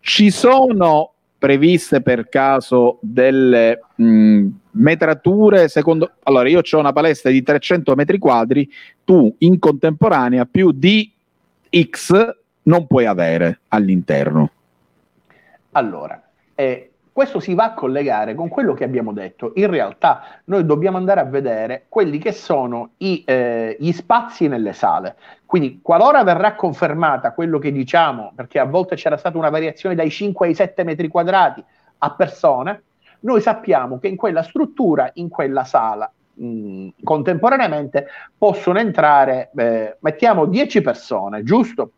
Ci 0.00 0.30
sono 0.30 1.12
previste 1.38 2.00
per 2.00 2.30
caso 2.30 2.98
delle 3.02 3.80
mh, 3.94 4.46
metrature 4.72 5.68
secondo 5.68 6.12
allora 6.24 6.48
io 6.48 6.60
ho 6.68 6.78
una 6.78 6.92
palestra 6.92 7.30
di 7.30 7.44
300 7.44 7.94
metri 7.94 8.18
quadri 8.18 8.68
tu 9.04 9.32
in 9.38 9.60
contemporanea 9.60 10.46
più 10.46 10.72
di 10.72 11.12
x 11.70 12.34
non 12.62 12.88
puoi 12.88 13.06
avere 13.06 13.60
all'interno 13.68 14.50
allora 15.72 16.20
eh, 16.56 16.90
questo 17.18 17.40
si 17.40 17.54
va 17.54 17.64
a 17.64 17.74
collegare 17.74 18.36
con 18.36 18.48
quello 18.48 18.74
che 18.74 18.84
abbiamo 18.84 19.12
detto. 19.12 19.50
In 19.56 19.66
realtà 19.66 20.22
noi 20.44 20.64
dobbiamo 20.64 20.98
andare 20.98 21.18
a 21.18 21.24
vedere 21.24 21.86
quelli 21.88 22.18
che 22.18 22.30
sono 22.30 22.90
i, 22.98 23.24
eh, 23.26 23.76
gli 23.80 23.90
spazi 23.90 24.46
nelle 24.46 24.72
sale. 24.72 25.16
Quindi 25.44 25.80
qualora 25.82 26.22
verrà 26.22 26.54
confermata 26.54 27.32
quello 27.32 27.58
che 27.58 27.72
diciamo, 27.72 28.30
perché 28.36 28.60
a 28.60 28.66
volte 28.66 28.94
c'era 28.94 29.16
stata 29.16 29.36
una 29.36 29.50
variazione 29.50 29.96
dai 29.96 30.10
5 30.10 30.46
ai 30.46 30.54
7 30.54 30.84
metri 30.84 31.08
quadrati 31.08 31.60
a 31.98 32.10
persone, 32.12 32.82
noi 33.22 33.40
sappiamo 33.40 33.98
che 33.98 34.06
in 34.06 34.14
quella 34.14 34.44
struttura, 34.44 35.10
in 35.14 35.28
quella 35.28 35.64
sala, 35.64 36.08
mh, 36.34 36.88
contemporaneamente 37.02 38.06
possono 38.38 38.78
entrare, 38.78 39.50
eh, 39.56 39.96
mettiamo 39.98 40.46
10 40.46 40.82
persone, 40.82 41.42
giusto? 41.42 41.94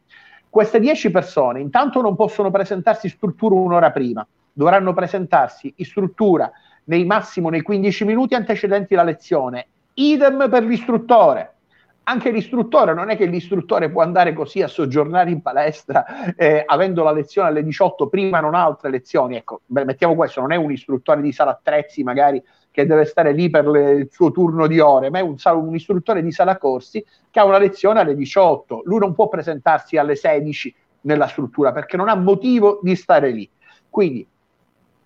Queste 0.48 0.80
10 0.80 1.11
persone 1.11 1.61
intanto 1.61 2.00
non 2.00 2.16
possono 2.16 2.50
presentarsi 2.50 3.11
struttura 3.11 3.54
un'ora 3.54 3.90
prima, 3.90 4.26
dovranno 4.61 4.92
presentarsi 4.92 5.73
in 5.75 5.87
struttura 5.87 6.53
nei 6.85 7.07
massimo 7.07 7.49
nei 7.49 7.62
15 7.62 8.05
minuti 8.05 8.35
antecedenti 8.35 8.94
la 8.94 9.03
lezione. 9.03 9.68
Idem 9.94 10.51
per 10.51 10.64
l'istruttore. 10.64 11.55
Anche 12.03 12.31
l'istruttore 12.31 12.92
non 12.92 13.09
è 13.09 13.16
che 13.16 13.25
l'istruttore 13.25 13.88
può 13.88 14.03
andare 14.03 14.35
così 14.35 14.61
a 14.61 14.68
soggiornare 14.68 15.31
in 15.31 15.40
palestra 15.40 16.35
eh, 16.35 16.62
avendo 16.66 17.03
la 17.05 17.12
lezione 17.12 17.49
alle 17.49 17.62
18, 17.62 18.09
prima 18.09 18.40
non 18.40 18.55
ha 18.55 18.62
altre 18.62 18.90
lezioni. 18.90 19.37
Ecco, 19.37 19.62
beh, 19.64 19.87
mettiamo 19.87 20.14
questo, 20.14 20.42
non 20.42 20.53
è 20.53 20.57
un 20.57 20.70
istruttore 20.70 21.23
di 21.23 21.33
sala 21.33 21.53
attrezzi 21.53 22.03
magari 22.03 22.42
che 22.70 22.85
deve 22.85 23.07
stare 23.07 23.33
lì 23.33 23.49
per 23.49 23.66
le, 23.66 23.92
il 23.92 24.09
suo 24.11 24.31
turno 24.31 24.66
di 24.66 24.79
ore, 24.79 25.09
ma 25.09 25.20
è 25.20 25.23
un, 25.23 25.37
un, 25.42 25.75
istruttore 25.75 26.23
di 26.23 26.33
sala 26.33 26.59
corsi 26.59 27.03
che 27.31 27.40
ha 27.40 27.44
una 27.44 27.59
lezione 27.59 28.01
alle 28.01 28.14
18. 28.14 28.83
Lui 28.85 28.99
non 28.99 29.14
può 29.14 29.29
presentarsi 29.29 29.96
alle 29.96 30.16
16 30.16 30.75
nella 31.03 31.29
struttura 31.29 31.73
perché 31.73 31.96
non 31.96 32.11
ha 32.11 32.14
motivo 32.14 32.81
di 32.83 32.94
stare 32.94 33.31
lì. 33.31 33.49
Quindi 33.88 34.27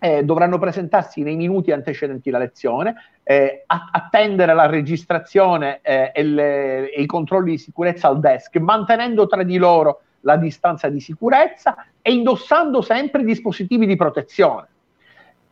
eh, 0.05 0.23
dovranno 0.23 0.59
presentarsi 0.59 1.23
nei 1.23 1.35
minuti 1.35 1.73
antecedenti 1.73 2.29
la 2.29 2.37
lezione, 2.37 2.95
eh, 3.23 3.65
attendere 3.67 4.53
la 4.53 4.67
registrazione 4.67 5.81
eh, 5.81 6.13
e, 6.15 6.23
le, 6.23 6.93
e, 6.93 7.01
i 7.01 7.07
controlli 7.07 7.53
di 7.53 7.59
sicurezza 7.59 8.09
al 8.09 8.21
desk, 8.21 8.55
mantenendo 8.57 9.27
tra 9.27 9.43
di 9.43 9.57
loro 9.57 10.03
la 10.21 10.37
distanza 10.37 10.91
di 10.91 11.01
sicurezza 11.01 11.87
e 12.03 12.13
indossando 12.13 12.83
sempre 12.83 13.23
i 13.23 13.25
dispositivi 13.25 13.87
di 13.87 13.97
protezione. 13.97 14.69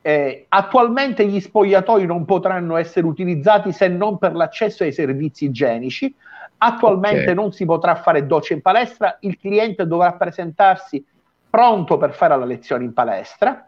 Eh, 0.02 0.44
attualmente 0.50 1.24
gli 1.26 1.40
spogliatoi 1.40 2.04
non 2.04 2.26
potranno 2.26 2.76
essere 2.76 3.06
utilizzati 3.06 3.72
se 3.72 3.88
non 3.88 4.18
per 4.18 4.34
l'accesso 4.34 4.82
ai 4.82 4.92
servizi 4.92 5.46
igienici. 5.46 6.14
Attualmente 6.58 7.22
okay. 7.22 7.34
non 7.34 7.52
si 7.52 7.64
potrà 7.64 7.94
fare 7.94 8.26
doccia 8.26 8.52
in 8.52 8.60
palestra, 8.60 9.16
il 9.20 9.38
cliente 9.38 9.86
dovrà 9.86 10.12
presentarsi 10.12 11.02
pronto 11.48 11.96
per 11.96 12.12
fare 12.12 12.36
la 12.36 12.44
lezione 12.44 12.84
in 12.84 12.92
palestra 12.92 13.66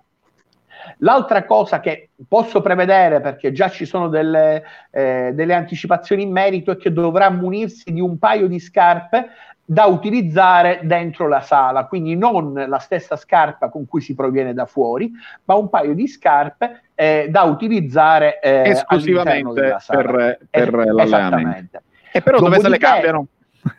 L'altra 0.98 1.44
cosa 1.44 1.80
che 1.80 2.10
posso 2.28 2.60
prevedere, 2.60 3.20
perché 3.20 3.52
già 3.52 3.68
ci 3.68 3.84
sono 3.84 4.08
delle, 4.08 4.62
eh, 4.90 5.32
delle 5.34 5.54
anticipazioni 5.54 6.22
in 6.22 6.30
merito, 6.30 6.72
è 6.72 6.76
che 6.76 6.92
dovrà 6.92 7.30
munirsi 7.30 7.92
di 7.92 8.00
un 8.00 8.18
paio 8.18 8.46
di 8.46 8.58
scarpe 8.58 9.28
da 9.66 9.86
utilizzare 9.86 10.80
dentro 10.82 11.26
la 11.26 11.40
sala, 11.40 11.86
quindi 11.86 12.16
non 12.16 12.52
la 12.52 12.78
stessa 12.78 13.16
scarpa 13.16 13.70
con 13.70 13.86
cui 13.86 14.02
si 14.02 14.14
proviene 14.14 14.52
da 14.52 14.66
fuori, 14.66 15.10
ma 15.44 15.54
un 15.54 15.70
paio 15.70 15.94
di 15.94 16.06
scarpe 16.06 16.82
eh, 16.94 17.28
da 17.30 17.42
utilizzare 17.44 18.40
eh, 18.40 18.68
esclusivamente 18.68 19.76
per, 19.86 20.38
per 20.50 20.74
eh, 20.74 20.92
l'allenamento. 20.92 21.80
E 22.12 22.20
però 22.20 22.38
dove 22.38 22.60
se 22.60 22.68
le 22.68 22.78
cambiano? 22.78 23.26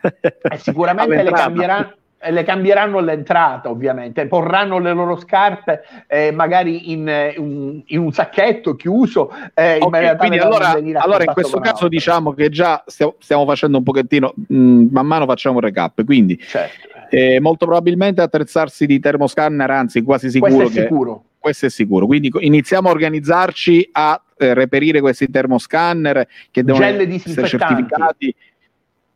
Eh, 0.10 0.58
sicuramente 0.58 1.22
le 1.22 1.32
cambieranno 1.32 1.94
le 2.30 2.44
cambieranno 2.44 3.00
l'entrata 3.00 3.70
ovviamente, 3.70 4.28
porranno 4.28 4.80
le 4.80 4.94
loro 4.94 5.18
scarpe 5.18 5.84
eh, 6.08 6.32
magari 6.32 6.92
in, 6.92 7.34
in, 7.38 7.82
in, 7.86 8.00
un 8.00 8.12
sacchetto 8.12 8.76
chiuso. 8.76 9.32
Eh, 9.54 9.78
okay, 9.80 10.16
quindi 10.18 10.38
allora, 10.38 10.72
allora 10.96 11.24
in 11.24 11.34
questo 11.34 11.60
caso 11.60 11.88
diciamo 11.88 12.34
che 12.34 12.50
già 12.50 12.84
stiamo, 12.86 13.16
stiamo 13.20 13.46
facendo 13.46 13.78
un 13.78 13.84
pochettino, 13.84 14.34
mh, 14.36 14.56
mm, 14.56 14.88
man 14.92 15.06
mano 15.06 15.26
facciamo 15.26 15.56
un 15.56 15.62
recap, 15.62 16.04
quindi 16.04 16.38
certo. 16.40 16.88
eh, 17.10 17.40
molto 17.40 17.66
probabilmente 17.66 18.22
attrezzarsi 18.22 18.86
di 18.86 19.00
termoscanner, 19.00 19.70
anzi 19.70 20.02
quasi 20.02 20.30
sicuro 20.30 20.56
questo 20.56 20.72
è 20.72 20.82
che... 20.82 20.88
Sicuro. 20.88 21.24
Questo 21.46 21.68
è 21.68 21.70
sicuro, 21.70 22.08
quindi 22.08 22.32
iniziamo 22.40 22.88
a 22.88 22.92
organizzarci 22.92 23.90
a 23.92 24.20
eh, 24.36 24.56
reperire 24.56 25.00
questi 25.00 25.30
termoscanner 25.30 26.28
che 26.50 26.64
devono 26.64 26.84
essere 26.84 27.48
certificati 27.48 28.36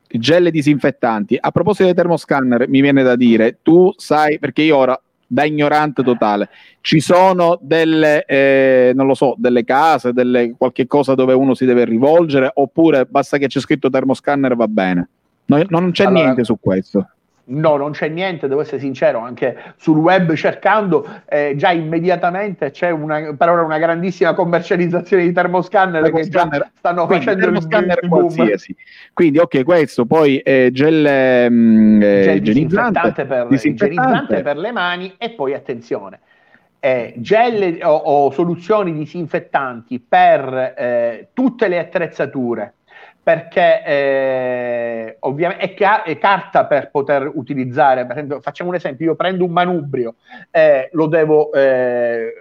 gel 0.09 0.49
disinfettanti. 0.49 1.37
A 1.39 1.51
proposito 1.51 1.85
dei 1.85 1.93
termoscanner, 1.93 2.67
mi 2.67 2.81
viene 2.81 3.03
da 3.03 3.15
dire, 3.15 3.59
tu 3.61 3.93
sai, 3.95 4.39
perché 4.39 4.63
io 4.63 4.77
ora 4.77 4.99
da 5.31 5.43
ignorante 5.43 6.01
totale. 6.01 6.49
Ci 6.81 6.99
sono 6.99 7.59
delle, 7.61 8.25
eh, 8.25 8.91
non 8.95 9.05
lo 9.05 9.13
so, 9.13 9.35
delle 9.37 9.63
case, 9.63 10.11
delle, 10.11 10.55
qualche 10.57 10.87
cosa 10.87 11.13
dove 11.13 11.33
uno 11.33 11.53
si 11.53 11.65
deve 11.65 11.85
rivolgere, 11.85 12.51
oppure 12.53 13.05
basta 13.05 13.37
che 13.37 13.47
c'è 13.47 13.59
scritto 13.59 13.89
termoscanner 13.89 14.55
va 14.55 14.67
bene. 14.67 15.09
No, 15.45 15.63
non 15.69 15.91
c'è 15.91 16.05
allora, 16.05 16.23
niente 16.23 16.43
su 16.43 16.57
questo. 16.59 17.07
No, 17.51 17.77
non 17.77 17.91
c'è 17.91 18.09
niente, 18.09 18.47
devo 18.47 18.61
essere 18.61 18.79
sincero, 18.79 19.19
anche 19.19 19.73
sul 19.77 19.97
web 19.97 20.33
cercando, 20.33 21.07
eh, 21.27 21.53
già 21.55 21.71
immediatamente 21.71 22.69
c'è 22.69 22.91
una, 22.91 23.33
per 23.35 23.49
ora 23.49 23.63
una 23.63 23.79
grandissima 23.79 24.33
commercializzazione 24.33 25.23
di 25.23 25.31
termoscanner, 25.31 26.03
termoscanner 26.03 26.51
che 26.51 26.59
già 26.59 26.71
stanno 26.77 27.05
quindi, 27.07 27.25
facendo 27.25 27.45
termoscanner 27.45 27.99
il 28.03 28.09
qualsiasi. 28.09 28.75
Quindi 29.13 29.39
ok, 29.39 29.63
questo, 29.63 30.05
poi 30.05 30.37
eh, 30.39 30.69
gel, 30.71 31.51
mm, 31.51 32.01
eh, 32.03 32.21
gel 32.23 32.41
disinfettante, 32.41 33.25
per, 33.25 33.47
disinfettante 33.47 34.41
per 34.41 34.57
le 34.57 34.71
mani 34.71 35.15
e 35.17 35.31
poi 35.31 35.55
attenzione, 35.55 36.19
eh, 36.79 37.13
gel 37.17 37.79
o, 37.81 37.95
o, 37.95 38.31
soluzioni 38.31 38.93
disinfettanti 38.93 39.99
per 39.99 40.75
eh, 40.77 41.29
tutte 41.33 41.67
le 41.67 41.79
attrezzature 41.79 42.73
perché 43.29 43.83
eh, 43.85 45.17
ovviamente 45.19 45.63
è, 45.63 45.73
ca- 45.75 46.01
è, 46.01 46.17
carta 46.17 46.65
per 46.65 46.89
poter 46.89 47.29
utilizzare. 47.31 48.07
Per 48.07 48.15
esempio, 48.15 48.41
facciamo 48.41 48.71
un 48.71 48.75
esempio: 48.75 49.05
io 49.05 49.15
prendo 49.15 49.45
un 49.45 49.51
manubrio, 49.51 50.15
eh, 50.49 50.89
lo 50.93 51.05
devo 51.05 51.53
eh, 51.53 52.33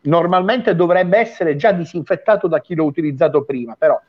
normalmente 0.00 0.74
dovrebbe 0.74 1.16
essere 1.18 1.54
già 1.54 1.70
disinfettato 1.70 2.48
da 2.48 2.60
chi 2.60 2.74
l'ha 2.74 2.82
utilizzato 2.82 3.44
prima, 3.44 3.76
però 3.78 4.00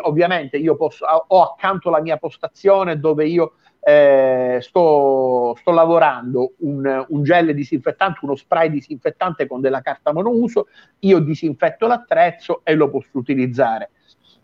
ovviamente 0.00 0.56
io 0.56 0.76
posso, 0.76 1.04
ho 1.04 1.42
accanto 1.42 1.90
la 1.90 2.00
mia 2.00 2.16
postazione 2.16 2.98
dove 2.98 3.26
io 3.26 3.52
eh, 3.80 4.60
sto, 4.62 5.54
sto, 5.58 5.70
lavorando 5.72 6.52
un, 6.60 7.04
un, 7.06 7.22
gel 7.22 7.54
disinfettante, 7.54 8.20
uno 8.22 8.34
spray 8.34 8.70
disinfettante 8.70 9.46
con 9.46 9.60
della 9.60 9.82
carta 9.82 10.10
monouso, 10.10 10.68
io 11.00 11.18
disinfetto 11.18 11.86
l'attrezzo 11.86 12.62
e 12.64 12.74
lo 12.74 12.88
posso 12.88 13.18
utilizzare. 13.18 13.90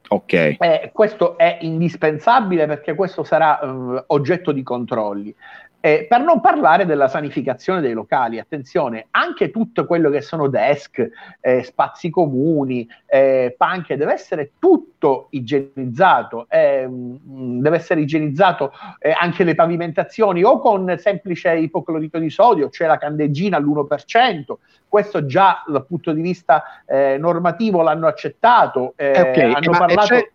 Ok. 0.09 0.33
Eh, 0.33 0.91
questo 0.93 1.37
è 1.37 1.59
indispensabile 1.63 2.67
perché 2.67 2.95
questo 2.95 3.25
sarà 3.25 3.61
eh, 3.61 4.05
oggetto 4.09 4.53
di 4.53 4.63
controlli. 4.63 5.35
Eh, 5.81 6.07
per 6.09 6.21
non 6.21 6.41
parlare 6.41 6.85
della 6.85 7.07
sanificazione 7.07 7.81
dei 7.81 7.93
locali, 7.93 8.41
attenzione, 8.41 9.07
anche 9.13 9.51
tutto 9.53 9.87
quello 9.87 10.11
che 10.11 10.21
sono 10.21 10.49
desk, 10.49 11.09
eh, 11.41 11.63
spazi 11.63 12.11
comuni, 12.11 12.89
eh, 13.07 13.55
panche, 13.57 13.97
deve 13.97 14.13
essere 14.13 14.53
tutto 14.59 15.29
igienizzato, 15.31 16.47
eh, 16.49 16.89
deve 16.89 17.77
essere 17.77 18.01
igienizzato 18.01 18.73
eh, 18.99 19.15
anche 19.17 19.45
le 19.45 19.55
pavimentazioni 19.55 20.43
o 20.43 20.59
con 20.59 20.93
semplice 20.99 21.55
ipoclorito 21.57 22.19
di 22.19 22.31
sodio, 22.31 22.69
cioè 22.71 22.89
la 22.89 22.99
candeggina 22.99 23.57
all'1%, 23.57 24.55
questo 24.89 25.25
già 25.25 25.63
dal 25.69 25.87
punto 25.87 26.13
di 26.13 26.21
vista 26.21 26.83
eh, 26.85 27.17
normativo 27.17 27.83
l'hanno 27.83 28.09
accettato, 28.09 28.95
okay, 28.97 29.53
hanno 29.53 29.71
parlato 29.71 30.31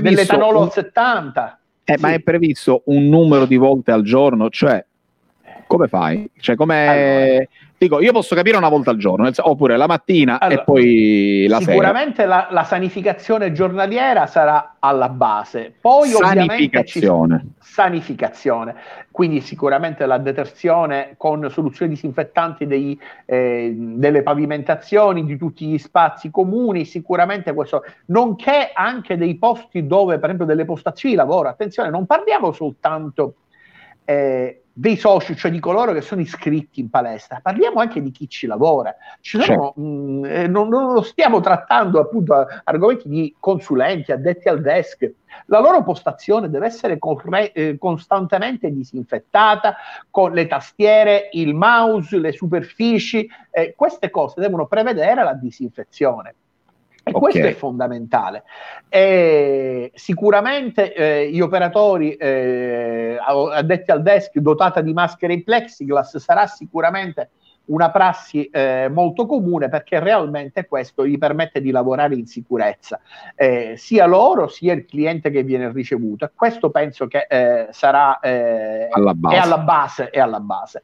dell'etanolo 0.00 0.60
al 0.60 0.70
70%. 0.72 1.62
Eh, 1.84 1.94
sì. 1.96 2.00
Ma 2.00 2.12
è 2.12 2.20
previsto 2.20 2.82
un 2.86 3.08
numero 3.08 3.46
di 3.46 3.56
volte 3.56 3.92
al 3.92 4.02
giorno, 4.02 4.48
cioè 4.48 4.84
come 5.66 5.88
fai? 5.88 6.28
Cioè, 6.38 6.56
come 6.56 6.86
allora. 6.86 7.48
Dico, 7.76 8.00
io 8.00 8.12
posso 8.12 8.34
capire 8.34 8.56
una 8.56 8.68
volta 8.68 8.90
al 8.90 8.96
giorno, 8.96 9.28
oppure 9.36 9.76
la 9.76 9.86
mattina 9.86 10.40
allora, 10.40 10.60
e 10.60 10.64
poi 10.64 11.46
la 11.48 11.58
sicuramente 11.58 12.22
sera. 12.22 12.28
La, 12.28 12.48
la, 12.50 12.64
sanificazione 12.64 13.52
giornaliera 13.52 14.26
sarà 14.26 14.76
alla 14.78 15.08
base. 15.08 15.74
Poi 15.80 16.08
sanificazione. 16.08 17.38
Ci, 17.40 17.64
sanificazione. 17.72 18.74
Quindi 19.10 19.40
sicuramente 19.40 20.06
la 20.06 20.18
detersione 20.18 21.14
con 21.16 21.48
soluzioni 21.50 21.92
disinfettanti 21.92 22.66
dei, 22.66 22.98
eh, 23.26 23.72
delle 23.76 24.22
pavimentazioni, 24.22 25.24
di 25.24 25.36
tutti 25.36 25.66
gli 25.66 25.78
spazi 25.78 26.30
comuni, 26.30 26.84
sicuramente 26.84 27.52
questo, 27.52 27.84
nonché 28.06 28.70
anche 28.72 29.16
dei 29.16 29.36
posti 29.36 29.86
dove, 29.86 30.16
per 30.16 30.24
esempio, 30.24 30.46
delle 30.46 30.64
postazioni 30.64 31.14
di 31.14 31.20
lavoro. 31.20 31.48
Attenzione, 31.48 31.90
non 31.90 32.06
parliamo 32.06 32.52
soltanto 32.52 33.34
eh, 34.04 34.63
dei 34.76 34.96
soci, 34.96 35.36
cioè 35.36 35.52
di 35.52 35.60
coloro 35.60 35.92
che 35.92 36.00
sono 36.00 36.20
iscritti 36.20 36.80
in 36.80 36.90
palestra, 36.90 37.38
parliamo 37.40 37.78
anche 37.78 38.02
di 38.02 38.10
chi 38.10 38.28
ci 38.28 38.48
lavora. 38.48 38.94
Ci 39.20 39.40
sono, 39.40 39.72
mh, 39.76 39.82
mm, 39.82 40.24
eh, 40.24 40.46
non, 40.48 40.68
non, 40.68 41.04
stiamo 41.04 41.40
trattando 41.40 42.00
appunto 42.00 42.34
argomenti 42.64 43.08
di 43.08 43.34
consulenti, 43.38 44.10
addetti 44.10 44.48
al 44.48 44.60
desk. 44.60 45.08
La 45.46 45.60
loro 45.60 45.84
postazione 45.84 46.50
deve 46.50 46.66
essere 46.66 46.98
corre- 46.98 47.52
eh, 47.52 47.78
costantemente 47.78 48.72
disinfettata 48.72 49.76
con 50.10 50.32
le 50.32 50.48
tastiere, 50.48 51.28
il 51.32 51.54
mouse, 51.54 52.18
le 52.18 52.32
superfici. 52.32 53.28
Eh, 53.50 53.74
queste 53.76 54.10
cose 54.10 54.40
devono 54.40 54.66
prevedere 54.66 55.22
la 55.22 55.34
disinfezione. 55.34 56.34
E 57.06 57.10
okay. 57.10 57.20
questo 57.20 57.46
è 57.46 57.52
fondamentale. 57.52 58.44
E 58.88 59.92
sicuramente 59.94 60.94
eh, 60.94 61.30
gli 61.30 61.40
operatori 61.40 62.14
eh, 62.14 63.18
addetti 63.20 63.90
al 63.90 64.02
desk 64.02 64.38
dotata 64.38 64.80
di 64.80 64.92
maschere 64.94 65.34
in 65.34 65.44
plexiglass 65.44 66.16
sarà 66.16 66.46
sicuramente 66.46 67.30
una 67.66 67.90
prassi 67.90 68.44
eh, 68.46 68.88
molto 68.90 69.26
comune 69.26 69.68
perché 69.68 69.98
realmente 69.98 70.66
questo 70.66 71.06
gli 71.06 71.16
permette 71.16 71.60
di 71.60 71.70
lavorare 71.70 72.14
in 72.14 72.26
sicurezza, 72.26 73.00
eh, 73.34 73.74
sia 73.76 74.06
loro 74.06 74.48
sia 74.48 74.72
il 74.72 74.84
cliente 74.84 75.30
che 75.30 75.42
viene 75.42 75.70
ricevuto. 75.72 76.24
E 76.24 76.30
questo 76.34 76.70
penso 76.70 77.06
che 77.06 77.26
eh, 77.28 77.68
sarà 77.70 78.18
eh, 78.20 78.88
alla 78.90 79.14
base. 79.14 79.36
È 79.36 79.38
alla 79.38 79.58
base, 79.58 80.10
è 80.10 80.20
alla 80.20 80.40
base. 80.40 80.82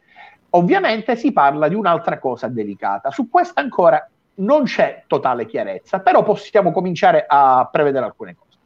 Ovviamente 0.50 1.16
si 1.16 1.32
parla 1.32 1.68
di 1.68 1.74
un'altra 1.74 2.18
cosa 2.18 2.48
delicata. 2.48 3.10
Su 3.10 3.28
questo 3.28 3.60
ancora 3.60 4.06
non 4.41 4.64
c'è 4.64 5.05
totale 5.07 5.47
chiarezza, 5.47 6.01
però 6.01 6.22
possiamo 6.22 6.72
cominciare 6.72 7.24
a 7.26 7.68
prevedere 7.70 8.05
alcune 8.05 8.36
cose. 8.36 8.59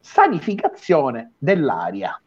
Sanificazione 0.00 1.32
dell'aria, 1.38 2.20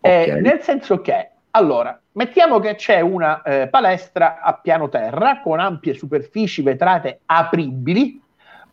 eh, 0.00 0.22
okay. 0.22 0.28
eh, 0.28 0.40
nel 0.40 0.60
senso 0.62 1.00
che, 1.00 1.30
allora, 1.50 1.98
mettiamo 2.12 2.58
che 2.58 2.74
c'è 2.74 3.00
una 3.00 3.42
eh, 3.42 3.68
palestra 3.68 4.40
a 4.40 4.54
piano 4.54 4.88
terra 4.88 5.40
con 5.40 5.60
ampie 5.60 5.94
superfici 5.94 6.62
vetrate 6.62 7.20
apribili, 7.26 8.20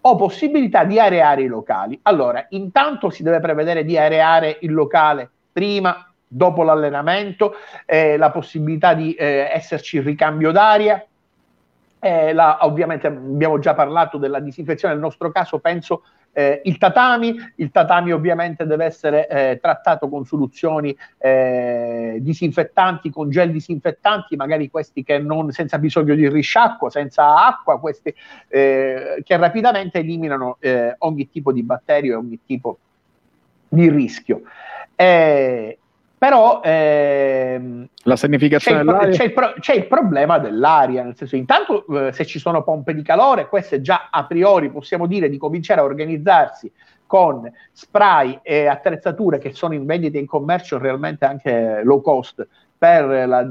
ho 0.03 0.15
possibilità 0.15 0.83
di 0.83 0.99
areare 0.99 1.43
i 1.43 1.47
locali. 1.47 1.99
Allora, 2.03 2.45
intanto 2.49 3.09
si 3.09 3.23
deve 3.23 3.39
prevedere 3.39 3.83
di 3.83 3.97
areare 3.97 4.57
il 4.61 4.73
locale 4.73 5.29
prima, 5.51 6.11
dopo 6.25 6.63
l'allenamento, 6.63 7.55
eh, 7.85 8.17
la 8.17 8.31
possibilità 8.31 8.93
di 8.93 9.13
eh, 9.13 9.49
esserci 9.51 9.97
il 9.97 10.03
ricambio 10.03 10.51
d'aria, 10.51 11.05
eh, 12.01 12.33
la, 12.33 12.57
ovviamente 12.61 13.07
abbiamo 13.07 13.59
già 13.59 13.75
parlato 13.75 14.17
della 14.17 14.39
disinfezione, 14.39 14.95
nel 14.95 15.03
nostro 15.03 15.31
caso 15.31 15.59
penso 15.59 16.01
eh, 16.33 16.61
il 16.63 16.77
tatami, 16.77 17.35
il 17.57 17.69
tatami 17.69 18.11
ovviamente 18.11 18.65
deve 18.65 18.85
essere 18.85 19.27
eh, 19.27 19.59
trattato 19.61 20.09
con 20.09 20.25
soluzioni 20.25 20.95
eh, 21.19 22.17
disinfettanti, 22.19 23.11
con 23.11 23.29
gel 23.29 23.51
disinfettanti, 23.51 24.35
magari 24.35 24.69
questi 24.69 25.03
che 25.03 25.19
non, 25.19 25.51
senza 25.51 25.77
bisogno 25.77 26.15
di 26.15 26.27
risciacquo, 26.27 26.89
senza 26.89 27.45
acqua, 27.45 27.79
questi 27.79 28.13
eh, 28.47 29.21
che 29.23 29.37
rapidamente 29.37 29.99
eliminano 29.99 30.57
eh, 30.59 30.95
ogni 30.99 31.29
tipo 31.29 31.51
di 31.51 31.61
batterio 31.61 32.13
e 32.13 32.15
ogni 32.15 32.39
tipo 32.45 32.79
di 33.67 33.89
rischio. 33.89 34.41
Eh, 34.95 35.77
però 36.21 36.61
ehm, 36.63 37.87
la 38.03 38.15
c'è, 38.59 38.77
dell'aria? 38.77 39.17
c'è 39.17 39.23
il, 39.23 39.33
pro- 39.33 39.53
c'è 39.59 39.73
il, 39.73 39.87
problema 39.87 40.37
dell'aria 40.37 41.01
nel 41.01 41.15
senso 41.15 41.35
intanto 41.35 41.83
eh, 41.87 42.13
se 42.13 42.27
ci 42.27 42.37
sono 42.37 42.61
pompe 42.61 42.93
di 42.93 43.01
calore 43.01 43.47
queste 43.47 43.81
già 43.81 44.09
a 44.11 44.27
priori 44.27 44.69
possiamo 44.69 45.07
dire 45.07 45.29
di 45.29 45.39
cominciare 45.39 45.81
a 45.81 45.83
organizzarsi 45.83 46.71
con 47.07 47.51
spray 47.71 48.39
e 48.43 48.67
attrezzature 48.67 49.39
che 49.39 49.51
sono 49.53 49.73
in 49.73 49.83
vendita 49.87 50.19
in 50.19 50.27
commercio 50.27 50.77
realmente 50.77 51.25
anche 51.25 51.81
low 51.83 52.01
cost 52.01 52.47
per 52.81 53.27
la, 53.27 53.47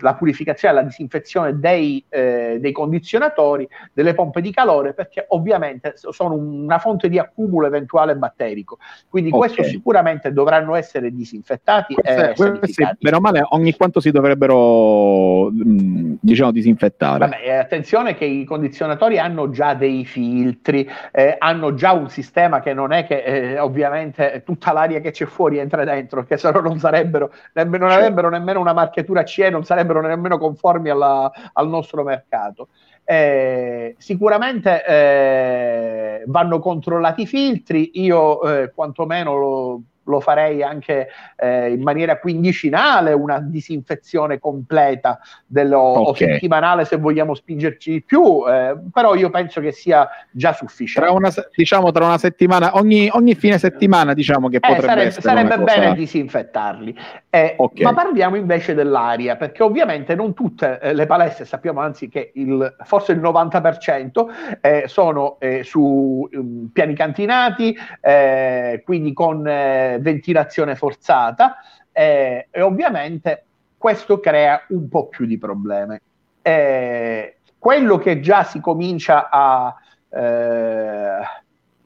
la 0.00 0.14
purificazione 0.16 0.74
e 0.74 0.76
la 0.76 0.86
disinfezione 0.86 1.58
dei, 1.58 2.04
eh, 2.10 2.58
dei, 2.60 2.72
condizionatori, 2.72 3.66
delle 3.94 4.12
pompe 4.12 4.42
di 4.42 4.52
calore, 4.52 4.92
perché 4.92 5.24
ovviamente 5.28 5.94
sono 5.94 6.34
una 6.34 6.78
fonte 6.78 7.08
di 7.08 7.18
accumulo 7.18 7.68
eventuale 7.68 8.16
batterico. 8.16 8.76
Quindi 9.08 9.30
okay. 9.30 9.40
questo 9.40 9.62
sicuramente 9.64 10.30
dovranno 10.30 10.74
essere 10.74 11.10
disinfettati 11.10 11.94
queste, 11.94 12.30
e 12.32 12.34
queste, 12.34 12.96
Meno 13.00 13.18
male, 13.18 13.46
ogni 13.48 13.74
quanto 13.74 13.98
si 13.98 14.10
dovrebbero 14.10 15.50
mm, 15.50 16.16
diciamo 16.20 16.52
disinfettare. 16.52 17.18
Vabbè, 17.20 17.50
attenzione 17.54 18.14
che 18.14 18.26
i 18.26 18.44
condizionatori 18.44 19.18
hanno 19.18 19.48
già 19.48 19.72
dei 19.72 20.04
filtri, 20.04 20.86
eh, 21.12 21.36
hanno 21.38 21.72
già 21.72 21.92
un 21.92 22.10
sistema 22.10 22.60
che 22.60 22.74
non 22.74 22.92
è 22.92 23.06
che 23.06 23.22
eh, 23.22 23.58
ovviamente 23.58 24.42
tutta 24.44 24.74
l'aria 24.74 25.00
che 25.00 25.12
c'è 25.12 25.24
fuori 25.24 25.56
entra 25.56 25.82
dentro, 25.82 26.24
che 26.24 26.36
se 26.36 26.50
no 26.50 26.60
non 26.60 26.78
sarebbero, 26.78 27.32
non 27.54 27.90
avrebbero 27.90 28.28
nemmeno 28.28 28.64
una 28.66 28.74
marchiatura 28.74 29.24
CE 29.24 29.50
non 29.50 29.64
sarebbero 29.64 30.00
nemmeno 30.00 30.38
conformi 30.38 30.90
alla, 30.90 31.30
al 31.52 31.68
nostro 31.68 32.02
mercato. 32.02 32.68
Eh, 33.04 33.94
sicuramente 33.98 34.84
eh, 34.84 36.22
vanno 36.26 36.58
controllati 36.58 37.22
i 37.22 37.26
filtri, 37.26 38.02
io 38.02 38.42
eh, 38.42 38.72
quantomeno 38.74 39.36
lo, 39.36 39.82
lo 40.06 40.20
farei 40.20 40.62
anche 40.62 41.08
eh, 41.36 41.72
in 41.72 41.82
maniera 41.82 42.18
quindicinale, 42.18 43.12
una 43.12 43.40
disinfezione 43.40 44.38
completa 44.38 45.18
dello, 45.46 45.80
okay. 45.80 46.04
o 46.04 46.14
settimanale 46.14 46.84
se 46.84 46.96
vogliamo 46.96 47.34
spingerci 47.34 47.90
di 47.92 48.02
più, 48.02 48.44
eh, 48.48 48.76
però 48.92 49.14
io 49.14 49.30
penso 49.30 49.60
che 49.60 49.72
sia 49.72 50.08
già 50.30 50.52
sufficiente. 50.52 51.08
Tra 51.08 51.16
una, 51.16 51.30
diciamo 51.54 51.90
tra 51.92 52.04
una 52.06 52.18
settimana, 52.18 52.76
ogni, 52.76 53.08
ogni 53.12 53.34
fine 53.34 53.58
settimana 53.58 54.14
diciamo 54.14 54.48
che 54.48 54.56
eh, 54.56 54.60
potrebbe 54.60 54.86
sarebbe, 54.86 55.06
essere 55.08 55.22
sarebbe 55.22 55.58
bene 55.58 55.94
disinfettarli. 55.94 56.96
Eh, 57.36 57.54
okay. 57.58 57.82
Ma 57.84 57.92
parliamo 57.92 58.36
invece 58.36 58.72
dell'aria, 58.72 59.36
perché 59.36 59.62
ovviamente 59.62 60.14
non 60.14 60.32
tutte 60.32 60.78
eh, 60.80 60.94
le 60.94 61.04
palestre, 61.04 61.44
sappiamo 61.44 61.80
anzi 61.80 62.08
che 62.08 62.30
il, 62.34 62.76
forse 62.84 63.12
il 63.12 63.20
90% 63.20 64.58
eh, 64.62 64.84
sono 64.86 65.36
su 65.62 66.26
um, 66.32 66.70
piani 66.72 66.94
cantinati, 66.94 67.76
quindi 68.84 69.12
con 69.12 69.42
ventilazione 69.42 70.76
forzata 70.76 71.56
eh, 71.92 72.48
e 72.50 72.60
ovviamente 72.60 73.44
questo 73.78 74.20
crea 74.20 74.62
un 74.68 74.88
po' 74.88 75.06
più 75.08 75.26
di 75.26 75.38
problemi. 75.38 75.98
Eh, 76.42 77.36
quello 77.58 77.98
che 77.98 78.20
già 78.20 78.44
si 78.44 78.60
comincia 78.60 79.28
a, 79.30 79.74
eh, 80.08 81.20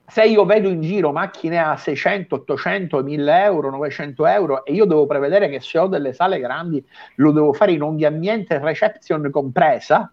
se 0.06 0.26
io 0.26 0.44
vedo 0.44 0.68
in 0.68 0.82
giro 0.82 1.14
macchine 1.14 1.60
a 1.60 1.78
600, 1.78 2.36
800, 2.36 3.02
1000 3.02 3.44
euro, 3.44 3.70
900 3.70 4.26
euro 4.26 4.66
e 4.66 4.74
io 4.74 4.84
devo 4.84 5.06
prevedere 5.06 5.48
che 5.48 5.62
se 5.62 5.80
ho 5.80 5.88
delle 5.88 6.12
sale 6.12 6.38
grandi 6.38 6.86
lo 7.16 7.32
devo 7.32 7.54
fare 7.54 7.72
in 7.72 7.82
ogni 7.82 8.04
ambiente 8.04 8.60
reception 8.60 9.30
compresa, 9.32 10.12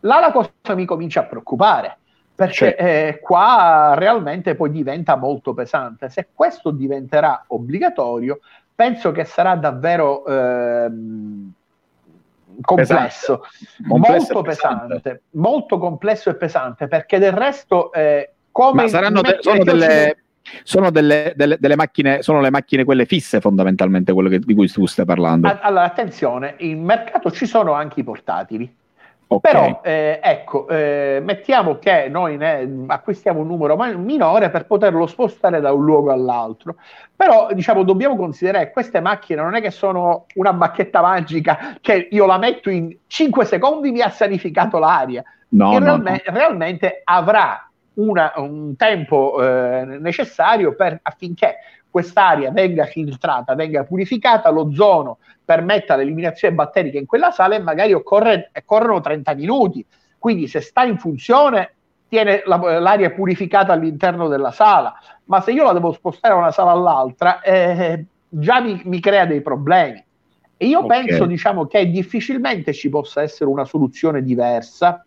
là 0.00 0.18
la 0.18 0.32
cosa 0.32 0.50
mi 0.74 0.84
comincia 0.84 1.20
a 1.20 1.24
preoccupare 1.26 1.98
perché 2.46 2.76
eh, 2.76 3.20
qua 3.20 3.94
realmente 3.96 4.54
poi 4.56 4.70
diventa 4.70 5.16
molto 5.16 5.54
pesante. 5.54 6.08
Se 6.08 6.28
questo 6.34 6.70
diventerà 6.70 7.44
obbligatorio, 7.48 8.40
penso 8.74 9.12
che 9.12 9.24
sarà 9.24 9.54
davvero 9.54 10.26
ehm, 10.26 11.52
complesso, 12.60 13.44
molto 13.84 14.42
pesante. 14.42 14.94
pesante, 14.94 15.22
molto 15.30 15.78
complesso 15.78 16.30
e 16.30 16.34
pesante, 16.34 16.88
perché 16.88 17.18
del 17.18 17.32
resto 17.32 17.92
eh, 17.92 18.32
come 18.50 18.82
Ma 18.82 18.88
saranno 18.88 19.20
de- 19.20 19.38
sono 19.40 19.62
delle, 19.62 20.16
sono 20.64 20.90
delle, 20.90 21.32
delle, 21.36 21.56
delle, 21.60 21.76
macchine, 21.76 22.22
sono 22.22 22.40
le 22.40 22.50
macchine 22.50 22.84
quelle 22.84 23.06
fisse 23.06 23.40
fondamentalmente, 23.40 24.12
quello 24.12 24.28
che, 24.28 24.40
di 24.40 24.54
cui 24.54 24.68
tu 24.68 24.84
stai 24.86 25.04
parlando. 25.04 25.56
Allora, 25.60 25.84
attenzione, 25.84 26.56
in 26.58 26.82
mercato 26.82 27.30
ci 27.30 27.46
sono 27.46 27.72
anche 27.72 28.00
i 28.00 28.04
portatili. 28.04 28.80
Okay. 29.36 29.52
Però 29.52 29.80
eh, 29.82 30.20
ecco, 30.22 30.68
eh, 30.68 31.20
mettiamo 31.22 31.78
che 31.78 32.08
noi 32.08 32.36
ne 32.36 32.84
acquistiamo 32.88 33.40
un 33.40 33.46
numero 33.46 33.76
minore 33.96 34.50
per 34.50 34.66
poterlo 34.66 35.06
spostare 35.06 35.60
da 35.60 35.72
un 35.72 35.84
luogo 35.84 36.12
all'altro. 36.12 36.76
Però 37.16 37.48
diciamo, 37.52 37.82
dobbiamo 37.82 38.16
considerare 38.16 38.66
che 38.66 38.72
queste 38.72 39.00
macchine 39.00 39.40
non 39.40 39.54
è 39.54 39.60
che 39.60 39.70
sono 39.70 40.26
una 40.34 40.52
bacchetta 40.52 41.00
magica 41.00 41.76
che 41.80 42.08
io 42.10 42.26
la 42.26 42.38
metto 42.38 42.68
in 42.68 42.94
5 43.06 43.44
secondi 43.44 43.90
mi 43.90 44.02
ha 44.02 44.10
sanificato 44.10 44.78
l'aria. 44.78 45.22
No, 45.48 45.72
no, 45.72 45.78
realme- 45.78 46.22
no. 46.26 46.32
Realmente 46.32 47.00
avrà 47.04 47.70
una, 47.94 48.32
un 48.36 48.76
tempo 48.76 49.42
eh, 49.42 49.84
necessario 49.84 50.74
per, 50.74 50.98
affinché 51.02 51.56
quest'aria 51.90 52.50
venga 52.50 52.86
filtrata, 52.86 53.54
venga 53.54 53.84
purificata, 53.84 54.48
l'ozono 54.48 55.18
permetta 55.44 55.94
l'eliminazione 55.94 56.54
batterica 56.54 56.98
in 56.98 57.04
quella 57.04 57.30
sala 57.30 57.54
e 57.54 57.58
magari 57.58 57.92
occorre, 57.92 58.50
occorrono 58.54 59.00
30 59.00 59.34
minuti. 59.34 59.84
Quindi 60.18 60.46
se 60.46 60.60
sta 60.60 60.84
in 60.84 60.98
funzione 60.98 61.74
tiene 62.08 62.42
la, 62.46 62.56
l'aria 62.78 63.10
purificata 63.10 63.72
all'interno 63.72 64.28
della 64.28 64.52
sala, 64.52 64.94
ma 65.24 65.40
se 65.40 65.52
io 65.52 65.64
la 65.64 65.72
devo 65.72 65.92
spostare 65.92 66.34
da 66.34 66.40
una 66.40 66.50
sala 66.50 66.70
all'altra 66.70 67.40
eh, 67.40 68.04
già 68.28 68.60
mi, 68.60 68.80
mi, 68.84 69.00
crea 69.00 69.26
dei 69.26 69.42
problemi. 69.42 70.02
E 70.56 70.66
io 70.66 70.84
okay. 70.84 71.04
penso 71.04 71.26
diciamo, 71.26 71.66
che 71.66 71.90
difficilmente 71.90 72.72
ci 72.72 72.88
possa 72.88 73.22
essere 73.22 73.50
una 73.50 73.64
soluzione 73.64 74.22
diversa 74.22 75.04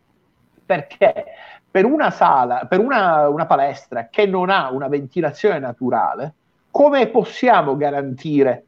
perché 0.65 1.25
per 1.76 1.84
una 1.84 2.09
sala, 2.09 2.67
per 2.69 2.80
una, 2.80 3.28
una 3.28 3.45
palestra 3.45 4.07
che 4.09 4.26
non 4.26 4.49
ha 4.49 4.71
una 4.71 4.88
ventilazione 4.88 5.59
naturale, 5.59 6.34
come 6.71 7.07
possiamo 7.07 7.76
garantire 7.76 8.63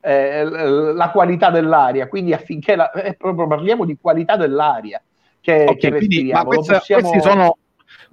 eh, 0.00 0.44
la 0.44 1.10
qualità 1.10 1.50
dell'aria? 1.50 2.06
Quindi 2.06 2.32
affinché 2.32 2.76
la, 2.76 2.92
eh, 2.92 3.14
proprio 3.14 3.48
parliamo 3.48 3.84
di 3.84 3.98
qualità 4.00 4.36
dell'aria 4.36 5.02
che, 5.40 5.64
okay, 5.64 5.76
che 5.76 5.90
quindi, 5.90 6.30
questa, 6.30 6.76
possiamo... 6.76 7.08
questi, 7.10 7.28
sono, 7.28 7.56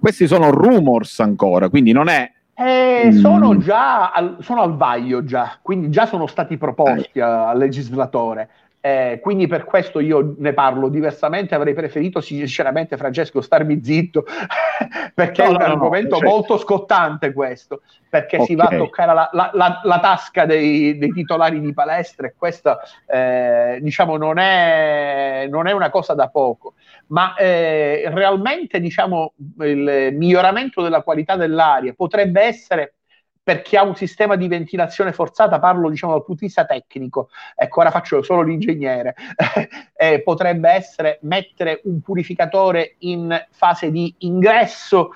questi 0.00 0.26
sono 0.26 0.50
rumors 0.50 1.20
ancora, 1.20 1.68
quindi 1.68 1.92
non 1.92 2.08
è 2.08 2.28
eh, 2.52 3.04
mm. 3.06 3.18
sono 3.20 3.56
già 3.56 4.10
al, 4.10 4.38
sono 4.40 4.62
al 4.62 4.76
vaglio 4.76 5.22
già, 5.22 5.60
quindi 5.62 5.90
già 5.90 6.06
sono 6.06 6.26
stati 6.26 6.56
proposti 6.56 7.20
eh. 7.20 7.22
al 7.22 7.56
legislatore. 7.56 8.48
Eh, 8.82 9.18
quindi 9.20 9.46
per 9.46 9.64
questo 9.64 10.00
io 10.00 10.34
ne 10.38 10.54
parlo 10.54 10.88
diversamente, 10.88 11.54
avrei 11.54 11.74
preferito 11.74 12.22
sinceramente 12.22 12.96
Francesco 12.96 13.42
starmi 13.42 13.84
zitto 13.84 14.24
perché 15.14 15.42
no, 15.42 15.48
è 15.48 15.50
un 15.52 15.58
no, 15.58 15.64
argomento 15.64 16.18
no, 16.18 16.26
molto 16.26 16.56
scottante 16.56 17.34
questo, 17.34 17.82
perché 18.08 18.36
okay. 18.36 18.46
si 18.46 18.54
va 18.54 18.64
a 18.64 18.76
toccare 18.78 19.12
la, 19.12 19.28
la, 19.32 19.50
la, 19.52 19.80
la 19.82 20.00
tasca 20.00 20.46
dei, 20.46 20.96
dei, 20.96 21.10
titolari 21.10 21.60
di 21.60 21.74
palestre 21.74 22.28
e 22.28 22.34
questa 22.38 22.80
eh, 23.06 23.80
diciamo 23.82 24.16
non 24.16 24.38
è, 24.38 25.46
non 25.50 25.66
è, 25.66 25.72
una 25.72 25.90
cosa 25.90 26.14
da 26.14 26.28
poco, 26.28 26.72
ma 27.08 27.34
eh, 27.34 28.08
realmente 28.14 28.80
diciamo 28.80 29.34
il 29.58 30.08
miglioramento 30.12 30.80
della 30.80 31.02
qualità 31.02 31.36
dell'aria 31.36 31.92
potrebbe 31.94 32.40
essere 32.40 32.94
per 33.42 33.62
chi 33.62 33.76
ha 33.76 33.82
un 33.82 33.96
sistema 33.96 34.36
di 34.36 34.48
ventilazione 34.48 35.12
forzata, 35.12 35.58
parlo 35.58 35.88
diciamo 35.88 36.12
dal 36.12 36.24
punto 36.24 36.40
di 36.40 36.46
vista 36.46 36.64
tecnico, 36.64 37.30
ecco 37.54 37.80
ora 37.80 37.90
faccio 37.90 38.22
solo 38.22 38.42
l'ingegnere, 38.42 39.14
eh, 39.96 40.22
potrebbe 40.22 40.70
essere 40.70 41.18
mettere 41.22 41.80
un 41.84 42.00
purificatore 42.00 42.96
in 42.98 43.46
fase 43.50 43.90
di 43.90 44.14
ingresso 44.18 45.12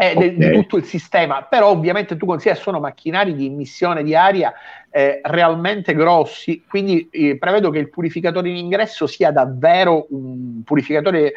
eh, 0.00 0.12
okay. 0.16 0.36
di 0.36 0.50
tutto 0.52 0.78
il 0.78 0.84
sistema, 0.84 1.42
però 1.42 1.68
ovviamente 1.68 2.16
tu 2.16 2.24
consideri 2.24 2.58
sono 2.58 2.80
macchinari 2.80 3.34
di 3.34 3.46
emissione 3.46 4.02
di 4.02 4.14
aria 4.14 4.52
eh, 4.90 5.20
realmente 5.22 5.92
grossi, 5.94 6.64
quindi 6.66 7.06
eh, 7.10 7.36
prevedo 7.36 7.68
che 7.68 7.78
il 7.78 7.90
purificatore 7.90 8.48
in 8.48 8.56
ingresso 8.56 9.06
sia 9.06 9.30
davvero 9.30 10.06
un 10.10 10.62
purificatore 10.64 11.34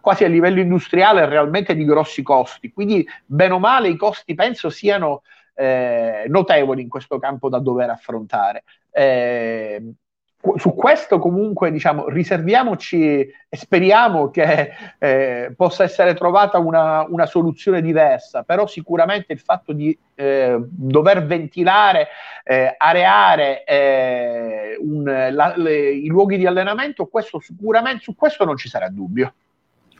quasi 0.00 0.24
a 0.24 0.28
livello 0.28 0.58
industriale 0.58 1.24
realmente 1.26 1.76
di 1.76 1.84
grossi 1.84 2.22
costi, 2.22 2.72
quindi 2.72 3.06
bene 3.24 3.52
o 3.52 3.58
male 3.60 3.88
i 3.88 3.96
costi 3.96 4.34
penso 4.34 4.70
siano 4.70 5.22
eh, 5.60 6.24
notevoli 6.28 6.80
in 6.80 6.88
questo 6.88 7.18
campo 7.18 7.50
da 7.50 7.58
dover 7.58 7.90
affrontare. 7.90 8.64
Eh, 8.90 9.92
su 10.56 10.74
questo 10.74 11.18
comunque 11.18 11.70
diciamo 11.70 12.08
riserviamoci 12.08 13.18
e 13.18 13.34
speriamo 13.50 14.30
che 14.30 14.70
eh, 14.98 15.52
possa 15.54 15.84
essere 15.84 16.14
trovata 16.14 16.56
una, 16.56 17.04
una, 17.06 17.26
soluzione 17.26 17.82
diversa, 17.82 18.42
però 18.42 18.66
sicuramente 18.66 19.34
il 19.34 19.38
fatto 19.38 19.74
di 19.74 19.96
eh, 20.14 20.56
dover 20.58 21.26
ventilare, 21.26 22.08
eh, 22.42 22.74
areare 22.74 23.64
eh, 23.64 24.78
un, 24.80 25.04
la, 25.04 25.52
le, 25.58 25.90
i 25.90 26.06
luoghi 26.06 26.38
di 26.38 26.46
allenamento, 26.46 27.04
questo 27.04 27.38
sicuramente 27.38 28.04
su 28.04 28.14
questo 28.14 28.46
non 28.46 28.56
ci 28.56 28.70
sarà 28.70 28.88
dubbio. 28.88 29.34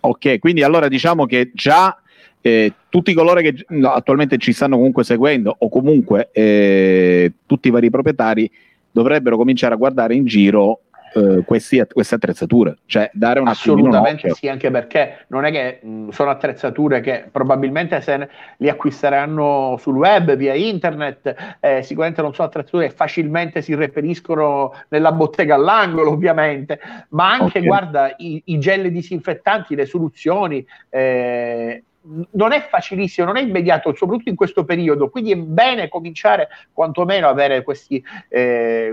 Ok, 0.01 0.39
quindi 0.39 0.63
allora 0.63 0.89
diciamo 0.89 1.27
che 1.27 1.51
già 1.53 1.95
eh, 2.41 2.73
tutti 2.89 3.13
coloro 3.13 3.41
che 3.41 3.65
attualmente 3.83 4.39
ci 4.39 4.53
stanno 4.53 4.77
comunque 4.77 5.05
seguendo 5.05 5.55
o 5.59 5.69
comunque 5.69 6.31
eh, 6.33 7.33
tutti 7.47 7.69
i 7.69 7.71
vari 7.71 7.91
proprietari 7.91 8.51
dovrebbero 8.91 9.37
cominciare 9.37 9.75
a 9.75 9.77
guardare 9.77 10.15
in 10.15 10.25
giro 10.25 10.81
eh, 11.13 11.43
questi, 11.45 11.83
queste 11.93 12.15
attrezzature, 12.15 12.79
cioè 12.87 13.11
dare 13.13 13.41
un 13.41 13.49
Assolutamente 13.49 14.31
sì, 14.31 14.49
anche 14.49 14.71
perché 14.71 15.25
non 15.29 15.45
è 15.45 15.51
che 15.51 15.81
mh, 15.83 16.11
sono 16.11 16.31
attrezzature 16.31 17.01
che 17.01 17.25
probabilmente 17.31 18.01
se 18.01 18.29
li 18.59 18.69
acquisteranno 18.69 19.77
sul 19.79 19.97
web, 19.97 20.37
via 20.37 20.55
internet, 20.55 21.57
eh, 21.59 21.83
sicuramente 21.83 22.23
non 22.23 22.33
sono 22.33 22.47
attrezzature 22.47 22.89
che 22.89 22.95
facilmente 22.95 23.61
si 23.61 23.75
reperiscono 23.75 24.73
nella 24.89 25.13
bottega 25.13 25.57
all'angolo, 25.57 26.13
ovviamente, 26.13 26.79
ma 27.11 27.33
anche, 27.33 27.59
okay. 27.59 27.65
guarda, 27.65 28.15
i, 28.19 28.43
i 28.47 28.59
gel 28.59 28.91
disinfettanti, 28.93 29.75
le 29.75 29.87
soluzioni, 29.87 30.65
eh, 30.89 31.83
non 32.03 32.53
è 32.53 32.67
facilissimo, 32.69 33.27
non 33.27 33.37
è 33.37 33.43
immediato, 33.43 33.95
soprattutto 33.95 34.31
in 34.31 34.37
questo 34.37 34.65
periodo, 34.65 35.11
quindi 35.11 35.33
è 35.33 35.37
bene 35.37 35.89
cominciare 35.89 36.49
quantomeno 36.73 37.27
a 37.27 37.31
avere 37.31 37.63
questi, 37.63 38.03
eh, 38.29 38.93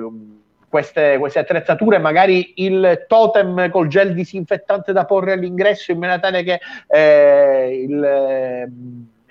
queste, 0.70 1.18
queste, 1.18 1.40
attrezzature, 1.40 1.98
magari 2.00 2.54
il 2.58 3.06
totem 3.08 3.70
col 3.70 3.88
gel 3.88 4.14
disinfettante 4.14 4.92
da 4.92 5.06
porre 5.06 5.34
all'ingresso 5.34 5.92
in 5.92 6.00
maniera 6.00 6.20
tale 6.20 6.44
che 6.44 6.60
eh, 6.88 7.82
il, 7.84 8.00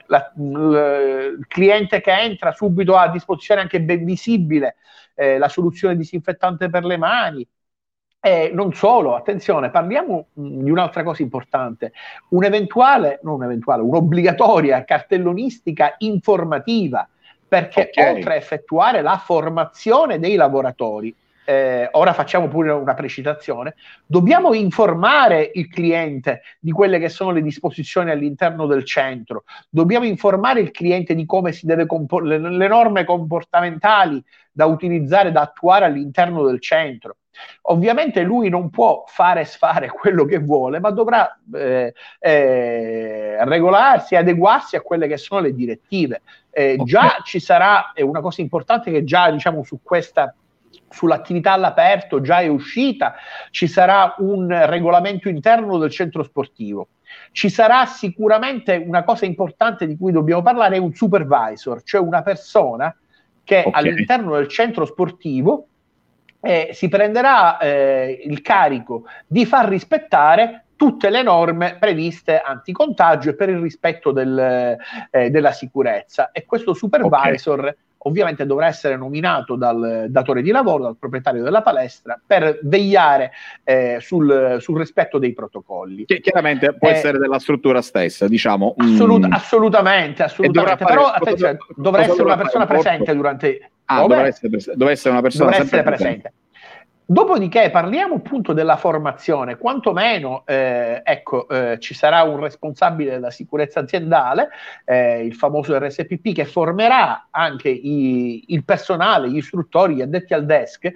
la, 0.07 0.33
il, 0.37 1.45
cliente 1.47 2.01
che 2.01 2.13
entra 2.13 2.53
subito 2.53 2.97
ha 2.97 3.03
a 3.03 3.11
disposizione 3.11 3.61
anche 3.61 3.81
ben 3.81 4.05
visibile 4.05 4.77
eh, 5.15 5.39
la 5.39 5.49
soluzione 5.49 5.97
disinfettante 5.97 6.71
per 6.71 6.85
le 6.85 6.97
mani. 6.97 7.47
E 8.27 8.51
non 8.53 8.73
solo, 8.73 9.15
attenzione, 9.15 9.71
parliamo 9.71 10.27
di 10.33 10.69
un'altra 10.69 11.05
cosa 11.05 11.23
importante, 11.23 11.93
un'eventuale, 12.31 13.21
non 13.23 13.35
un'eventuale, 13.35 13.83
un'obbligatoria 13.83 14.83
cartellonistica 14.83 15.95
informativa, 15.99 17.09
perché 17.47 17.93
okay. 17.95 18.17
oltre 18.17 18.33
a 18.33 18.37
effettuare 18.37 19.01
la 19.01 19.17
formazione 19.17 20.19
dei 20.19 20.35
lavoratori, 20.35 21.15
eh, 21.45 21.89
ora 21.93 22.13
facciamo 22.13 22.49
pure 22.49 22.73
una 22.73 22.95
precisazione, 22.95 23.77
dobbiamo 24.05 24.55
informare 24.55 25.49
il 25.55 25.69
cliente 25.69 26.43
di 26.59 26.73
quelle 26.73 26.99
che 26.99 27.09
sono 27.09 27.31
le 27.31 27.43
disposizioni 27.43 28.11
all'interno 28.11 28.67
del 28.67 28.85
centro, 28.85 29.45
dobbiamo 29.71 30.05
informare 30.05 30.59
il 30.59 30.73
cliente 30.73 31.15
di 31.15 31.25
come 31.27 31.53
si 31.53 31.65
deve 31.65 31.87
comporre, 31.87 32.41
le, 32.41 32.51
le 32.51 32.67
norme 32.67 33.05
comportamentali 33.05 34.21
da 34.51 34.67
utilizzare, 34.67 35.31
da 35.31 35.43
attuare 35.43 35.85
all'interno 35.85 36.45
del 36.45 36.61
centro. 36.61 37.19
Ovviamente 37.63 38.23
lui 38.23 38.49
non 38.49 38.71
può 38.71 39.05
fare 39.07 39.41
e 39.41 39.45
sfare 39.45 39.89
quello 39.89 40.25
che 40.25 40.39
vuole, 40.39 40.81
ma 40.81 40.91
dovrà 40.91 41.39
eh, 41.55 41.95
eh, 42.19 43.45
regolarsi, 43.45 44.17
adeguarsi 44.17 44.77
a 44.77 44.81
quelle 44.81 45.07
che 45.07 45.17
sono 45.17 45.41
le 45.41 45.55
direttive. 45.55 46.23
Eh, 46.51 46.75
okay. 46.75 46.87
Già 46.87 47.21
ci 47.25 47.41
sarà, 47.41 47.93
è 47.93 48.03
una 48.03 48.21
cosa 48.21 48.41
importante 48.41 48.91
che 48.91 49.05
già 49.05 49.31
diciamo 49.31 49.63
su 49.63 49.81
questa 49.83 50.35
sull'attività 50.89 51.53
all'aperto 51.53 52.21
già 52.21 52.41
è 52.41 52.47
uscita, 52.47 53.15
ci 53.51 53.67
sarà 53.67 54.15
un 54.19 54.49
regolamento 54.67 55.29
interno 55.29 55.79
del 55.79 55.91
centro 55.91 56.23
sportivo. 56.23 56.89
Ci 57.33 57.49
sarà 57.49 57.87
sicuramente 57.87 58.77
una 58.77 59.05
cosa 59.05 59.27
importante 59.27 59.87
di 59.87 59.97
cui 59.97 60.13
dobbiamo 60.13 60.43
parlare, 60.43 60.77
è 60.77 60.81
un 60.81 60.95
supervisor, 60.95 61.83
cioè 61.83 62.01
una 62.01 62.23
persona 62.23 62.95
che 63.45 63.63
okay. 63.65 63.73
all'interno 63.73 64.35
del 64.37 64.49
centro 64.49 64.85
sportivo 64.85 65.69
eh, 66.47 66.71
si 66.73 66.89
prenderà 66.89 67.59
eh, 67.59 68.23
il 68.25 68.41
carico 68.41 69.05
di 69.27 69.45
far 69.45 69.69
rispettare 69.69 70.67
tutte 70.77 71.11
le 71.11 71.23
norme 71.23 71.77
previste 71.81 72.39
anticontagio 72.39 73.31
e 73.31 73.35
per 73.35 73.49
il 73.49 73.59
rispetto 73.59 74.13
del, 74.13 74.77
eh, 75.11 75.31
della 75.31 75.53
sicurezza. 75.53 76.31
E 76.33 76.45
questo 76.45 76.75
supervisor 76.75 77.59
okay 77.59 77.77
ovviamente 78.07 78.47
dovrà 78.47 78.67
essere 78.67 78.97
nominato 78.97 79.57
dal 79.57 80.07
datore 80.09 80.41
di 80.41 80.51
lavoro, 80.51 80.85
dal 80.85 80.97
proprietario 80.97 81.43
della 81.43 81.63
palestra, 81.63 82.19
per 82.25 82.61
vegliare 82.63 83.33
eh, 83.65 83.99
sul, 84.01 84.57
sul, 84.61 84.79
rispetto 84.79 85.19
dei 85.19 85.33
protocolli. 85.33 86.05
Che 86.05 86.21
chiaramente 86.21 86.73
può 86.75 86.89
eh, 86.89 86.93
essere 86.93 87.19
della 87.19 87.39
struttura 87.39 87.83
stessa, 87.83 88.29
diciamo. 88.29 88.75
Assolut- 88.79 89.27
mm. 89.27 89.33
Assolutamente, 89.33 90.23
assolutamente. 90.23 90.85
Però 90.85 91.07
attenzione, 91.07 91.59
dovrà 91.75 92.03
essere 92.03 92.23
una 92.23 92.37
persona 92.37 92.67
presente 92.67 93.15
durante... 93.15 93.71
Ah, 93.87 94.01
dovrà 94.03 94.27
essere, 94.27 94.59
dovrà 94.75 94.91
essere, 94.91 95.11
una 95.11 95.23
persona 95.23 95.51
dovrà 95.51 95.65
essere 95.65 95.83
presente. 95.83 96.33
Dopodiché 97.09 97.71
parliamo 97.71 98.17
appunto 98.17 98.53
della 98.53 98.77
formazione, 98.77 99.59
quantomeno 99.59 100.43
eh, 100.45 101.03
ecco, 101.05 101.49
eh, 101.49 101.79
ci 101.79 101.95
sarà 101.95 102.25
un 102.25 102.41
responsabile 102.41 103.13
della 103.13 103.31
sicurezza 103.31 103.79
aziendale, 103.79 104.49
eh, 104.85 105.25
il 105.25 105.37
famoso 105.37 105.79
RSPP, 105.79 106.35
che 106.35 106.45
formerà 106.45 107.29
anche 107.31 107.69
i, 107.69 108.47
il 108.49 108.65
personale, 108.65 109.31
gli 109.31 109.37
istruttori, 109.37 109.95
gli 109.95 110.03
addetti 110.03 110.35
al 110.35 110.47
desk. 110.47 110.93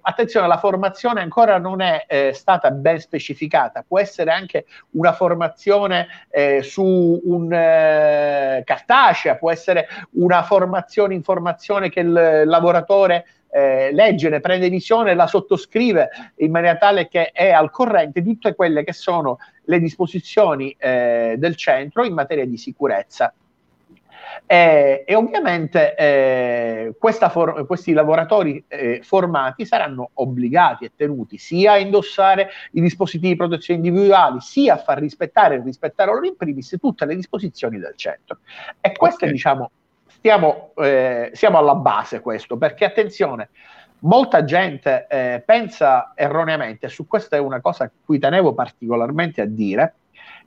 attenzione, 0.00 0.46
la 0.46 0.56
formazione 0.56 1.20
ancora 1.20 1.58
non 1.58 1.82
è 1.82 2.06
eh, 2.08 2.32
stata 2.32 2.70
ben 2.70 2.98
specificata, 2.98 3.84
può 3.86 3.98
essere 3.98 4.30
anche 4.30 4.64
una 4.92 5.12
formazione 5.12 6.06
eh, 6.30 6.62
su 6.62 7.20
un 7.22 7.52
eh, 7.52 8.62
cartacea, 8.64 9.36
può 9.36 9.50
essere 9.50 9.88
una 10.12 10.42
formazione, 10.42 11.12
informazione 11.12 11.90
che 11.90 12.00
il 12.00 12.44
lavoratore 12.46 13.26
eh, 13.54 13.92
legge, 13.92 14.28
ne 14.28 14.40
prende 14.40 14.68
visione 14.68 15.14
la 15.14 15.28
sottoscrive 15.28 16.08
in 16.38 16.50
maniera 16.50 16.76
tale 16.76 17.06
che 17.06 17.30
è 17.30 17.50
al 17.50 17.70
corrente 17.70 18.20
di 18.20 18.32
tutte 18.32 18.56
quelle 18.56 18.82
che 18.82 18.92
sono 18.92 19.38
le 19.66 19.78
disposizioni 19.78 20.74
eh, 20.76 21.36
del 21.38 21.54
centro 21.54 22.04
in 22.04 22.14
materia 22.14 22.44
di 22.44 22.56
sicurezza. 22.56 23.32
Eh, 24.46 25.04
e 25.06 25.14
ovviamente 25.14 25.94
eh, 25.94 26.94
for- 27.30 27.64
questi 27.66 27.92
lavoratori 27.92 28.62
eh, 28.66 29.00
formati 29.04 29.64
saranno 29.64 30.10
obbligati 30.14 30.86
e 30.86 30.92
tenuti 30.96 31.38
sia 31.38 31.72
a 31.72 31.78
indossare 31.78 32.48
i 32.72 32.80
dispositivi 32.80 33.28
di 33.28 33.36
protezione 33.36 33.86
individuali, 33.86 34.40
sia 34.40 34.74
a 34.74 34.78
far 34.78 34.98
rispettare 34.98 35.54
e 35.54 35.62
rispettare 35.62 36.10
loro 36.10 36.26
in 36.26 36.36
primis 36.36 36.76
tutte 36.80 37.06
le 37.06 37.14
disposizioni 37.14 37.78
del 37.78 37.94
centro. 37.94 38.38
E 38.80 38.92
questo 38.96 39.24
okay. 39.24 39.30
diciamo 39.30 39.70
stiamo, 40.24 40.72
eh, 40.76 41.32
siamo 41.34 41.58
alla 41.58 41.74
base 41.74 42.20
questo, 42.20 42.56
perché 42.56 42.86
attenzione, 42.86 43.50
molta 44.00 44.42
gente 44.44 45.06
eh, 45.06 45.42
pensa 45.44 46.14
erroneamente, 46.14 46.88
su 46.88 47.06
questa 47.06 47.36
è 47.36 47.38
una 47.38 47.60
cosa 47.60 47.84
a 47.84 47.90
cui 48.02 48.18
tenevo 48.18 48.54
particolarmente 48.54 49.42
a 49.42 49.44
dire, 49.44 49.96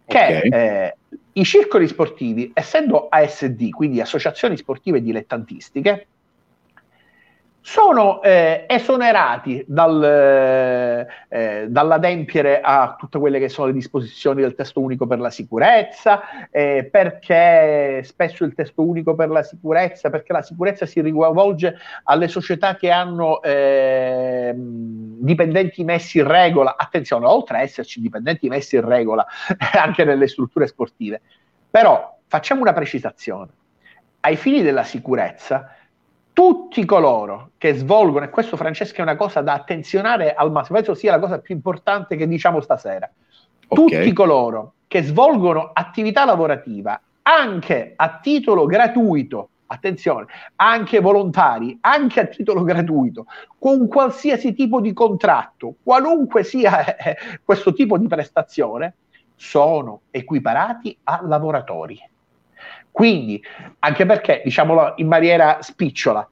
che 0.04 0.18
okay. 0.18 0.50
eh, 0.50 0.96
i 1.34 1.46
circoli 1.46 1.88
sportivi, 1.88 2.50
essendo 2.56 3.08
ASD, 3.08 3.70
quindi 3.70 4.02
associazioni 4.02 4.58
sportive 4.58 5.00
dilettantistiche, 5.00 6.08
sono 7.68 8.22
eh, 8.22 8.64
esonerati 8.66 9.62
dal, 9.68 10.02
eh, 11.28 11.66
dall'adempiere 11.68 12.62
a 12.62 12.96
tutte 12.98 13.20
quelle 13.20 13.40
che 13.40 13.50
sono 13.50 13.68
le 13.68 13.74
disposizioni 13.74 14.42
del 14.42 14.56
testo 14.56 14.80
unico 14.80 15.06
per 15.06 15.20
la 15.20 15.30
sicurezza, 15.30 16.50
eh, 16.50 16.88
perché 16.90 18.04
spesso 18.06 18.46
il 18.46 18.54
testo 18.56 18.84
unico 18.84 19.16
per 19.16 19.28
la 19.28 19.44
sicurezza, 19.44 20.10
perché 20.10 20.32
la 20.32 20.42
sicurezza 20.44 20.86
si 20.86 21.02
rivolge 21.02 21.76
alle 22.06 22.30
società 22.30 22.78
che 22.78 22.90
hanno 22.90 23.42
ehm, 23.42 25.18
dipendenti 25.20 25.84
messi 25.84 26.20
in 26.20 26.28
regola, 26.28 26.78
attenzione, 26.78 27.26
oltre 27.26 27.58
a 27.58 27.62
esserci 27.64 28.00
dipendenti 28.00 28.48
messi 28.48 28.78
in 28.78 28.86
regola 28.86 29.26
anche 29.78 30.06
nelle 30.06 30.30
strutture 30.30 30.68
sportive, 30.68 31.20
però 31.70 32.18
facciamo 32.28 32.62
una 32.62 32.72
precisazione, 32.72 33.52
ai 34.22 34.38
fini 34.38 34.62
della 34.62 34.84
sicurezza, 34.84 35.77
tutti 36.38 36.86
coloro 36.86 37.54
che 37.58 37.74
svolgono, 37.74 38.26
e 38.26 38.30
questo 38.30 38.58
Francesco 38.58 38.98
è 38.98 39.02
una 39.02 39.16
cosa 39.16 39.42
da 39.42 39.54
attenzionare 39.54 40.36
al 40.36 40.52
massimo, 40.52 40.78
penso 40.78 40.94
sia 40.94 41.10
la 41.10 41.18
cosa 41.18 41.40
più 41.40 41.56
importante 41.56 42.16
che 42.16 42.28
diciamo 42.28 42.62
stasera, 42.62 43.10
okay. 43.68 43.84
tutti 43.84 44.14
coloro 44.14 44.74
che 44.86 45.02
svolgono 45.02 45.72
attività 45.74 46.26
lavorativa 46.26 47.02
anche 47.24 47.94
a 47.96 48.20
titolo 48.20 48.68
gratuito, 48.68 49.50
attenzione, 49.66 50.28
anche 50.58 51.00
volontari, 51.00 51.76
anche 51.82 52.20
a 52.20 52.28
titolo 52.28 52.62
gratuito, 52.62 53.26
con 53.58 53.88
qualsiasi 53.88 54.54
tipo 54.54 54.80
di 54.80 54.94
contratto, 54.94 55.78
qualunque 55.82 56.44
sia 56.44 56.98
eh, 56.98 57.18
questo 57.44 57.74
tipo 57.74 57.98
di 57.98 58.06
prestazione, 58.06 58.94
sono 59.36 60.02
equiparati 60.12 60.96
a 61.06 61.20
lavoratori. 61.24 62.00
Quindi, 62.98 63.40
anche 63.78 64.08
perché, 64.08 64.42
diciamolo 64.44 64.94
in 64.96 65.08
maniera 65.08 65.60
spicciola, 65.62 66.28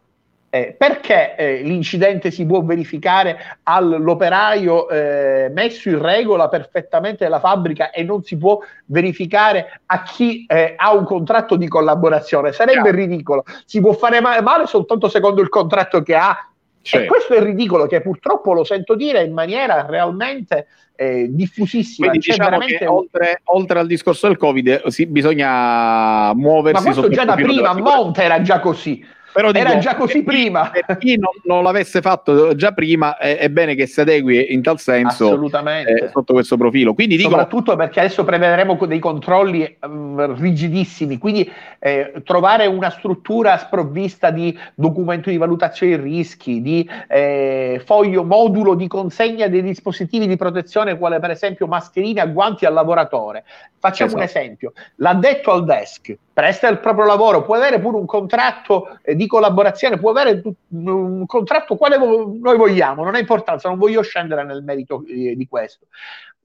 eh, 0.49 0.76
perché 0.76 1.36
eh, 1.36 1.61
l'incidente 1.61 2.32
si 2.32 2.43
può 2.43 2.63
verificare 2.63 3.59
all'operaio 3.61 4.89
eh, 4.89 5.51
messo 5.53 5.89
in 5.89 6.01
regola 6.01 6.49
perfettamente 6.49 7.24
nella 7.24 7.39
fabbrica 7.39 7.91
e 7.91 8.01
non 8.01 8.24
si 8.24 8.36
può 8.36 8.57
verificare 8.86 9.80
a 9.86 10.01
chi 10.01 10.47
eh, 10.47 10.74
ha 10.76 10.91
un 10.91 11.03
contratto 11.03 11.55
di 11.55 11.68
collaborazione? 11.68 12.51
Sarebbe 12.51 12.89
ridicolo. 12.89 13.43
Si 13.66 13.80
può 13.80 13.93
fare 13.93 14.20
male 14.20 14.66
soltanto 14.66 15.07
secondo 15.07 15.43
il 15.43 15.49
contratto 15.49 16.01
che 16.01 16.16
ha. 16.16 16.49
Certo. 16.86 17.03
E 17.03 17.07
questo 17.07 17.33
è 17.33 17.41
ridicolo, 17.41 17.88
che 17.88 17.99
purtroppo 17.99 18.53
lo 18.53 18.63
sento 18.63 18.93
dire 18.93 19.23
in 19.23 19.33
maniera 19.33 19.88
realmente 19.89 20.67
eh, 20.95 21.25
diffusissima. 21.31 22.09
Quindi 22.09 22.27
cioè, 22.27 22.36
diciamo 22.36 22.57
veramente... 22.59 22.86
oltre, 22.86 23.41
oltre, 23.45 23.79
al 23.79 23.88
discorso 23.88 24.27
del 24.27 24.38
Covid 24.38 24.86
sì, 24.89 25.07
bisogna 25.07 26.31
muoversi. 26.36 26.83
Ma 26.83 26.93
questo 26.93 27.11
già 27.11 27.25
da 27.25 27.33
prima, 27.33 27.69
a 27.69 27.79
monte 27.79 28.21
era 28.21 28.39
già 28.43 28.59
così. 28.59 29.03
Però 29.36 29.51
dico, 29.51 29.67
era 29.67 29.79
già 29.79 29.95
così 29.95 30.23
prima. 30.23 30.71
Per 30.71 30.97
chi 30.97 31.17
non, 31.17 31.31
non, 31.43 31.61
l'avesse 31.61 31.99
fatto 31.99 32.55
già 32.55 32.71
prima, 32.71 33.17
è, 33.17 33.36
è, 33.36 33.49
bene 33.49 33.75
che 33.75 33.86
si 33.86 33.99
adegui 33.99 34.53
in 34.53 34.61
tal 34.61 34.79
senso 34.79 35.25
Assolutamente. 35.25 35.91
Eh, 35.91 36.09
sotto 36.09 36.31
questo 36.31 36.55
profilo. 36.55 36.93
Quindi 36.93 37.17
dico, 37.17 37.31
Soprattutto 37.31 37.75
perché 37.75 37.99
adesso 37.99 38.23
prevederemo 38.23 38.77
dei 38.86 38.99
controlli 38.99 39.75
um, 39.81 40.38
rigidissimi, 40.39 41.17
quindi 41.17 41.51
eh, 41.79 42.13
trovare 42.23 42.65
una 42.67 42.89
struttura 42.89 43.57
sprovvista 43.57 44.29
di 44.29 44.57
documento 44.73 45.29
di 45.29 45.36
valutazione 45.36 45.97
dei 45.97 46.13
rischi, 46.13 46.61
di 46.61 46.89
eh, 47.09 47.81
foglio 47.83 48.23
modulo 48.23 48.73
di 48.73 48.88
consegna 48.88 49.49
dei 49.49 49.61
dispositivi 49.61 50.27
di 50.27 50.38
protezione, 50.38 50.97
quale 50.97 51.19
per 51.19 51.31
esempio 51.31 51.67
mascherine 51.67 52.31
guanti 52.31 52.65
al 52.65 52.71
lavoratore. 52.71 53.43
Facciamo 53.79 54.11
esatto. 54.11 54.23
un 54.23 54.29
esempio: 54.29 54.73
l'addetto 54.95 55.51
al 55.51 55.65
desk 55.65 56.15
presta 56.36 56.67
il 56.67 56.79
proprio 56.79 57.05
lavoro, 57.05 57.43
può 57.43 57.55
avere 57.55 57.79
pure 57.79 57.95
un 57.95 58.05
contratto 58.05 58.99
eh, 59.03 59.15
di 59.15 59.25
collaborazione, 59.25 59.97
può 59.97 60.09
avere 60.09 60.41
un 60.67 61.25
contratto 61.25 61.77
quale 61.77 61.97
noi 61.97 62.57
vogliamo, 62.57 63.05
non 63.05 63.15
ha 63.15 63.19
importanza, 63.19 63.69
non 63.69 63.77
voglio 63.77 64.01
scendere 64.01 64.43
nel 64.43 64.61
merito 64.61 65.05
eh, 65.07 65.33
di 65.33 65.47
questo. 65.47 65.86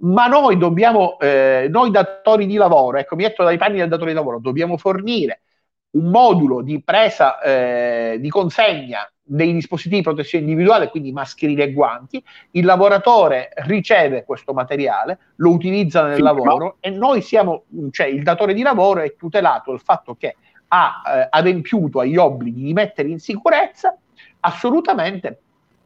Ma 0.02 0.28
noi 0.28 0.58
dobbiamo, 0.58 1.18
eh, 1.18 1.66
noi 1.68 1.90
datori 1.90 2.46
di 2.46 2.54
lavoro, 2.54 2.98
ecco, 2.98 3.16
mi 3.16 3.24
metto 3.24 3.42
dai 3.42 3.58
panni 3.58 3.78
del 3.78 3.88
datore 3.88 4.10
di 4.10 4.16
lavoro, 4.16 4.38
dobbiamo 4.38 4.76
fornire 4.76 5.40
un 5.96 6.08
modulo 6.08 6.62
di 6.62 6.80
presa 6.84 7.40
eh, 7.40 8.18
di 8.20 8.28
consegna 8.28 9.10
dei 9.32 9.52
dispositivi 9.52 9.96
di 9.96 10.02
protezione 10.02 10.44
individuale, 10.44 10.88
quindi 10.88 11.12
mascherine 11.12 11.62
e 11.62 11.72
guanti, 11.72 12.22
il 12.52 12.64
lavoratore 12.64 13.50
riceve 13.66 14.24
questo 14.24 14.52
materiale, 14.52 15.18
lo 15.36 15.50
utilizza 15.50 16.04
nel 16.04 16.16
sì, 16.16 16.22
lavoro 16.22 16.64
no. 16.64 16.76
e 16.80 16.90
noi 16.90 17.22
siamo, 17.22 17.62
cioè 17.92 18.08
il 18.08 18.24
datore 18.24 18.54
di 18.54 18.62
lavoro 18.62 19.02
è 19.02 19.14
tutelato 19.14 19.70
dal 19.70 19.80
fatto 19.80 20.16
che 20.16 20.34
ha 20.66 21.02
eh, 21.06 21.26
adempiuto 21.30 22.00
agli 22.00 22.16
obblighi 22.16 22.62
di 22.64 22.72
mettere 22.72 23.08
in 23.08 23.20
sicurezza 23.20 23.96
assolutamente 24.40 25.38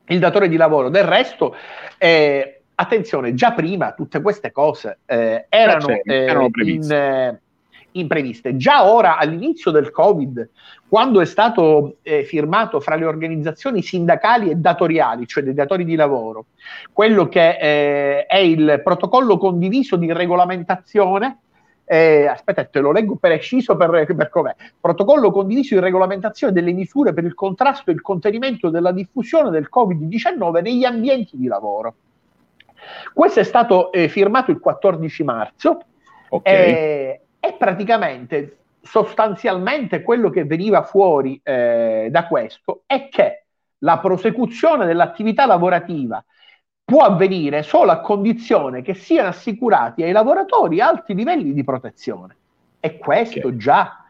il 0.07 0.19
datore 0.19 0.49
di 0.49 0.57
lavoro. 0.57 0.89
Del 0.89 1.05
resto, 1.05 1.55
eh, 1.99 2.63
attenzione, 2.75 3.35
già 3.35 3.53
prima 3.53 3.93
tutte 3.93 4.23
queste 4.23 4.53
cose 4.53 5.01
eh, 5.05 5.45
erano, 5.51 6.01
erano 6.03 6.49
in, 6.63 6.91
eh, 6.91 7.41
impreviste. 7.95 8.57
Già 8.57 8.91
ora, 8.91 9.19
all'inizio 9.19 9.71
del 9.71 9.91
Covid, 9.91 10.49
quando 10.89 11.21
è 11.21 11.25
stato 11.25 11.97
eh, 12.03 12.25
firmato 12.25 12.81
fra 12.81 12.97
le 12.97 13.05
organizzazioni 13.05 13.83
sindacali 13.83 14.51
e 14.51 14.57
datoriali, 14.57 15.27
cioè 15.27 15.43
dei 15.43 15.55
datori 15.55 15.85
di 15.85 15.95
lavoro, 15.95 16.47
quello 16.93 17.29
che 17.29 17.59
eh, 17.59 18.27
è 18.27 18.39
il 18.39 18.81
protocollo 18.83 19.39
condiviso 19.39 19.97
di 19.97 20.13
regolamentazione, 20.13 21.39
eh, 21.87 22.27
aspetta, 22.27 22.65
te 22.65 22.81
lo 22.81 22.93
leggo 22.93 23.17
preciso 23.17 23.77
per, 23.77 24.07
per 24.15 24.29
com'è. 24.31 24.55
Protocollo 24.81 25.31
condiviso 25.31 25.75
di 25.75 25.81
regolamentazione 25.81 26.53
delle 26.53 26.73
misure 26.73 27.13
per 27.13 27.25
il 27.25 27.35
contrasto 27.35 27.91
e 27.91 27.95
il 27.95 28.01
contenimento 28.01 28.71
della 28.71 28.93
diffusione 28.93 29.51
del 29.51 29.69
Covid-19 29.75 30.63
negli 30.63 30.85
ambienti 30.85 31.37
di 31.37 31.47
lavoro. 31.47 31.95
Questo 33.13 33.41
è 33.41 33.45
stato 33.45 33.93
eh, 33.93 34.09
firmato 34.09 34.51
il 34.51 34.59
14 34.59 35.25
marzo. 35.25 35.81
Okay. 36.29 36.55
Eh, 36.55 37.21
e 37.45 37.53
praticamente, 37.59 38.57
sostanzialmente, 38.81 40.01
quello 40.01 40.31
che 40.31 40.45
veniva 40.47 40.83
fuori 40.83 41.39
eh, 41.43 42.09
da 42.11 42.27
questo 42.27 42.85
è 42.87 43.11
che 43.11 43.45
la 43.81 43.99
prosecuzione 43.99 44.87
dell'attività 44.87 45.45
lavorativa 45.45 46.25
può 46.83 47.03
avvenire 47.03 47.63
solo 47.63 47.91
a 47.91 48.01
condizione 48.01 48.81
che 48.81 48.95
siano 48.95 49.29
assicurati 49.29 50.03
ai 50.03 50.13
lavoratori 50.13 50.81
alti 50.81 51.15
livelli 51.15 51.53
di 51.53 51.65
protezione. 51.65 52.37
E 52.81 52.97
questo 52.97 53.49
okay. 53.49 53.57
già 53.59 54.05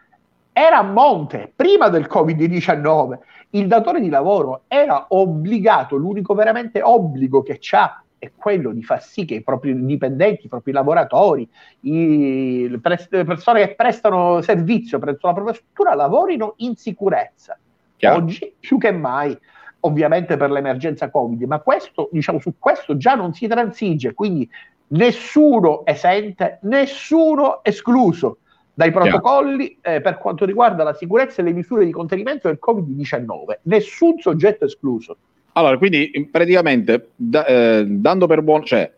era 0.52 0.78
a 0.78 0.82
monte 0.82 1.52
prima 1.54 1.88
del 1.88 2.06
Covid-19. 2.08 3.18
Il 3.50 3.66
datore 3.66 4.00
di 4.00 4.10
lavoro 4.10 4.62
era 4.68 5.06
obbligato, 5.08 5.96
l'unico 5.96 6.34
veramente 6.34 6.80
obbligo 6.82 7.42
che 7.42 7.58
ha 7.72 8.03
è 8.24 8.32
quello 8.34 8.72
di 8.72 8.82
far 8.82 9.02
sì 9.02 9.24
che 9.24 9.34
i 9.34 9.42
propri 9.42 9.84
dipendenti, 9.84 10.46
i 10.46 10.48
propri 10.48 10.72
lavoratori, 10.72 11.48
i, 11.80 12.68
le, 12.68 12.78
persone 12.78 13.66
che 13.66 13.74
prestano 13.74 14.40
servizio 14.40 14.98
presso 14.98 15.26
la 15.26 15.32
propria 15.32 15.54
struttura 15.54 15.94
lavorino 15.94 16.54
in 16.58 16.76
sicurezza. 16.76 17.58
Chiaro. 17.96 18.16
Oggi 18.16 18.54
più 18.58 18.78
che 18.78 18.92
mai, 18.92 19.36
ovviamente 19.80 20.36
per 20.36 20.50
l'emergenza 20.50 21.10
Covid, 21.10 21.42
ma 21.42 21.60
questo, 21.60 22.08
diciamo, 22.12 22.38
su 22.38 22.54
questo 22.58 22.96
già 22.96 23.14
non 23.14 23.32
si 23.32 23.46
transige, 23.46 24.14
quindi 24.14 24.48
nessuno 24.88 25.84
esente, 25.84 26.58
nessuno 26.62 27.62
escluso 27.62 28.38
dai 28.74 28.90
protocolli 28.90 29.78
eh, 29.80 30.00
per 30.00 30.18
quanto 30.18 30.44
riguarda 30.44 30.82
la 30.82 30.94
sicurezza 30.94 31.40
e 31.40 31.44
le 31.44 31.52
misure 31.52 31.84
di 31.84 31.92
contenimento 31.92 32.48
del 32.48 32.58
Covid-19. 32.60 33.58
Nessun 33.62 34.18
soggetto 34.18 34.64
escluso. 34.64 35.16
Allora, 35.56 35.78
quindi 35.78 36.28
praticamente 36.30 37.10
da, 37.14 37.46
eh, 37.46 37.84
dando 37.86 38.26
per 38.26 38.42
buono, 38.42 38.64
cioè 38.64 38.90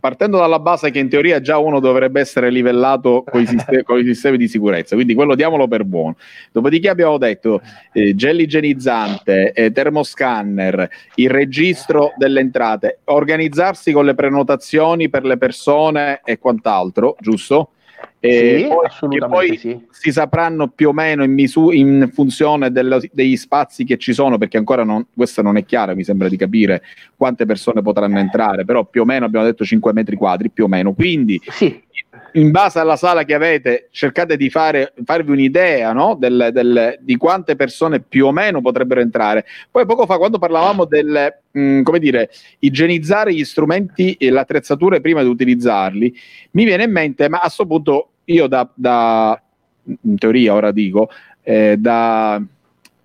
partendo 0.00 0.38
dalla 0.38 0.58
base 0.58 0.90
che 0.90 0.98
in 0.98 1.08
teoria 1.08 1.40
già 1.40 1.58
uno 1.58 1.80
dovrebbe 1.80 2.20
essere 2.20 2.50
livellato 2.50 3.24
con 3.28 3.40
i, 3.42 3.46
sistemi, 3.46 3.82
con 3.84 3.98
i 3.98 4.04
sistemi 4.04 4.36
di 4.36 4.48
sicurezza, 4.48 4.94
quindi 4.94 5.14
quello 5.14 5.34
diamolo 5.34 5.66
per 5.68 5.84
buono. 5.84 6.16
Dopodiché 6.52 6.88
abbiamo 6.88 7.18
detto 7.18 7.60
eh, 7.92 8.14
gel 8.14 8.40
igienizzante, 8.40 9.52
eh, 9.52 9.70
termoscanner, 9.72 10.88
il 11.16 11.30
registro 11.30 12.12
delle 12.16 12.40
entrate, 12.40 13.00
organizzarsi 13.04 13.92
con 13.92 14.04
le 14.04 14.14
prenotazioni 14.14 15.08
per 15.08 15.24
le 15.24 15.36
persone 15.36 16.20
e 16.24 16.38
quant'altro, 16.38 17.16
giusto? 17.20 17.72
E 18.20 18.58
sì, 18.58 18.66
poi, 18.66 18.86
assolutamente 18.86 19.46
poi 19.48 19.56
sì. 19.58 19.86
si 19.90 20.12
sapranno 20.12 20.68
più 20.68 20.88
o 20.88 20.92
meno 20.92 21.22
in, 21.22 21.32
misu- 21.32 21.72
in 21.72 22.10
funzione 22.12 22.72
dello, 22.72 23.00
degli 23.12 23.36
spazi 23.36 23.84
che 23.84 23.96
ci 23.96 24.12
sono, 24.12 24.38
perché 24.38 24.56
ancora 24.56 24.82
non, 24.82 25.06
questo 25.14 25.40
non 25.42 25.56
è 25.56 25.64
chiaro, 25.64 25.94
mi 25.94 26.04
sembra 26.04 26.28
di 26.28 26.36
capire 26.36 26.82
quante 27.16 27.46
persone 27.46 27.80
potranno 27.80 28.18
entrare, 28.18 28.64
però 28.64 28.84
più 28.84 29.02
o 29.02 29.04
meno 29.04 29.24
abbiamo 29.24 29.44
detto 29.44 29.64
5 29.64 29.92
metri 29.92 30.16
quadri, 30.16 30.50
più 30.50 30.64
o 30.64 30.68
meno. 30.68 30.94
Quindi 30.94 31.40
sì 31.48 31.86
in 32.32 32.50
base 32.50 32.78
alla 32.78 32.96
sala 32.96 33.24
che 33.24 33.34
avete, 33.34 33.88
cercate 33.90 34.36
di 34.36 34.50
fare, 34.50 34.92
farvi 35.04 35.30
un'idea 35.30 35.92
no? 35.92 36.14
del, 36.18 36.50
del, 36.52 36.98
di 37.00 37.16
quante 37.16 37.56
persone 37.56 38.00
più 38.00 38.26
o 38.26 38.32
meno 38.32 38.60
potrebbero 38.60 39.00
entrare. 39.00 39.44
Poi 39.70 39.86
poco 39.86 40.06
fa, 40.06 40.18
quando 40.18 40.38
parlavamo 40.38 40.84
del, 40.84 41.34
mh, 41.50 41.60
mm, 41.60 41.82
come 41.82 41.98
dire, 41.98 42.30
igienizzare 42.60 43.34
gli 43.34 43.44
strumenti 43.44 44.14
e 44.14 44.30
le 44.30 44.40
attrezzature 44.40 45.00
prima 45.00 45.22
di 45.22 45.28
utilizzarli, 45.28 46.14
mi 46.52 46.64
viene 46.64 46.84
in 46.84 46.92
mente, 46.92 47.28
ma 47.28 47.38
a 47.38 47.42
questo 47.42 47.66
punto 47.66 48.10
io 48.24 48.46
da, 48.46 48.68
da 48.74 49.40
in 49.84 50.18
teoria 50.18 50.54
ora 50.54 50.70
dico, 50.70 51.08
eh, 51.42 51.76
da 51.78 52.42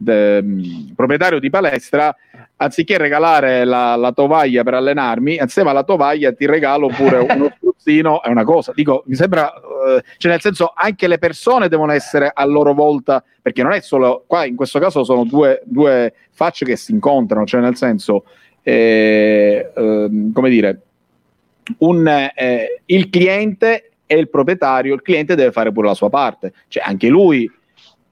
de, 0.04 0.42
mm, 0.42 0.92
proprietario 0.96 1.40
di 1.40 1.50
palestra, 1.50 2.16
anziché 2.58 2.98
regalare 2.98 3.64
la, 3.64 3.96
la, 3.96 4.12
tovaglia 4.12 4.64
per 4.64 4.76
allenarmi, 4.76 5.38
insieme 5.40 5.70
alla 5.70 5.84
tovaglia 5.84 6.34
ti 6.34 6.46
regalo 6.46 6.88
pure 6.88 7.18
uno 7.18 7.56
spruzzino, 7.74 8.22
è 8.22 8.30
una 8.30 8.44
cosa. 8.44 8.72
Dico, 8.74 9.04
mi 9.08 9.16
sembra, 9.16 9.54
eh, 9.54 10.04
cioè 10.18 10.32
nel 10.32 10.42
senso, 10.42 10.72
anche 10.76 11.08
le 11.08 11.18
persone 11.18 11.68
devono 11.68 11.92
essere 11.92 12.32
a 12.34 12.46
loro 12.46 12.74
volta, 12.74 13.24
perché 13.42 13.64
non 13.64 13.74
è 13.74 13.82
solo, 13.82 14.24
qua 14.26 14.46
in 14.46 14.56
questo 14.56 14.80
caso 14.80 15.04
sono 15.04 15.26
due, 15.26 15.62
due 15.66 16.14
facce 16.32 16.66
che 16.66 16.76
si 16.76 16.92
incontrano, 16.92 17.46
cioè 17.46 17.62
nel 17.62 17.76
senso, 17.76 18.26
eh, 18.62 19.72
eh, 19.76 20.10
come 20.34 20.50
dire, 20.50 20.82
un, 21.80 22.08
eh, 22.08 22.82
il 22.86 23.10
cliente 23.10 23.92
e 24.06 24.18
il 24.18 24.30
proprietario, 24.30 24.94
il 24.94 25.02
cliente 25.02 25.36
deve 25.36 25.52
fare 25.52 25.72
pure 25.72 25.88
la 25.88 25.94
sua 25.94 26.10
parte, 26.10 26.54
cioè 26.68 26.84
anche 26.86 27.08
lui 27.08 27.50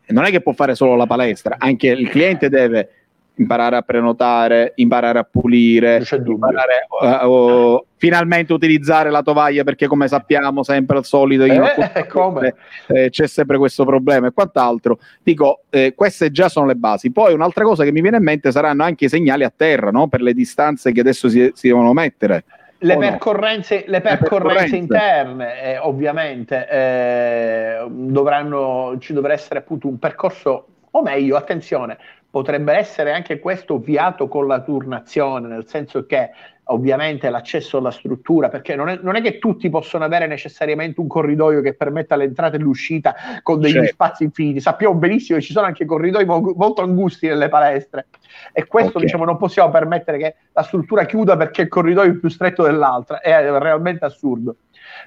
non 0.08 0.26
è 0.26 0.30
che 0.30 0.42
può 0.42 0.52
fare 0.52 0.76
solo 0.76 0.96
la 0.96 1.06
palestra, 1.06 1.56
anche 1.58 1.88
il 1.88 2.10
cliente 2.10 2.50
deve 2.50 2.90
imparare 3.36 3.76
a 3.76 3.82
prenotare, 3.82 4.74
imparare 4.76 5.20
a 5.20 5.24
pulire, 5.24 6.04
imparare 6.12 6.88
uh, 7.02 7.28
uh, 7.28 7.86
finalmente 7.98 8.54
utilizzare 8.54 9.10
la 9.10 9.24
tovaglia 9.24 9.64
perché 9.64 9.88
come 9.88 10.08
sappiamo 10.08 10.64
sempre 10.64 10.98
al 10.98 11.06
solito 11.06 11.46
eh, 11.46 12.06
come? 12.08 12.56
Eh, 12.88 13.10
c'è 13.10 13.28
sempre 13.28 13.58
questo 13.58 13.86
problema 13.86 14.28
e 14.28 14.32
quant'altro. 14.32 15.00
Dico, 15.24 15.62
eh, 15.70 15.94
queste 15.96 16.32
già 16.32 16.50
sono 16.50 16.66
le 16.66 16.76
basi. 16.76 17.12
Poi 17.12 17.34
un'altra 17.34 17.64
cosa 17.64 17.84
che 17.84 17.92
mi 17.92 18.02
viene 18.02 18.18
in 18.18 18.24
mente 18.24 18.52
saranno 18.52 18.84
anche 18.84 19.06
i 19.06 19.10
segnali 19.10 19.44
a 19.44 19.54
terra 19.56 19.92
no? 19.92 20.08
per 20.08 20.22
le 20.22 20.34
distanze 20.34 20.92
che 20.92 21.00
adesso 21.00 21.30
si, 21.30 21.52
si 21.54 21.68
devono 21.68 21.94
mettere 21.94 22.44
le, 22.84 22.98
percorrenze, 22.98 23.84
no? 23.86 23.92
le, 23.92 24.02
percorrenze, 24.02 24.76
interne, 24.76 25.62
eh, 25.62 25.78
ovviamente, 25.78 26.68
eh, 26.68 27.86
dovranno, 27.88 28.96
ci 29.00 29.14
dovrà 29.14 29.34
essere 29.34 29.60
appunto 29.60 29.88
un 29.88 30.00
percorso, 30.00 30.68
o 30.90 31.02
meglio, 31.02 31.36
attenzione, 31.36 31.98
potrebbe 32.32 32.74
essere 32.74 33.12
anche 33.12 33.40
questo 33.40 33.76
ovviato 33.76 34.30
con 34.30 34.48
la 34.48 34.62
turnazione, 34.62 35.50
nel 35.50 35.68
senso 35.68 36.06
che 36.06 36.32
ovviamente 36.72 37.30
l'accesso 37.30 37.78
alla 37.78 37.92
struttura, 37.92 38.48
perché 38.48 38.76
non 38.76 38.88
è, 38.88 38.98
non 39.02 39.16
è, 39.16 39.22
che 39.22 39.38
tutti 39.38 39.70
possono 39.70 40.06
avere 40.06 40.26
necessariamente 40.28 41.02
un 41.02 41.08
corridoio 41.08 41.60
che 41.60 41.74
permetta 41.74 42.16
l'entrata 42.16 42.56
e 42.56 42.60
l'uscita 42.60 43.14
con 43.44 43.60
degli 43.60 43.74
certo. 43.74 43.90
spazi 43.90 44.24
infiniti. 44.24 44.62
Sappiamo 44.62 44.96
benissimo 44.96 45.38
che 45.38 45.44
ci 45.44 45.52
sono 45.52 45.66
anche 45.66 45.84
corridoi 45.84 46.24
mo- 46.24 46.54
molto 46.56 46.82
angusti 46.82 47.28
nelle 47.28 47.50
palestre 47.50 48.08
e 48.54 48.66
questo 48.66 48.92
okay. 48.92 49.04
diciamo 49.04 49.26
non 49.26 49.36
possiamo 49.36 49.70
permettere 49.70 50.18
che 50.18 50.36
la 50.54 50.64
struttura 50.64 51.04
chiuda 51.04 51.36
perché 51.36 51.64
il 51.64 51.68
corridoio 51.68 52.12
è 52.12 52.16
più 52.16 52.30
stretto 52.30 52.64
dell'altra, 52.64 53.20
è 53.20 53.42
realmente 53.60 54.06
assurdo. 54.06 54.56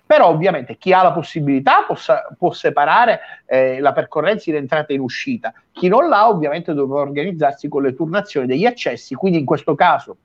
Però 0.04 0.28
ovviamente 0.28 0.76
chi 0.76 0.92
ha 0.92 1.02
la 1.02 1.12
possibilità 1.12 1.82
possa, 1.86 2.26
può 2.38 2.52
separare 2.52 3.20
eh, 3.46 3.80
la 3.80 3.92
percorrenza 3.92 4.50
in 4.50 4.56
entrata 4.56 4.92
e 4.92 4.94
in 4.94 5.00
uscita, 5.00 5.52
chi 5.72 5.88
non 5.88 6.08
l'ha 6.08 6.28
ovviamente 6.28 6.72
dovrà 6.74 7.00
organizzarsi 7.00 7.68
con 7.68 7.82
le 7.82 7.94
turnazioni 7.94 8.46
degli 8.46 8.66
accessi, 8.66 9.14
quindi 9.14 9.38
in 9.38 9.44
questo 9.44 9.74
caso 9.74 10.16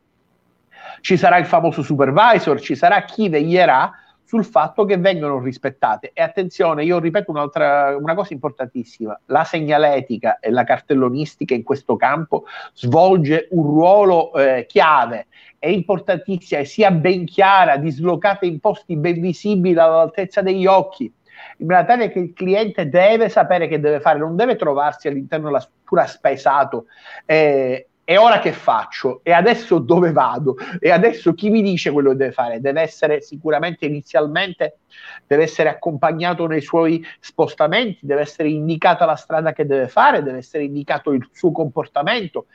ci 1.01 1.17
sarà 1.17 1.38
il 1.38 1.45
famoso 1.45 1.82
supervisor, 1.82 2.59
ci 2.59 2.76
sarà 2.76 3.03
chi 3.03 3.30
veglierà 3.30 3.91
sul 4.30 4.45
fatto 4.45 4.86
che 4.86 4.97
vengano 4.97 5.39
rispettate. 5.39 6.11
E 6.13 6.22
attenzione, 6.22 6.84
io 6.84 6.99
ripeto 6.99 7.32
un'altra 7.32 7.97
una 7.97 8.13
cosa 8.13 8.34
importantissima: 8.34 9.20
la 9.26 9.43
segnaletica 9.43 10.38
e 10.38 10.51
la 10.51 10.63
cartellonistica 10.63 11.55
in 11.55 11.63
questo 11.63 11.95
campo 11.95 12.45
svolge 12.74 13.47
un 13.51 13.63
ruolo 13.63 14.32
eh, 14.36 14.67
chiave. 14.67 15.26
È 15.60 15.68
importantissima 15.68 16.62
e 16.62 16.66
sia 16.66 16.89
ben 16.89 17.26
chiara, 17.26 17.78
dislocata 17.78 18.45
in 18.45 18.60
posti 18.60 18.95
ben 18.95 19.20
visibili 19.20 19.78
all'altezza 19.78 20.41
degli 20.41 20.66
occhi 20.66 21.14
in 21.60 21.68
maniera 21.68 21.88
tale 21.88 22.12
che 22.12 22.20
il 22.20 22.34
cliente 22.34 22.89
deve 22.89 23.30
sapere 23.30 23.68
che 23.68 23.80
deve 23.80 23.99
fare, 23.99 24.20
non 24.20 24.36
deve 24.36 24.55
trovarsi 24.55 25.07
all'interno 25.07 25.45
della 25.45 25.60
struttura 25.60 26.05
spesato 26.05 26.86
eh, 27.26 27.89
e 28.10 28.18
ora 28.18 28.39
che 28.39 28.53
faccio? 28.53 29.20
E 29.22 29.32
adesso 29.32 29.78
dove 29.78 30.12
vado? 30.12 30.55
E 30.80 30.89
adesso 30.89 31.36
chi 31.36 31.51
mi 31.51 31.62
dice 31.62 31.91
quello 31.91 32.10
che 32.10 32.16
deve 32.16 32.32
fare? 32.32 32.60
Deve 32.60 32.82
essere 32.82 33.22
sicuramente 33.22 33.86
inizialmente, 33.86 34.80
deve 35.28 35.43
essere 35.43 35.70
accompagnato 35.70 36.47
nei 36.47 36.62
suoi 36.62 37.05
spostamenti, 37.20 38.07
deve 38.07 38.22
essere 38.22 38.49
indicata 38.49 39.05
la 39.05 39.16
strada 39.16 39.53
che 39.53 39.68
deve 39.68 39.89
fare, 39.89 40.24
deve 40.24 40.39
essere 40.39 40.64
indicato 40.64 41.12
il 41.12 41.30
suo 41.32 41.51
comportamento. 41.51 42.47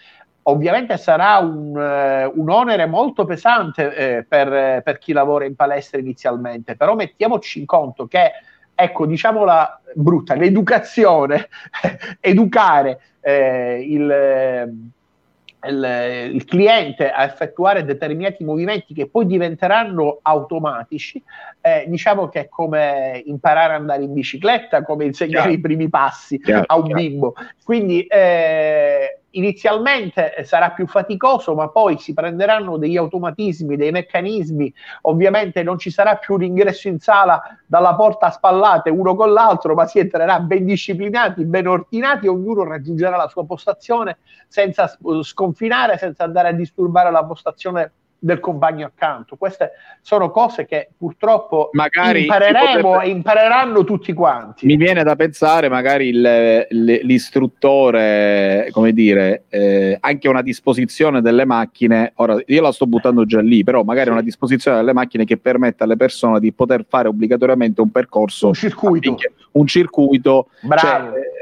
Ovviamente 0.47 0.99
sarà 0.99 1.39
un, 1.39 1.75
uh, 1.75 2.41
un 2.41 2.51
onere 2.51 2.87
molto 2.87 3.25
pesante 3.25 3.95
eh, 3.95 4.25
per, 4.25 4.83
per 4.83 4.99
chi 4.99 5.13
lavora 5.13 5.47
in 5.47 5.55
palestra 5.55 5.99
inizialmente, 5.99 6.77
però 6.77 6.95
mettiamoci 6.95 7.61
in 7.61 7.67
conto 7.67 8.07
che 8.07 8.33
ecco, 8.75 9.07
diciamola 9.07 9.81
brutta, 9.95 10.35
l'educazione, 10.35 11.49
educare 12.21 13.01
eh, 13.21 13.85
il, 13.89 14.75
il, 15.67 16.31
il, 16.35 16.45
cliente 16.45 17.11
a 17.11 17.25
effettuare 17.25 17.85
determinati 17.85 18.45
movimenti 18.45 18.93
che 18.93 19.09
poi 19.09 19.27
diventeranno 19.27 20.19
automatici, 20.23 21.23
eh, 21.61 21.85
diciamo 21.87 22.29
che 22.29 22.41
è 22.41 22.49
come 22.49 23.23
imparare 23.25 23.75
ad 23.75 23.81
andare 23.81 24.03
in 24.03 24.13
bicicletta, 24.13 24.83
come 24.83 25.05
insegnare 25.07 25.49
chiaro. 25.49 25.59
i 25.59 25.61
primi 25.61 25.89
passi 25.89 26.39
chiaro, 26.39 26.65
a 26.67 26.77
un 26.77 26.85
chiaro. 26.85 27.01
bimbo. 27.01 27.35
Quindi 27.63 28.03
eh, 28.03 29.21
inizialmente 29.35 30.35
sarà 30.45 30.71
più 30.71 30.87
faticoso, 30.87 31.55
ma 31.55 31.69
poi 31.69 31.99
si 31.99 32.13
prenderanno 32.13 32.77
degli 32.77 32.97
automatismi, 32.97 33.77
dei 33.77 33.91
meccanismi, 33.91 34.73
ovviamente 35.03 35.63
non 35.63 35.79
ci 35.79 35.91
sarà 35.91 36.17
più 36.17 36.37
l'ingresso 36.37 36.89
in 36.89 36.99
sala 36.99 37.43
dalla 37.67 37.95
porta 37.95 38.27
a 38.27 38.31
spallate 38.31 38.91
uno 38.91 39.15
con 39.15 39.33
l'altro, 39.33 39.75
ma 39.75 39.87
si 39.87 39.99
entrerà 39.99 40.41
ben 40.41 40.65
disciplinati, 40.65 41.45
ben 41.45 41.67
ordinati, 41.67 42.27
ognuno 42.27 42.65
raggiungerà 42.65 43.17
la 43.17 43.29
sua 43.29 43.45
postazione 43.45 44.19
senza 44.49 44.91
sconfinare, 45.23 45.99
senza 45.99 46.25
andare 46.25 46.49
a 46.49 46.53
disturbare 46.53 47.11
la 47.11 47.25
postazione 47.25 47.93
del 48.19 48.41
compagno 48.41 48.87
accanto. 48.87 49.37
Queste 49.37 49.73
sono 50.01 50.31
cose 50.31 50.65
che 50.67 50.89
purtroppo 50.97 51.71
magari 51.73 52.23
impareremo 52.23 52.81
potrebbe... 52.81 53.05
e 53.05 53.09
impareranno 53.11 53.85
tutti 53.85 54.13
quanti. 54.13 54.67
Mi 54.67 54.77
viene 54.77 55.03
da 55.03 55.15
pensare 55.15 55.69
magari 55.69 56.09
il, 56.09 56.67
l'istruttore, 56.71 58.69
come 58.73 58.93
dire, 58.93 59.45
eh, 59.49 59.97
anche 60.01 60.29
una 60.29 60.43
disposizione 60.43 61.21
delle 61.21 61.45
macchine, 61.45 62.13
ora 62.17 62.37
io 62.47 62.63
la 62.63 62.73
sto 62.73 62.87
buttando 62.87 63.27
già 63.27 63.41
lì, 63.41 63.63
però 63.63 63.83
magari 63.83 64.07
sì. 64.07 64.13
una 64.13 64.23
disposizione 64.23 64.79
delle 64.79 64.93
macchine 64.93 65.25
che 65.25 65.37
permetta 65.37 65.85
alle 65.85 65.97
persone 65.97 66.41
di 66.41 66.53
poter 66.53 66.85
fare 66.89 67.09
obbligatoriamente 67.09 67.81
un 67.81 67.91
percorso, 67.91 68.49
un 68.49 68.55
circuito, 68.55 69.17
un 69.53 69.67
circuito 69.67 70.49
Bravo. 70.61 70.81
Cioè, 70.81 71.33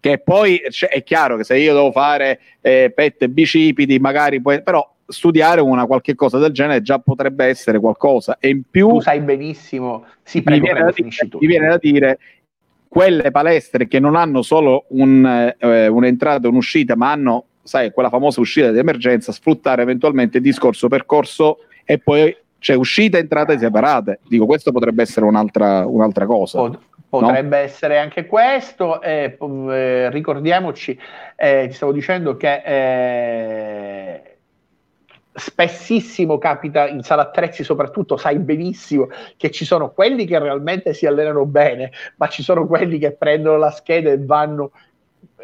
che 0.00 0.18
poi 0.18 0.60
cioè, 0.70 0.90
è 0.90 1.02
chiaro 1.02 1.36
che 1.36 1.44
se 1.44 1.56
io 1.56 1.72
devo 1.72 1.92
fare 1.92 2.40
eh, 2.60 2.92
pette 2.94 3.28
bicipiti, 3.28 3.98
magari 3.98 4.40
poi, 4.40 4.62
però 4.62 4.91
studiare 5.06 5.60
una 5.60 5.86
qualche 5.86 6.14
cosa 6.14 6.38
del 6.38 6.52
genere 6.52 6.82
già 6.82 6.98
potrebbe 6.98 7.46
essere 7.46 7.78
qualcosa. 7.78 8.36
E 8.38 8.48
in 8.48 8.62
più 8.70 8.88
tu 8.88 9.00
sai 9.00 9.20
benissimo 9.20 10.04
si 10.22 10.42
prego, 10.42 10.60
mi, 10.60 10.72
viene 10.72 10.92
prego, 10.92 11.08
dire, 11.08 11.28
mi 11.40 11.46
viene 11.46 11.68
da 11.68 11.78
dire 11.78 12.18
quelle 12.88 13.30
palestre 13.30 13.88
che 13.88 13.98
non 13.98 14.16
hanno 14.16 14.42
solo 14.42 14.84
un, 14.88 15.54
eh, 15.58 15.86
un'entrata 15.86 16.46
e 16.46 16.50
un'uscita 16.50 16.94
ma 16.94 17.12
hanno 17.12 17.44
sai 17.62 17.92
quella 17.92 18.08
famosa 18.08 18.40
uscita 18.40 18.70
di 18.70 18.78
emergenza 18.78 19.32
sfruttare 19.32 19.82
eventualmente 19.82 20.38
il 20.38 20.42
discorso 20.42 20.88
percorso 20.88 21.58
e 21.84 21.98
poi 21.98 22.36
c'è 22.58 22.74
uscita 22.74 23.18
e 23.18 23.20
entrate 23.20 23.58
separate. 23.58 24.20
Dico 24.28 24.46
questo 24.46 24.72
potrebbe 24.72 25.02
essere 25.02 25.26
un'altra, 25.26 25.86
un'altra 25.86 26.26
cosa 26.26 26.58
Pot- 26.58 26.80
Potrebbe 27.12 27.58
no? 27.58 27.62
essere 27.62 27.98
anche 27.98 28.24
questo, 28.24 29.02
eh, 29.02 29.36
eh, 29.38 30.10
ricordiamoci, 30.10 30.98
eh, 31.36 31.66
ti 31.68 31.74
stavo 31.74 31.92
dicendo 31.92 32.38
che 32.38 32.62
eh, 32.64 34.31
spessissimo 35.34 36.36
capita 36.36 36.86
in 36.86 37.02
sala 37.02 37.22
attrezzi 37.22 37.64
soprattutto 37.64 38.18
sai 38.18 38.38
benissimo 38.38 39.08
che 39.38 39.50
ci 39.50 39.64
sono 39.64 39.90
quelli 39.90 40.26
che 40.26 40.38
realmente 40.38 40.92
si 40.92 41.06
allenano 41.06 41.46
bene 41.46 41.90
ma 42.16 42.28
ci 42.28 42.42
sono 42.42 42.66
quelli 42.66 42.98
che 42.98 43.12
prendono 43.12 43.56
la 43.56 43.70
scheda 43.70 44.10
e 44.10 44.22
vanno 44.22 44.72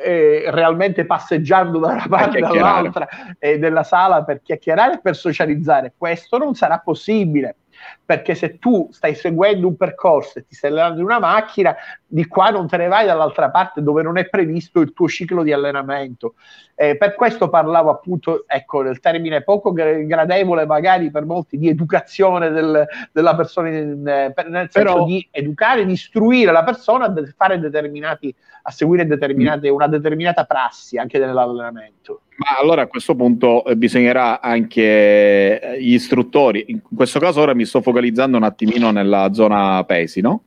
eh, 0.01 0.45
realmente 0.49 1.05
passeggiando 1.05 1.79
da 1.79 1.93
una 1.93 2.07
parte 2.09 2.39
all'altra 2.39 3.09
eh, 3.39 3.59
della 3.59 3.83
sala 3.83 4.25
per 4.25 4.43
chiacchierare 4.43 4.95
e 4.95 5.01
per 5.01 5.17
socializzare. 5.17 5.95
Questo 5.97 6.39
non 6.39 6.55
sarà 6.55 6.79
possibile 6.79 7.57
perché 8.05 8.35
se 8.35 8.59
tu 8.59 8.89
stai 8.91 9.15
seguendo 9.15 9.67
un 9.69 9.77
percorso 9.77 10.39
e 10.39 10.47
ti 10.47 10.55
stai 10.55 10.71
allenando 10.71 11.01
in 11.01 11.05
una 11.05 11.21
macchina, 11.21 11.77
di 12.11 12.27
qua 12.27 12.49
non 12.49 12.67
te 12.67 12.79
ne 12.79 12.89
vai 12.89 13.05
dall'altra 13.05 13.51
parte 13.51 13.83
dove 13.83 14.03
non 14.03 14.17
è 14.17 14.29
previsto 14.29 14.81
il 14.81 14.95
tuo 14.95 15.09
ciclo 15.09 15.43
di 15.43 15.53
allenamento. 15.53 16.35
Eh, 16.75 16.97
per 16.97 17.15
questo 17.15 17.51
parlavo 17.51 17.91
appunto, 17.91 18.45
ecco, 18.47 18.83
del 18.83 18.99
termine 18.99 19.43
poco 19.43 19.73
gradevole 19.73 20.65
magari 20.65 21.11
per 21.11 21.27
molti 21.27 21.59
di 21.59 21.69
educazione 21.69 22.51
del, 22.51 22.87
della 23.13 23.37
persona, 23.37 23.69
in, 23.69 24.09
eh, 24.09 24.33
nel 24.49 24.69
senso 24.71 24.93
Però... 24.93 25.05
di 25.05 25.27
educare, 25.31 25.85
di 25.85 25.93
istruire 25.93 26.51
la 26.51 26.65
persona 26.65 27.07
a 27.07 27.15
fare 27.37 27.61
determinati, 27.61 28.35
a 28.63 28.71
seguire 28.71 29.07
determinate, 29.07 29.69
una 29.69 29.87
determinata 29.87 30.45
prassi 30.45 30.97
anche 30.97 31.19
nell'allenamento. 31.19 32.23
Ma 32.37 32.57
allora 32.59 32.83
a 32.83 32.87
questo 32.87 33.17
punto 33.17 33.65
eh, 33.65 33.77
bisognerà 33.77 34.41
anche 34.41 35.61
eh, 35.61 35.83
gli 35.83 35.93
istruttori, 35.93 36.65
in 36.69 36.81
questo 36.95 37.19
caso 37.19 37.41
ora 37.43 37.53
mi 37.53 37.67
sto 37.67 37.83
focalizzando 37.83 38.37
un 38.37 38.45
attimino 38.45 38.93
nella 38.93 39.33
zona 39.33 39.85
pesi, 39.85 40.21
no? 40.21 40.45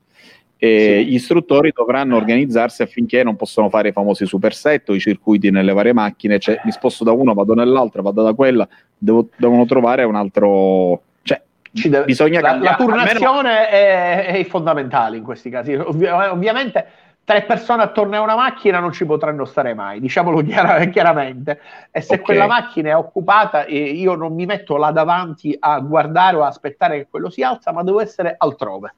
Sì. 0.63 1.05
Gli 1.07 1.15
istruttori 1.15 1.71
dovranno 1.73 2.15
organizzarsi 2.15 2.83
affinché 2.83 3.23
non 3.23 3.35
possano 3.35 3.67
fare 3.67 3.89
i 3.89 3.91
famosi 3.91 4.27
superset 4.27 4.89
o 4.89 4.93
i 4.93 4.99
circuiti 4.99 5.49
nelle 5.49 5.73
varie 5.73 5.91
macchine, 5.91 6.37
cioè 6.37 6.61
mi 6.63 6.71
sposto 6.71 7.03
da 7.03 7.11
uno, 7.11 7.33
vado 7.33 7.55
nell'altra, 7.55 8.03
vado 8.03 8.21
da 8.21 8.33
quella, 8.33 8.67
devo, 8.95 9.29
devono 9.35 9.65
trovare 9.65 10.03
un 10.03 10.13
altro... 10.13 11.01
Cioè, 11.23 11.41
deve, 11.71 12.05
bisogna 12.05 12.41
la, 12.41 12.49
cambiare. 12.49 12.77
La 12.77 12.85
turnazione 12.85 13.69
è, 13.69 14.25
è, 14.27 14.43
fondamentale 14.45 15.17
in 15.17 15.23
questi 15.23 15.49
casi. 15.49 15.73
Ovvi- 15.73 16.05
ovviamente 16.05 16.85
tre 17.23 17.41
persone 17.41 17.81
attorno 17.81 18.17
a 18.17 18.21
una 18.21 18.35
macchina 18.35 18.77
non 18.77 18.91
ci 18.91 19.05
potranno 19.05 19.45
stare 19.45 19.73
mai, 19.73 19.99
diciamolo 19.99 20.41
chiar- 20.45 20.89
chiaramente. 20.91 21.59
E 21.89 22.01
se 22.01 22.13
okay. 22.13 22.23
quella 22.23 22.45
macchina 22.45 22.89
è 22.89 22.95
occupata, 22.95 23.65
eh, 23.65 23.79
io 23.79 24.13
non 24.13 24.35
mi 24.35 24.45
metto 24.45 24.77
là 24.77 24.91
davanti 24.91 25.57
a 25.59 25.79
guardare 25.79 26.35
o 26.35 26.43
a 26.43 26.47
aspettare 26.47 26.97
che 26.97 27.07
quello 27.09 27.31
si 27.31 27.41
alza, 27.41 27.71
ma 27.71 27.81
devo 27.81 27.99
essere 27.99 28.35
altrove. 28.37 28.93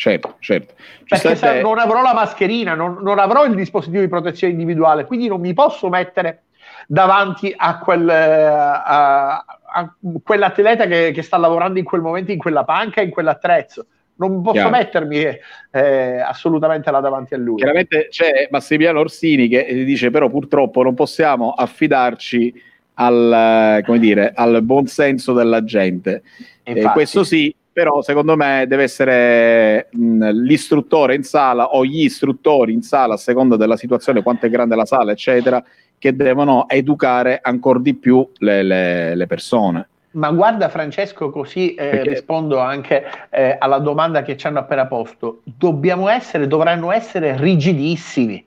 Certo, 0.00 0.36
certo. 0.38 0.72
Perché 1.06 1.36
state... 1.36 1.60
non 1.60 1.78
avrò 1.78 2.00
la 2.00 2.14
mascherina, 2.14 2.74
non, 2.74 3.00
non, 3.02 3.18
avrò 3.18 3.44
il 3.44 3.54
dispositivo 3.54 4.00
di 4.00 4.08
protezione 4.08 4.54
individuale, 4.54 5.04
quindi 5.04 5.28
non 5.28 5.42
mi 5.42 5.52
posso 5.52 5.90
mettere 5.90 6.44
davanti 6.86 7.52
a, 7.54 7.78
quel, 7.78 8.08
a, 8.08 9.36
a 9.36 9.94
quell'atleta 10.22 10.86
che, 10.86 11.10
che 11.12 11.20
sta 11.20 11.36
lavorando 11.36 11.78
in 11.78 11.84
quel 11.84 12.00
momento 12.00 12.32
in 12.32 12.38
quella 12.38 12.64
panca, 12.64 13.02
in 13.02 13.10
quell'attrezzo 13.10 13.86
non 14.14 14.40
posso 14.40 14.54
Chiaro. 14.54 14.70
mettermi 14.70 15.38
eh, 15.70 16.20
assolutamente 16.20 16.90
là 16.90 17.00
davanti 17.00 17.34
a 17.34 17.38
lui. 17.38 17.56
Chiaramente 17.56 18.08
c'è 18.08 18.48
Massimiliano 18.50 19.00
Orsini 19.00 19.48
che 19.48 19.84
dice 19.84 20.10
però 20.10 20.28
purtroppo 20.28 20.82
non 20.82 20.94
possiamo 20.94 21.52
affidarci 21.52 22.52
al, 22.94 23.82
come 23.84 23.98
dire, 23.98 24.32
al 24.34 24.62
buon 24.62 24.86
senso 24.86 25.32
della 25.32 25.64
gente. 25.64 26.22
Eh, 26.62 26.82
questo 26.92 27.24
sì, 27.24 27.54
però 27.72 28.02
secondo 28.02 28.36
me 28.36 28.64
deve 28.66 28.82
essere 28.82 29.88
mh, 29.90 30.30
l'istruttore 30.30 31.14
in 31.14 31.22
sala 31.22 31.70
o 31.70 31.84
gli 31.84 32.02
istruttori 32.02 32.72
in 32.72 32.82
sala 32.82 33.14
a 33.14 33.18
seconda 33.18 33.56
della 33.56 33.76
situazione, 33.76 34.22
quanto 34.22 34.46
è 34.46 34.50
grande 34.50 34.74
la 34.74 34.84
sala, 34.84 35.12
eccetera, 35.12 35.62
che 35.98 36.16
devono 36.16 36.68
educare 36.68 37.38
ancora 37.42 37.78
di 37.78 37.94
più 37.94 38.26
le, 38.38 38.62
le, 38.62 39.14
le 39.14 39.26
persone 39.26 39.88
Ma 40.12 40.30
guarda 40.30 40.68
Francesco, 40.68 41.30
così 41.30 41.74
eh, 41.74 42.02
rispondo 42.02 42.58
anche 42.58 43.04
eh, 43.28 43.56
alla 43.58 43.78
domanda 43.78 44.22
che 44.22 44.36
ci 44.36 44.46
hanno 44.46 44.58
appena 44.58 44.86
posto. 44.86 45.42
Dobbiamo 45.44 46.08
essere, 46.08 46.48
dovranno 46.48 46.90
essere 46.90 47.36
rigidissimi. 47.36 48.44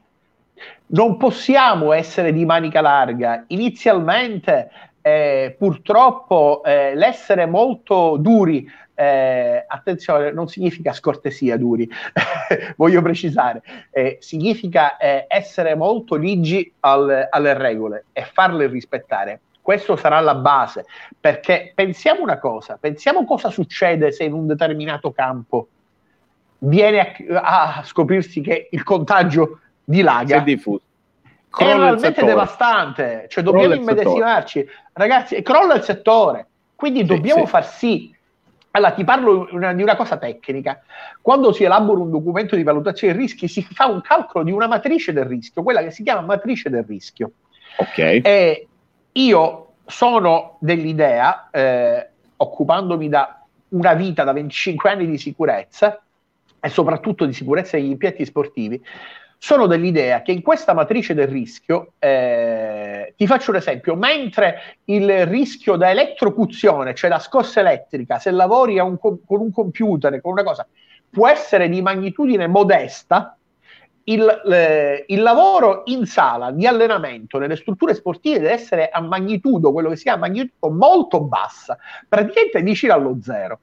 Non 0.87 1.15
possiamo 1.17 1.93
essere 1.93 2.33
di 2.33 2.43
manica 2.43 2.81
larga. 2.81 3.45
Inizialmente, 3.47 4.69
eh, 5.01 5.55
purtroppo, 5.57 6.61
eh, 6.65 6.95
l'essere 6.95 7.45
molto 7.45 8.17
duri, 8.19 8.69
eh, 8.95 9.63
attenzione, 9.67 10.31
non 10.31 10.47
significa 10.47 10.93
scortesia 10.93 11.57
duri, 11.57 11.89
voglio 12.77 13.01
precisare, 13.01 13.61
eh, 13.91 14.17
significa 14.19 14.97
essere 15.27 15.75
molto 15.75 16.15
ligi 16.15 16.71
al, 16.81 17.27
alle 17.29 17.53
regole 17.57 18.05
e 18.13 18.23
farle 18.23 18.67
rispettare 18.67 19.39
questo 19.63 19.95
sarà 19.95 20.19
la 20.19 20.35
base, 20.35 20.85
perché 21.17 21.71
pensiamo 21.73 22.21
una 22.21 22.37
cosa, 22.37 22.77
pensiamo 22.77 23.23
cosa 23.23 23.49
succede 23.49 24.11
se 24.11 24.25
in 24.25 24.33
un 24.33 24.45
determinato 24.45 25.13
campo 25.13 25.69
viene 26.59 27.15
a, 27.31 27.77
a 27.77 27.83
scoprirsi 27.85 28.41
che 28.41 28.67
il 28.69 28.83
contagio 28.83 29.59
dilaga. 29.81 30.25
Si 30.25 30.33
è 30.33 30.43
diffuso. 30.43 30.81
È 31.55 31.63
realmente 31.63 32.25
devastante, 32.25 33.27
cioè 33.29 33.41
dobbiamo 33.41 33.73
immedesimarci. 33.73 34.67
Ragazzi, 34.91 35.41
crolla 35.41 35.75
il 35.75 35.83
settore, 35.83 36.47
quindi 36.75 36.99
sì, 36.99 37.05
dobbiamo 37.05 37.45
sì. 37.45 37.49
far 37.49 37.65
sì 37.65 38.15
allora, 38.75 38.91
ti 38.93 39.03
parlo 39.03 39.47
una, 39.51 39.71
di 39.71 39.83
una 39.83 39.95
cosa 39.95 40.17
tecnica. 40.17 40.81
Quando 41.21 41.51
si 41.51 41.63
elabora 41.63 42.01
un 42.01 42.09
documento 42.09 42.55
di 42.55 42.63
valutazione 42.63 43.13
dei 43.13 43.21
rischi, 43.21 43.47
si 43.47 43.61
fa 43.61 43.85
un 43.85 44.01
calcolo 44.01 44.43
di 44.43 44.51
una 44.51 44.65
matrice 44.65 45.13
del 45.13 45.25
rischio, 45.25 45.61
quella 45.61 45.83
che 45.83 45.91
si 45.91 46.01
chiama 46.01 46.21
matrice 46.21 46.71
del 46.71 46.83
rischio. 46.83 47.33
Ok. 47.77 47.97
E 47.97 48.67
io 49.11 49.73
sono 49.85 50.57
dell'idea, 50.59 51.49
eh, 51.51 52.09
occupandomi 52.35 53.09
da 53.09 53.45
una 53.69 53.93
vita, 53.93 54.23
da 54.23 54.33
25 54.33 54.89
anni 54.89 55.05
di 55.05 55.19
sicurezza 55.19 56.01
e 56.59 56.69
soprattutto 56.69 57.25
di 57.25 57.33
sicurezza 57.33 57.77
degli 57.77 57.91
impianti 57.91 58.25
sportivi, 58.25 58.83
sono 59.43 59.67
dell'idea 59.67 60.21
che 60.21 60.31
in 60.31 60.41
questa 60.41 60.73
matrice 60.73 61.13
del 61.13 61.27
rischio, 61.27 61.95
eh, 61.99 63.13
ti 63.17 63.27
faccio 63.27 63.51
un 63.51 63.57
esempio, 63.57 63.93
mentre 63.93 64.77
il 64.85 65.25
rischio 65.25 65.75
da 65.75 65.89
elettrocuzione, 65.89 66.95
cioè 66.95 67.09
da 67.09 67.19
scossa 67.19 67.59
elettrica, 67.59 68.19
se 68.19 68.31
lavori 68.31 68.79
un, 68.79 68.97
con 68.97 69.19
un 69.27 69.51
computer, 69.51 70.21
con 70.21 70.31
una 70.31 70.43
cosa, 70.43 70.65
può 71.09 71.27
essere 71.27 71.67
di 71.67 71.81
magnitudine 71.81 72.47
modesta, 72.47 73.37
il, 74.05 74.43
eh, 74.49 75.03
il, 75.09 75.21
lavoro 75.21 75.81
in 75.87 76.05
sala 76.05 76.51
di 76.51 76.65
allenamento 76.65 77.37
nelle 77.37 77.57
strutture 77.57 77.95
sportive 77.95 78.39
deve 78.39 78.53
essere 78.53 78.87
a 78.87 79.01
magnitudo, 79.01 79.73
quello 79.73 79.89
che 79.89 79.97
si 79.97 80.03
chiama 80.03 80.19
magnitudo 80.27 80.73
molto 80.73 81.19
bassa, 81.19 81.77
praticamente 82.07 82.61
vicino 82.61 82.93
allo 82.93 83.17
zero. 83.21 83.59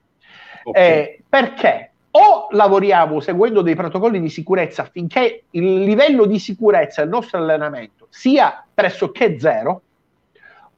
Okay. 0.63 0.83
Eh, 0.83 1.23
perché? 1.27 1.90
O 2.11 2.47
lavoriamo 2.51 3.21
seguendo 3.21 3.61
dei 3.61 3.75
protocolli 3.75 4.19
di 4.19 4.29
sicurezza 4.29 4.81
affinché 4.81 5.45
il 5.51 5.83
livello 5.83 6.25
di 6.25 6.39
sicurezza 6.39 7.01
del 7.01 7.09
nostro 7.09 7.37
allenamento 7.37 8.07
sia 8.09 8.65
pressoché 8.73 9.39
zero, 9.39 9.81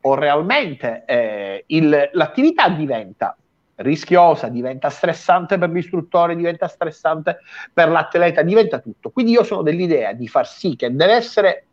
o 0.01 0.15
realmente 0.15 1.03
eh, 1.05 1.63
il, 1.67 2.09
l'attività 2.11 2.69
diventa 2.69 3.35
rischiosa, 3.75 4.49
diventa 4.49 4.89
stressante 4.89 5.57
per 5.57 5.69
l'istruttore, 5.69 6.35
diventa 6.35 6.67
stressante 6.67 7.39
per 7.71 7.89
l'atleta, 7.89 8.41
diventa 8.41 8.79
tutto. 8.79 9.09
Quindi 9.09 9.31
io 9.31 9.43
sono 9.43 9.61
dell'idea 9.61 10.13
di 10.13 10.27
far 10.27 10.47
sì 10.47 10.75
che 10.75 10.93
deve 10.93 11.13
essere 11.13 11.65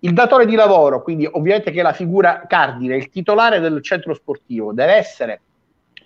il 0.00 0.12
datore 0.12 0.46
di 0.46 0.54
lavoro, 0.54 1.02
quindi 1.02 1.26
ovviamente 1.30 1.70
che 1.70 1.82
la 1.82 1.92
figura 1.92 2.44
cardine, 2.46 2.96
il 2.96 3.10
titolare 3.10 3.60
del 3.60 3.82
centro 3.82 4.14
sportivo, 4.14 4.72
deve 4.72 4.94
essere 4.94 5.40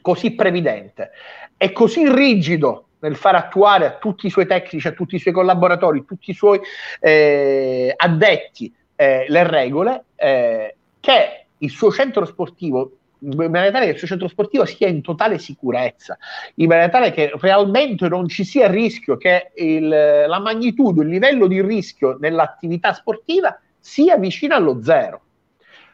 così 0.00 0.32
previdente 0.32 1.10
e 1.56 1.72
così 1.72 2.10
rigido 2.10 2.88
nel 3.04 3.16
far 3.16 3.34
attuare 3.34 3.86
a 3.86 3.90
tutti 3.98 4.26
i 4.26 4.30
suoi 4.30 4.46
tecnici, 4.46 4.88
a 4.88 4.92
tutti 4.92 5.16
i 5.16 5.18
suoi 5.18 5.34
collaboratori, 5.34 5.98
a 5.98 6.04
tutti 6.06 6.30
i 6.30 6.34
suoi 6.34 6.58
eh, 7.00 7.92
addetti 7.94 8.74
eh, 8.96 9.26
le 9.28 9.46
regole, 9.46 10.04
eh, 10.16 10.76
che 11.00 11.46
il 11.58 11.70
suo 11.70 11.92
centro 11.92 12.24
sportivo 12.24 12.92
in 13.20 13.36
maniera 13.36 13.70
tale 13.70 13.86
che 13.86 13.92
il 13.92 13.98
suo 13.98 14.06
centro 14.06 14.28
sportivo 14.28 14.66
sia 14.66 14.86
in 14.86 15.00
totale 15.00 15.38
sicurezza, 15.38 16.18
in 16.56 16.66
maniera 16.66 16.90
tale 16.90 17.10
che 17.10 17.32
realmente 17.40 18.06
non 18.06 18.28
ci 18.28 18.44
sia 18.44 18.70
rischio 18.70 19.16
che 19.16 19.50
il, 19.54 19.88
la 19.88 20.38
magnitudo, 20.40 21.00
il 21.00 21.08
livello 21.08 21.46
di 21.46 21.62
rischio 21.62 22.18
nell'attività 22.20 22.92
sportiva 22.92 23.58
sia 23.78 24.18
vicino 24.18 24.54
allo 24.54 24.82
zero. 24.82 25.22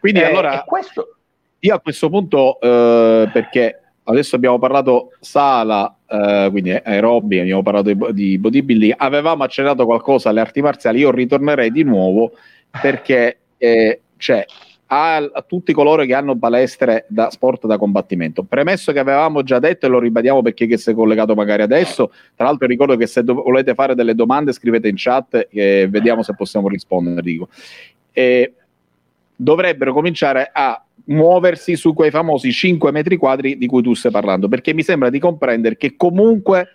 Quindi 0.00 0.20
eh, 0.20 0.24
allora 0.24 0.64
questo... 0.64 1.18
io 1.60 1.74
a 1.74 1.78
questo 1.78 2.08
punto, 2.08 2.60
eh, 2.60 3.30
perché 3.32 3.79
adesso 4.10 4.36
abbiamo 4.36 4.58
parlato 4.58 5.12
sala, 5.20 5.94
eh, 6.06 6.48
quindi 6.50 6.70
aerobi, 6.72 7.38
abbiamo 7.38 7.62
parlato 7.62 7.92
di, 7.92 8.12
di 8.12 8.38
bodybuilding, 8.38 8.94
avevamo 8.96 9.44
accennato 9.44 9.84
qualcosa 9.84 10.28
alle 10.28 10.40
arti 10.40 10.60
marziali, 10.60 11.00
io 11.00 11.10
ritornerei 11.10 11.70
di 11.70 11.82
nuovo 11.82 12.32
perché 12.70 13.38
eh, 13.58 14.00
cioè, 14.16 14.44
a, 14.86 15.16
a, 15.16 15.44
tutti 15.46 15.72
coloro 15.72 16.04
che 16.04 16.14
hanno 16.14 16.36
palestre 16.36 17.06
da 17.08 17.30
sport 17.30 17.66
da 17.66 17.78
combattimento. 17.78 18.42
Premesso 18.42 18.92
che 18.92 18.98
avevamo 18.98 19.42
già 19.42 19.58
detto 19.58 19.86
e 19.86 19.88
lo 19.88 19.98
ribadiamo 19.98 20.42
per 20.42 20.54
chi 20.54 20.66
che 20.66 20.78
si 20.78 20.90
è 20.90 20.94
collegato 20.94 21.34
magari 21.34 21.62
adesso, 21.62 22.12
tra 22.34 22.46
l'altro 22.46 22.66
ricordo 22.66 22.96
che 22.96 23.06
se 23.06 23.22
do- 23.22 23.42
volete 23.42 23.74
fare 23.74 23.94
delle 23.94 24.14
domande 24.14 24.52
scrivete 24.52 24.88
in 24.88 24.94
chat 24.96 25.48
e 25.50 25.88
vediamo 25.88 26.22
se 26.22 26.34
possiamo 26.34 26.68
rispondere. 26.68 27.22
Dico. 27.22 27.48
E 28.12 28.54
dovrebbero 29.36 29.92
cominciare 29.92 30.50
a 30.52 30.82
muoversi 31.06 31.76
su 31.76 31.92
quei 31.94 32.10
famosi 32.10 32.52
5 32.52 32.90
metri 32.92 33.16
quadri 33.16 33.56
di 33.56 33.66
cui 33.66 33.82
tu 33.82 33.94
stai 33.94 34.10
parlando, 34.10 34.48
perché 34.48 34.74
mi 34.74 34.82
sembra 34.82 35.10
di 35.10 35.18
comprendere 35.18 35.76
che 35.76 35.96
comunque 35.96 36.68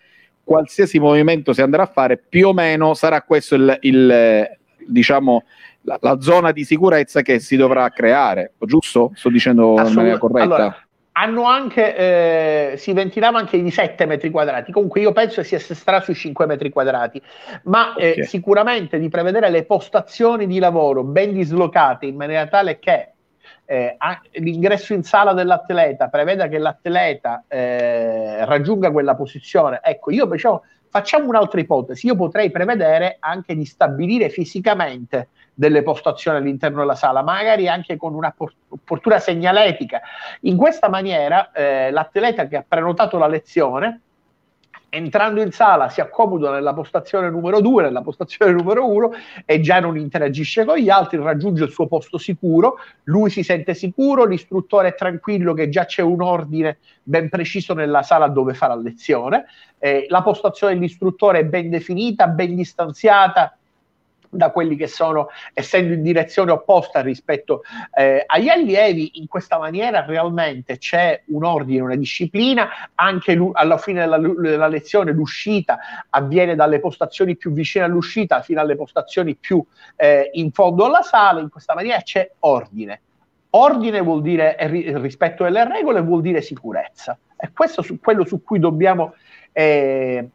qualsiasi 0.43 0.99
movimento 0.99 1.53
si 1.53 1.61
andrà 1.61 1.83
a 1.83 1.87
fare, 1.87 2.17
più 2.17 2.49
o 2.49 2.53
meno 2.53 2.93
sarà 2.93 3.21
questo 3.23 3.55
il, 3.55 3.77
il 3.81 4.57
diciamo, 4.87 5.43
la, 5.81 5.97
la, 6.01 6.21
zona 6.21 6.51
di 6.51 6.63
sicurezza 6.63 7.21
che 7.21 7.39
si 7.39 7.55
dovrà 7.55 7.89
creare, 7.89 8.53
giusto? 8.59 9.11
Sto 9.15 9.29
dicendo 9.29 9.75
in 9.85 9.93
maniera 9.93 10.17
corretta? 10.17 10.55
Allora, 10.55 10.85
hanno 11.17 11.43
anche, 11.43 11.95
eh, 11.95 12.77
si 12.77 12.93
ventilava 12.93 13.39
anche 13.39 13.61
di 13.61 13.71
7 13.71 14.05
metri 14.05 14.29
quadrati, 14.29 14.71
comunque 14.71 15.01
io 15.01 15.13
penso 15.13 15.41
che 15.41 15.47
si 15.47 15.55
assisterà 15.55 16.01
sui 16.01 16.13
5 16.13 16.45
metri 16.45 16.69
quadrati, 16.69 17.21
ma 17.63 17.95
eh, 17.95 18.11
okay. 18.11 18.23
eh, 18.23 18.25
sicuramente 18.25 18.99
di 18.99 19.09
prevedere 19.09 19.49
le 19.49 19.63
postazioni 19.63 20.45
di 20.45 20.59
lavoro 20.59 21.03
ben 21.03 21.33
dislocate 21.33 22.05
in 22.05 22.15
maniera 22.15 22.47
tale 22.47 22.79
che 22.79 23.13
eh, 23.65 23.97
l'ingresso 24.33 24.93
in 24.93 25.03
sala 25.03 25.33
dell'atleta 25.33 26.07
preveda 26.07 26.47
che 26.47 26.57
l'atleta 26.57 27.43
eh, 27.47 28.45
raggiunga 28.45 28.91
quella 28.91 29.15
posizione. 29.15 29.79
Ecco, 29.83 30.11
io 30.11 30.25
diciamo, 30.25 30.63
facciamo 30.89 31.27
un'altra 31.27 31.59
ipotesi, 31.59 32.07
io 32.07 32.15
potrei 32.15 32.51
prevedere 32.51 33.17
anche 33.19 33.55
di 33.55 33.65
stabilire 33.65 34.29
fisicamente 34.29 35.29
delle 35.53 35.83
postazioni 35.83 36.37
all'interno 36.37 36.79
della 36.79 36.95
sala, 36.95 37.21
magari 37.21 37.67
anche 37.67 37.97
con 37.97 38.13
una 38.13 38.33
portura 38.83 39.19
segnaletica. 39.19 40.01
In 40.41 40.57
questa 40.57 40.89
maniera 40.89 41.51
eh, 41.51 41.91
l'atleta 41.91 42.47
che 42.47 42.57
ha 42.57 42.65
prenotato 42.67 43.17
la 43.17 43.27
lezione 43.27 44.01
entrando 44.95 45.41
in 45.41 45.51
sala 45.51 45.89
si 45.89 45.99
accomoda 45.99 46.51
nella 46.51 46.73
postazione 46.73 47.29
numero 47.29 47.59
2, 47.59 47.83
nella 47.83 48.01
postazione 48.01 48.53
numero 48.53 48.89
1 48.89 49.11
e 49.45 49.59
già 49.59 49.81
non 49.81 49.97
interagisce 49.97 50.63
con 50.63 50.77
gli 50.77 50.89
altri, 50.89 51.17
raggiunge 51.17 51.65
il 51.65 51.71
suo 51.71 51.85
posto 51.85 52.17
sicuro, 52.17 52.77
lui 53.03 53.29
si 53.29 53.43
sente 53.43 53.73
sicuro, 53.73 54.23
l'istruttore 54.23 54.89
è 54.89 54.95
tranquillo 54.95 55.53
che 55.53 55.67
già 55.67 55.85
c'è 55.85 56.01
un 56.01 56.21
ordine 56.21 56.77
ben 57.03 57.27
preciso 57.27 57.73
nella 57.73 58.03
sala 58.03 58.29
dove 58.29 58.53
fa 58.53 58.67
la 58.67 58.75
lezione, 58.75 59.45
eh, 59.79 60.05
la 60.07 60.21
postazione 60.21 60.73
dell'istruttore 60.75 61.39
è 61.39 61.45
ben 61.45 61.69
definita, 61.69 62.27
ben 62.27 62.55
distanziata, 62.55 63.57
da 64.35 64.51
quelli 64.51 64.75
che 64.75 64.87
sono, 64.87 65.29
essendo 65.53 65.93
in 65.93 66.01
direzione 66.01 66.51
opposta 66.51 67.01
rispetto 67.01 67.63
eh, 67.93 68.23
agli 68.25 68.49
allievi, 68.49 69.19
in 69.19 69.27
questa 69.27 69.57
maniera 69.57 70.05
realmente 70.05 70.77
c'è 70.77 71.23
un 71.27 71.43
ordine, 71.43 71.81
una 71.81 71.95
disciplina, 71.95 72.69
anche 72.95 73.37
alla 73.53 73.77
fine 73.77 74.01
della, 74.01 74.17
della, 74.17 74.67
lezione 74.67 75.11
l'uscita 75.11 75.79
avviene 76.09 76.55
dalle 76.55 76.79
postazioni 76.79 77.35
più 77.35 77.51
vicine 77.51 77.85
all'uscita 77.85 78.41
fino 78.41 78.61
alle 78.61 78.75
postazioni 78.75 79.35
più 79.35 79.63
eh, 79.95 80.29
in 80.33 80.51
fondo 80.51 80.85
alla 80.85 81.01
sala, 81.01 81.39
in 81.39 81.49
questa 81.49 81.73
maniera 81.73 82.01
c'è 82.01 82.31
ordine. 82.39 83.01
Ordine 83.51 84.01
vuol 84.01 84.21
dire 84.21 84.57
rispetto 84.99 85.45
alle 85.45 85.65
regole, 85.65 86.01
vuol 86.01 86.21
dire 86.21 86.41
sicurezza. 86.41 87.17
E 87.37 87.51
questo 87.53 87.81
è 87.81 87.99
quello 88.01 88.25
su 88.25 88.43
cui 88.43 88.59
dobbiamo 88.59 89.13
eh, 89.53 90.29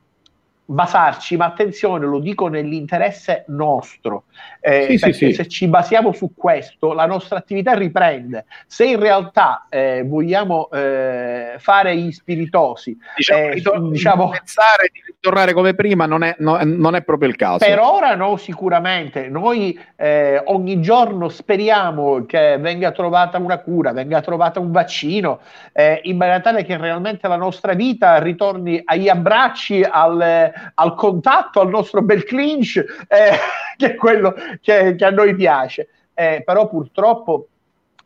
basarci, 0.71 1.37
ma 1.37 1.47
attenzione, 1.47 2.07
lo 2.07 2.21
dico 2.21 2.47
nell'interesse 2.47 3.45
nostro, 3.49 4.25
eh, 4.61 4.87
sì, 4.91 4.99
perché 4.99 5.13
sì, 5.13 5.27
sì. 5.27 5.33
se 5.35 5.49
ci 5.49 5.67
basiamo 5.67 6.13
su 6.13 6.33
questo, 6.35 6.93
la 6.93 7.07
nostra 7.07 7.39
attività 7.39 7.75
riprende. 7.75 8.45
Se 8.67 8.85
in 8.85 9.01
realtà 9.01 9.67
eh, 9.69 10.05
vogliamo 10.07 10.71
eh, 10.71 11.55
fare 11.59 11.97
gli 11.97 12.13
spiritosi, 12.13 12.97
diciamo, 13.17 13.41
eh, 13.41 13.51
ritor- 13.51 13.91
diciamo, 13.91 14.29
pensare 14.29 14.91
di 14.93 15.03
ritornare 15.07 15.53
come 15.53 15.75
prima 15.75 16.07
non 16.07 16.23
è, 16.23 16.37
no, 16.39 16.59
non 16.63 16.95
è, 16.95 17.03
proprio 17.03 17.29
il 17.29 17.37
caso. 17.37 17.59
Per 17.59 17.79
ora 17.81 18.15
no, 18.15 18.37
sicuramente. 18.37 19.29
Noi 19.29 19.79
eh, 19.97 20.41
ogni 20.45 20.81
giorno 20.81 21.29
speriamo 21.29 22.25
che 22.27 22.59
venga 22.59 22.93
trovata 22.93 23.39
una 23.39 23.59
cura, 23.59 23.93
venga 23.93 24.21
trovata 24.21 24.61
un 24.61 24.71
vaccino, 24.71 25.41
eh, 25.73 26.01
in 26.05 26.17
maniera 26.17 26.41
tale 26.41 26.65
che 26.65 26.77
realmente 26.77 27.27
la 27.27 27.37
nostra 27.37 27.73
vita 27.73 28.19
ritorni 28.19 28.81
agli 28.85 29.09
abbracci, 29.09 29.83
al, 29.83 30.53
al 30.75 30.95
contatto, 30.95 31.61
al 31.61 31.69
nostro 31.69 32.03
bel 32.03 32.25
clinch, 32.25 32.77
eh, 32.77 33.39
che 33.77 33.87
è 33.87 33.95
quello 33.95 34.35
che, 34.61 34.95
che 34.95 35.05
a 35.05 35.11
noi 35.11 35.35
piace. 35.35 35.89
Eh, 36.15 36.43
però 36.45 36.69
purtroppo 36.69 37.50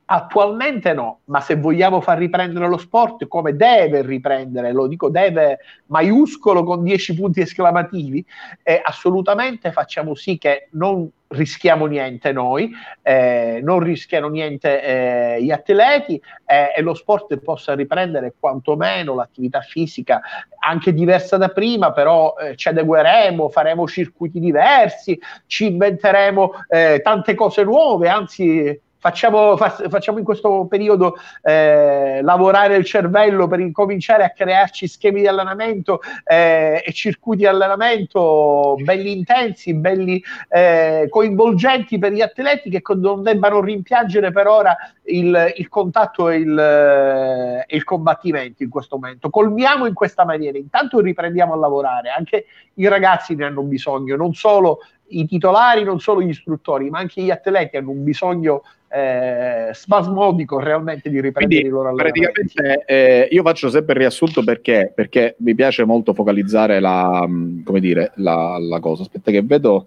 Attualmente 0.07 0.93
no, 0.93 1.21
ma 1.25 1.41
se 1.41 1.57
vogliamo 1.57 2.03
far 2.03 2.19
riprendere 2.19 2.69
lo 2.69 2.77
sport 2.77 3.27
come 3.27 3.57
deve 3.57 4.03
riprendere, 4.03 4.71
lo 4.71 4.87
dico 4.87 5.09
deve 5.09 5.61
maiuscolo 5.87 6.63
con 6.63 6.83
10 6.83 7.15
punti 7.15 7.41
esclamativi, 7.41 8.23
eh, 8.63 8.83
assolutamente 8.85 9.73
facciamo 9.73 10.15
sì 10.15 10.37
che 10.37 10.69
non 10.73 11.09
rischiamo 11.29 11.87
niente 11.87 12.33
noi, 12.33 12.71
eh, 13.01 13.61
non 13.63 13.81
rischiano 13.81 14.29
niente 14.29 14.83
eh, 14.83 15.43
gli 15.43 15.51
atleti 15.51 16.21
eh, 16.45 16.75
e 16.77 16.83
lo 16.83 16.93
sport 16.93 17.39
possa 17.39 17.75
riprendere 17.75 18.35
quantomeno 18.39 19.15
l'attività 19.15 19.63
fisica 19.63 20.21
anche 20.59 20.93
diversa 20.93 21.39
da 21.39 21.49
prima, 21.49 21.93
però 21.93 22.35
eh, 22.37 22.57
ci 22.57 22.69
adegueremo, 22.69 23.49
faremo 23.49 23.87
circuiti 23.87 24.39
diversi, 24.39 25.19
ci 25.47 25.67
inventeremo 25.67 26.53
eh, 26.69 27.01
tante 27.03 27.35
cose 27.35 27.65
nuove, 27.65 28.09
anzi 28.09 28.81
facciamo, 29.05 29.55
fa, 29.59 29.69
facciamo 29.91 30.17
in 30.17 30.25
questo 30.25 30.67
periodo 30.67 31.17
eh, 31.43 32.23
lavorare 32.23 32.77
il 32.77 32.87
cervello 32.87 33.47
per 33.47 33.61
incominciare 33.61 34.25
a 34.25 34.31
crearci 34.31 34.89
schemi 34.89 35.21
di 35.21 35.27
allenamento 35.27 36.01
eh, 36.25 36.83
e 36.83 36.93
circuiti 36.95 37.43
di 37.43 37.47
allenamento 37.47 38.77
belli 38.79 39.13
intensi, 39.13 39.75
belli 39.75 40.23
eh, 40.49 41.09
coinvolgenti 41.11 41.99
per 41.99 42.13
gli 42.13 42.23
atleti 42.23 42.71
che 42.71 42.83
non 42.95 43.23
debbano 43.23 43.61
rimpiangere 43.61 44.33
per 44.33 44.47
ora 44.47 44.75
il, 45.03 45.53
il 45.57 45.69
contatto 45.69 46.31
e 46.31 46.37
il, 46.37 46.59
eh, 46.59 47.65
il 47.77 47.85
combattimento 47.85 48.63
in 48.63 48.71
questo 48.71 48.97
momento. 48.97 49.29
Colmiamo 49.29 49.85
in 49.85 49.93
questa 49.93 50.25
maniera, 50.25 50.57
intanto 50.57 51.01
riprendiamo 51.01 51.53
a 51.53 51.57
lavorare, 51.57 52.09
anche 52.09 52.47
i 52.75 52.89
ragazzi 52.89 53.35
ne 53.35 53.45
hanno 53.45 53.63
bisogno, 53.65 54.17
non 54.17 54.33
solo 54.33 54.79
i 55.09 55.27
titolari, 55.27 55.85
non 55.85 56.01
solo 56.01 56.23
gli 56.23 56.29
istruttori, 56.29 56.91
ma 56.91 56.99
anche 56.99 57.23
gli 57.23 57.31
atleti 57.31 57.77
hanno 57.77 57.91
un 57.91 58.03
bisogno 58.05 58.63
eh, 58.89 59.71
spasmodico 59.73 60.61
realmente 60.61 61.11
di 61.11 61.21
riprendere 61.21 61.63
Quindi, 61.63 61.67
i 61.67 61.71
loro 61.71 61.89
allenamenti. 61.89 62.21
Praticamente 62.21 62.85
eh, 62.87 63.29
io 63.31 63.43
faccio 63.43 63.69
sempre 63.69 63.95
il 63.95 64.01
riassunto 64.01 64.45
perché, 64.45 64.93
perché 64.95 65.35
mi 65.39 65.55
piace 65.55 65.85
molto 65.85 66.15
focalizzare 66.15 66.81
la, 66.81 67.25
mm, 67.27 67.65
come 67.65 67.81
dire, 67.81 68.13
la, 68.17 68.57
la 68.59 68.81
cosa. 68.81 69.03
Aspetta 69.03 69.31
che 69.31 69.43
vedo 69.43 69.87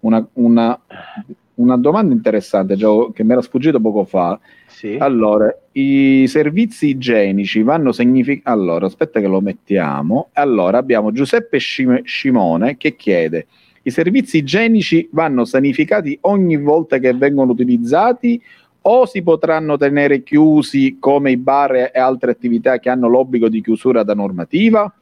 una, 0.00 0.26
una, 0.34 0.78
una 1.54 1.76
domanda 1.76 2.14
interessante 2.14 2.76
già, 2.76 2.88
che 3.12 3.24
mi 3.24 3.32
era 3.32 3.42
sfuggito 3.42 3.80
poco 3.80 4.04
fa. 4.04 4.38
Sì. 4.66 4.96
Allora, 4.98 5.54
i 5.72 6.24
servizi 6.26 6.88
igienici 6.88 7.62
vanno 7.62 7.92
significati. 7.92 8.48
Allora, 8.48 8.86
aspetta 8.86 9.20
che 9.20 9.26
lo 9.26 9.40
mettiamo. 9.40 10.30
Allora, 10.32 10.78
abbiamo 10.78 11.12
Giuseppe 11.12 11.58
Scimone 11.58 12.76
che 12.78 12.96
chiede 12.96 13.46
i 13.86 13.90
servizi 13.92 14.38
igienici 14.38 15.08
vanno 15.12 15.44
sanificati 15.44 16.18
ogni 16.22 16.56
volta 16.56 16.98
che 16.98 17.14
vengono 17.14 17.52
utilizzati 17.52 18.42
o 18.82 19.06
si 19.06 19.22
potranno 19.22 19.76
tenere 19.76 20.24
chiusi 20.24 20.96
come 20.98 21.30
i 21.30 21.36
bar 21.36 21.74
e 21.74 21.92
altre 21.94 22.32
attività 22.32 22.78
che 22.78 22.90
hanno 22.90 23.06
l'obbligo 23.08 23.48
di 23.48 23.62
chiusura 23.62 24.02
da 24.02 24.14
normativa? 24.14 24.92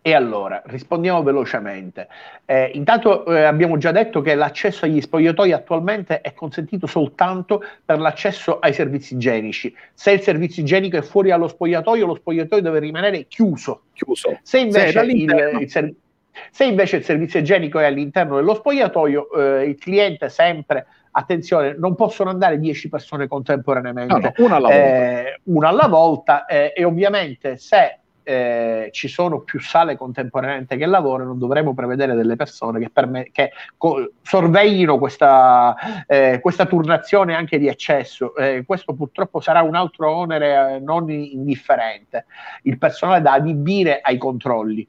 E 0.00 0.14
allora, 0.14 0.62
rispondiamo 0.66 1.22
velocemente. 1.22 2.08
Eh, 2.46 2.70
intanto 2.74 3.26
eh, 3.26 3.42
abbiamo 3.42 3.76
già 3.76 3.90
detto 3.90 4.22
che 4.22 4.34
l'accesso 4.34 4.86
agli 4.86 5.00
spogliatoi 5.00 5.52
attualmente 5.52 6.20
è 6.22 6.32
consentito 6.32 6.86
soltanto 6.86 7.62
per 7.84 7.98
l'accesso 7.98 8.60
ai 8.60 8.72
servizi 8.72 9.14
igienici. 9.14 9.74
Se 9.92 10.12
il 10.12 10.20
servizio 10.20 10.62
igienico 10.62 10.96
è 10.96 11.02
fuori 11.02 11.30
dallo 11.30 11.48
spogliatoio, 11.48 12.06
lo 12.06 12.14
spogliatoio 12.14 12.62
deve 12.62 12.78
rimanere 12.78 13.26
chiuso. 13.26 13.82
chiuso. 13.92 14.38
Se 14.42 14.58
invece 14.60 15.00
il, 15.00 15.58
il, 15.60 15.70
servizio 15.70 16.04
se 16.50 16.64
invece 16.64 16.96
il 16.96 17.04
servizio 17.04 17.40
igienico 17.40 17.78
è 17.78 17.86
all'interno 17.86 18.36
dello 18.36 18.54
spogliatoio, 18.54 19.30
eh, 19.32 19.64
il 19.64 19.76
cliente 19.76 20.28
sempre, 20.28 20.86
attenzione, 21.12 21.74
non 21.78 21.94
possono 21.94 22.30
andare 22.30 22.58
10 22.58 22.88
persone 22.88 23.26
contemporaneamente, 23.26 24.14
no, 24.14 24.20
no, 24.20 24.32
una 24.44 24.56
alla 24.56 24.68
volta, 24.68 24.84
eh, 24.84 25.40
una 25.44 25.68
alla 25.68 25.88
volta 25.88 26.44
eh, 26.46 26.72
e 26.76 26.84
ovviamente 26.84 27.56
se 27.56 28.00
eh, 28.28 28.88
ci 28.90 29.06
sono 29.06 29.42
più 29.42 29.60
sale 29.60 29.96
contemporaneamente 29.96 30.76
che 30.76 30.86
lavorano, 30.86 31.34
dovremo 31.34 31.74
prevedere 31.74 32.14
delle 32.14 32.34
persone 32.34 32.80
che, 32.80 32.90
perme- 32.90 33.28
che 33.30 33.52
co- 33.76 34.10
sorveglino 34.20 34.98
questa, 34.98 35.76
eh, 36.08 36.40
questa, 36.40 36.66
turnazione 36.66 37.36
anche 37.36 37.56
di 37.56 37.68
eccesso. 37.68 38.34
Eh, 38.34 38.64
questo 38.66 38.94
purtroppo 38.94 39.38
sarà 39.38 39.62
un 39.62 39.76
altro 39.76 40.10
onere 40.10 40.74
eh, 40.74 40.80
non 40.80 41.08
indifferente. 41.08 42.26
Il 42.62 42.78
personale 42.78 43.22
da 43.22 43.34
adibire 43.34 44.00
ai 44.02 44.18
controlli 44.18 44.86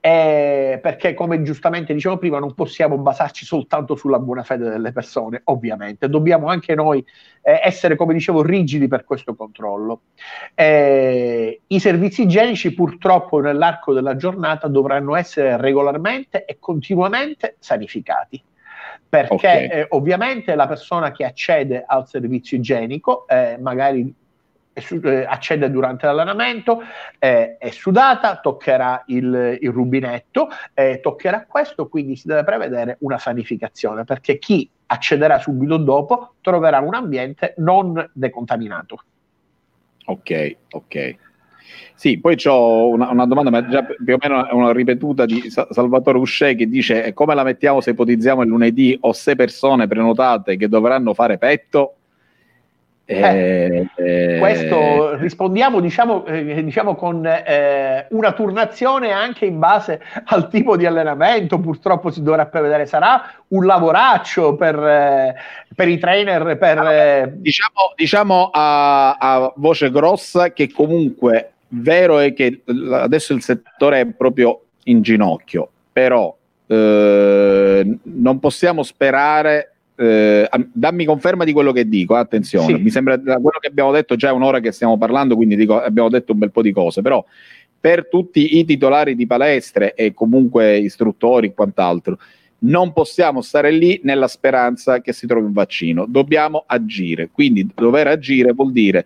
eh, 0.00 0.78
perché 0.80 1.14
come 1.14 1.42
giustamente 1.42 1.92
dicevo 1.94 2.18
prima 2.18 2.38
non 2.38 2.54
possiamo 2.54 2.96
basarci 2.98 3.44
soltanto 3.44 3.96
sulla 3.96 4.18
buona 4.18 4.42
fede 4.42 4.68
delle 4.68 4.92
persone, 4.92 5.40
ovviamente, 5.44 6.08
dobbiamo 6.08 6.48
anche 6.48 6.74
noi 6.74 7.04
eh, 7.42 7.60
essere, 7.62 7.96
come 7.96 8.14
dicevo, 8.14 8.42
rigidi 8.42 8.88
per 8.88 9.04
questo 9.04 9.34
controllo. 9.34 10.02
Eh, 10.54 11.60
I 11.66 11.80
servizi 11.80 12.22
igienici 12.22 12.74
purtroppo 12.74 13.40
nell'arco 13.40 13.92
della 13.92 14.16
giornata 14.16 14.68
dovranno 14.68 15.14
essere 15.16 15.56
regolarmente 15.56 16.44
e 16.44 16.58
continuamente 16.58 17.56
sanificati 17.58 18.42
perché 19.08 19.34
okay. 19.34 19.68
eh, 19.68 19.86
ovviamente 19.90 20.54
la 20.54 20.66
persona 20.66 21.12
che 21.12 21.24
accede 21.24 21.84
al 21.86 22.08
servizio 22.08 22.56
igienico, 22.56 23.26
eh, 23.28 23.56
magari 23.58 24.12
eh, 24.76 25.24
accende 25.24 25.70
durante 25.70 26.06
l'allenamento, 26.06 26.82
eh, 27.18 27.56
è 27.56 27.70
sudata, 27.70 28.38
toccherà 28.40 29.04
il, 29.06 29.58
il 29.60 29.70
rubinetto, 29.70 30.48
eh, 30.74 31.00
toccherà 31.00 31.46
questo, 31.46 31.88
quindi 31.88 32.16
si 32.16 32.26
deve 32.26 32.44
prevedere 32.44 32.96
una 33.00 33.18
sanificazione 33.18 34.04
perché 34.04 34.38
chi 34.38 34.68
accederà 34.86 35.38
subito 35.38 35.78
dopo 35.78 36.34
troverà 36.40 36.80
un 36.80 36.94
ambiente 36.94 37.54
non 37.58 38.10
decontaminato. 38.12 39.02
Ok, 40.06 40.56
ok. 40.70 41.16
Sì, 41.94 42.20
poi 42.20 42.36
ho 42.44 42.88
una, 42.88 43.10
una, 43.10 43.26
domanda, 43.26 43.50
ma 43.50 43.66
già 43.66 43.82
più 43.82 44.14
o 44.14 44.18
meno 44.20 44.46
è 44.46 44.52
una 44.52 44.72
ripetuta 44.72 45.24
di 45.24 45.48
Salvatore 45.48 46.18
Uscè 46.18 46.54
che 46.54 46.68
dice 46.68 47.12
come 47.12 47.34
la 47.34 47.42
mettiamo 47.42 47.80
se 47.80 47.90
ipotizziamo 47.90 48.42
il 48.42 48.48
lunedì 48.48 48.96
ho 49.00 49.12
sei 49.12 49.34
persone 49.34 49.88
prenotate 49.88 50.56
che 50.56 50.68
dovranno 50.68 51.14
fare 51.14 51.38
petto? 51.38 51.94
Eh, 53.08 53.88
eh, 53.94 54.36
questo 54.40 55.14
rispondiamo 55.14 55.78
diciamo, 55.78 56.26
eh, 56.26 56.64
diciamo 56.64 56.96
con 56.96 57.24
eh, 57.24 58.08
una 58.10 58.32
turnazione 58.32 59.12
anche 59.12 59.46
in 59.46 59.60
base 59.60 60.00
al 60.24 60.48
tipo 60.50 60.76
di 60.76 60.86
allenamento. 60.86 61.60
Purtroppo 61.60 62.10
si 62.10 62.20
dovrà 62.24 62.46
prevedere 62.46 62.84
sarà 62.86 63.22
un 63.48 63.64
lavoraccio 63.64 64.56
per, 64.56 64.76
eh, 64.76 65.34
per 65.72 65.86
i 65.86 65.98
trainer 65.98 66.58
per, 66.58 66.78
eh, 66.78 67.32
diciamo, 67.36 67.92
diciamo 67.94 68.50
a, 68.52 69.14
a, 69.14 69.52
voce 69.54 69.88
grossa 69.92 70.52
che 70.52 70.72
comunque 70.72 71.52
vero 71.68 72.18
è 72.18 72.32
che 72.32 72.62
adesso 72.90 73.32
il 73.34 73.42
settore 73.42 74.00
è 74.00 74.06
proprio 74.06 74.62
in 74.84 75.02
ginocchio 75.02 75.68
però 75.92 76.34
non 76.68 78.38
possiamo 78.40 78.82
sperare 78.82 79.75
eh, 79.96 80.48
dammi 80.72 81.04
conferma 81.04 81.44
di 81.44 81.52
quello 81.52 81.72
che 81.72 81.88
dico, 81.88 82.14
attenzione, 82.14 82.76
sì. 82.76 82.82
mi 82.82 82.90
sembra 82.90 83.16
da 83.16 83.34
quello 83.34 83.58
che 83.58 83.68
abbiamo 83.68 83.92
detto 83.92 84.16
già 84.16 84.28
è 84.28 84.32
un'ora 84.32 84.60
che 84.60 84.72
stiamo 84.72 84.98
parlando, 84.98 85.36
quindi 85.36 85.56
dico, 85.56 85.80
abbiamo 85.80 86.08
detto 86.08 86.32
un 86.32 86.38
bel 86.38 86.50
po' 86.50 86.62
di 86.62 86.72
cose, 86.72 87.02
però 87.02 87.24
per 87.78 88.08
tutti 88.08 88.58
i 88.58 88.64
titolari 88.64 89.14
di 89.14 89.26
palestre 89.26 89.94
e 89.94 90.12
comunque 90.12 90.78
istruttori 90.78 91.48
e 91.48 91.54
quant'altro, 91.54 92.18
non 92.58 92.92
possiamo 92.92 93.42
stare 93.42 93.70
lì 93.70 94.00
nella 94.02 94.28
speranza 94.28 95.00
che 95.00 95.12
si 95.12 95.26
trovi 95.26 95.46
un 95.46 95.52
vaccino, 95.52 96.06
dobbiamo 96.06 96.64
agire. 96.66 97.28
Quindi 97.30 97.68
dover 97.74 98.08
agire 98.08 98.52
vuol 98.52 98.72
dire 98.72 99.04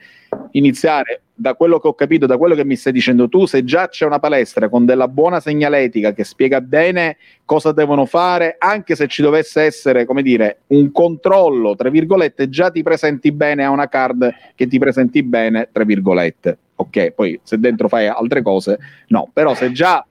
iniziare 0.53 1.23
da 1.41 1.55
quello 1.55 1.81
che 1.81 1.89
ho 1.89 1.95
capito, 1.95 2.27
da 2.27 2.37
quello 2.37 2.55
che 2.55 2.67
mi 2.67 2.77
stai 2.77 2.93
dicendo 2.93 3.27
tu, 3.27 3.47
se 3.47 3.65
già 3.65 3.89
c'è 3.89 4.05
una 4.05 4.19
palestra 4.19 4.69
con 4.69 4.85
della 4.85 5.09
buona 5.09 5.41
segnaletica 5.41 6.13
che 6.13 6.23
spiega 6.23 6.61
bene 6.61 7.17
cosa 7.47 7.73
devono 7.73 8.05
fare, 8.05 8.57
anche 8.59 8.95
se 8.95 9.07
ci 9.07 9.23
dovesse 9.23 9.63
essere, 9.63 10.05
come 10.05 10.21
dire, 10.21 10.61
un 10.69 10.93
controllo, 10.93 11.75
tra 11.77 11.89
virgolette, 11.89 12.51
già 12.51 12.71
ti 12.71 12.83
presenti 12.83 13.33
bene 13.33 13.65
a 13.65 13.71
una 13.71 13.89
card 13.89 14.31
che 14.55 14.67
ti 14.67 14.79
presenti 14.79 15.23
bene, 15.23 15.71
tra 15.73 15.85
virgolette. 15.85 16.59
Ok, 16.75 17.13
poi 17.13 17.41
se 17.43 17.59
dentro 17.59 17.89
fai 17.89 18.07
altre 18.07 18.43
cose, 18.43 18.79
no, 19.09 19.31
però 19.33 19.55
se 19.55 19.73
già 19.73 20.07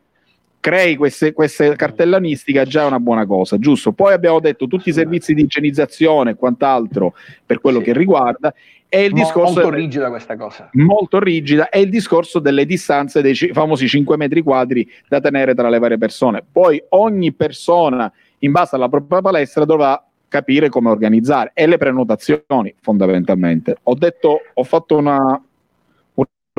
crei 0.59 0.95
queste, 0.95 1.33
queste 1.33 1.75
cartellanistiche 1.75 2.65
già 2.65 2.83
è 2.83 2.85
una 2.85 2.99
buona 2.99 3.25
cosa, 3.25 3.57
giusto? 3.57 3.91
Poi 3.91 4.13
abbiamo 4.13 4.39
detto 4.39 4.67
tutti 4.67 4.89
i 4.89 4.93
servizi 4.93 5.33
di 5.33 5.41
igienizzazione 5.43 6.31
e 6.31 6.35
quant'altro 6.35 7.13
per 7.45 7.59
quello 7.61 7.79
sì. 7.79 7.85
che 7.85 7.93
riguarda. 7.93 8.53
E 8.91 9.03
il 9.05 9.13
discorso 9.13 9.61
molto 9.61 9.69
rigida 9.69 10.09
questa 10.09 10.35
cosa. 10.35 10.69
Molto 10.73 11.19
rigida. 11.19 11.69
È 11.69 11.77
il 11.77 11.89
discorso 11.89 12.39
delle 12.39 12.65
distanze 12.65 13.21
dei 13.21 13.33
c- 13.33 13.51
famosi 13.53 13.87
5 13.87 14.17
metri 14.17 14.41
quadri 14.41 14.89
da 15.07 15.19
tenere 15.21 15.53
tra 15.53 15.69
le 15.69 15.77
varie 15.77 15.99
persone. 15.99 16.43
Poi 16.51 16.81
ogni 16.89 17.31
persona, 17.33 18.11
in 18.39 18.51
base 18.51 18.75
alla 18.75 18.89
propria 18.89 19.21
palestra, 19.21 19.63
dovrà 19.63 20.03
capire 20.27 20.69
come 20.69 20.89
organizzare 20.89 21.51
e 21.53 21.67
le 21.67 21.77
prenotazioni 21.77 22.73
fondamentalmente. 22.81 23.77
Ho 23.83 23.93
detto, 23.93 24.39
ho 24.53 24.63
fatto 24.63 24.97
una, 24.97 25.39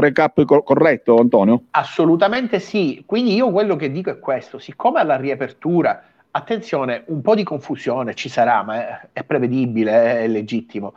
recap 0.01 0.44
corretto, 0.44 1.16
Antonio? 1.18 1.64
Assolutamente 1.70 2.59
sì. 2.59 3.02
Quindi 3.06 3.35
io 3.35 3.51
quello 3.51 3.77
che 3.77 3.90
dico 3.90 4.10
è 4.10 4.18
questo: 4.18 4.59
siccome 4.59 5.01
alla 5.01 5.16
riapertura, 5.16 6.02
attenzione, 6.31 7.05
un 7.06 7.20
po' 7.20 7.35
di 7.35 7.44
confusione 7.44 8.14
ci 8.14 8.28
sarà, 8.28 8.62
ma 8.62 9.01
è, 9.02 9.09
è 9.12 9.24
prevedibile, 9.24 10.20
è 10.20 10.27
legittimo. 10.27 10.94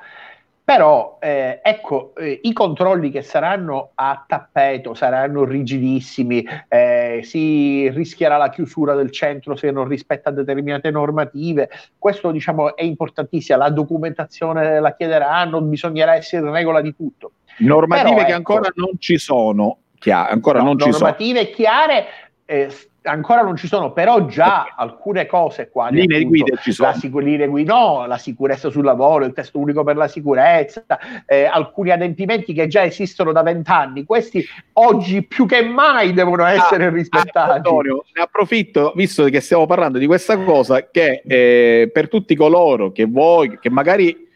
Però 0.66 1.18
eh, 1.20 1.60
ecco, 1.62 2.14
eh, 2.16 2.40
i 2.44 2.54
controlli 2.54 3.12
che 3.12 3.22
saranno 3.22 3.92
a 3.96 4.24
tappeto 4.26 4.94
saranno 4.94 5.44
rigidissimi, 5.44 6.48
eh, 6.70 7.20
si 7.24 7.90
rischierà 7.90 8.38
la 8.38 8.50
chiusura 8.50 8.96
del 8.96 9.12
centro 9.12 9.58
se 9.58 9.72
non 9.72 9.90
rispetta 9.90 10.32
determinate 10.32 10.90
normative. 10.90 11.70
Questo 11.98 12.32
diciamo 12.32 12.78
è 12.78 12.84
importantissimo, 12.84 13.58
la 13.58 13.70
documentazione 13.72 14.80
la 14.80 14.96
chiederanno, 14.96 15.60
bisognerà 15.60 16.16
essere 16.16 16.48
in 16.48 16.54
regola 16.54 16.80
di 16.80 16.96
tutto. 16.96 17.32
Normative 17.58 18.10
Però, 18.10 18.26
che 18.26 18.32
ecco, 18.32 18.38
ancora 18.38 18.72
non 18.76 18.92
ci 19.00 19.18
sono, 19.18 19.78
chiare, 20.00 20.32
ancora 20.32 20.60
no, 20.60 20.66
non 20.66 20.80
ci 20.80 20.90
normative 20.90 21.40
sono. 21.44 21.56
chiare 21.56 22.06
eh, 22.46 22.70
ancora 23.04 23.42
non 23.42 23.56
ci 23.56 23.68
sono, 23.68 23.92
però 23.92 24.26
già 24.26 24.74
alcune 24.76 25.26
cose 25.26 25.70
qua. 25.70 25.90
Linee 25.90 26.18
appunto, 26.18 26.28
guida 26.30 26.56
ci 26.62 26.72
sono. 26.72 26.90
La, 26.90 26.96
sicur- 26.96 27.24
linee 27.24 27.48
guida, 27.48 27.74
no, 27.74 28.06
la 28.06 28.18
sicurezza 28.18 28.70
sul 28.70 28.84
lavoro, 28.84 29.26
il 29.26 29.34
testo 29.34 29.60
unico 29.60 29.84
per 29.84 29.96
la 29.96 30.08
sicurezza, 30.08 30.86
eh, 31.26 31.46
alcuni 31.46 31.92
adempimenti 31.92 32.54
che 32.54 32.68
già 32.68 32.84
esistono 32.84 33.32
da 33.32 33.42
vent'anni, 33.42 34.06
questi 34.06 34.44
oggi 34.74 35.24
più 35.24 35.46
che 35.46 35.64
mai 35.64 36.14
devono 36.14 36.44
ah, 36.44 36.52
essere 36.52 36.86
ah, 36.86 36.90
rispettati. 36.90 37.58
Antonio, 37.58 38.06
ne 38.14 38.22
approfitto, 38.22 38.94
visto 38.96 39.26
che 39.26 39.42
stiamo 39.42 39.66
parlando 39.66 39.98
di 39.98 40.06
questa 40.06 40.38
cosa, 40.38 40.90
che 40.90 41.22
eh, 41.26 41.90
per 41.92 42.08
tutti 42.10 42.36
coloro 42.36 42.92
che 42.92 43.06
voi, 43.06 43.60
che 43.60 43.70
magari 43.70 44.32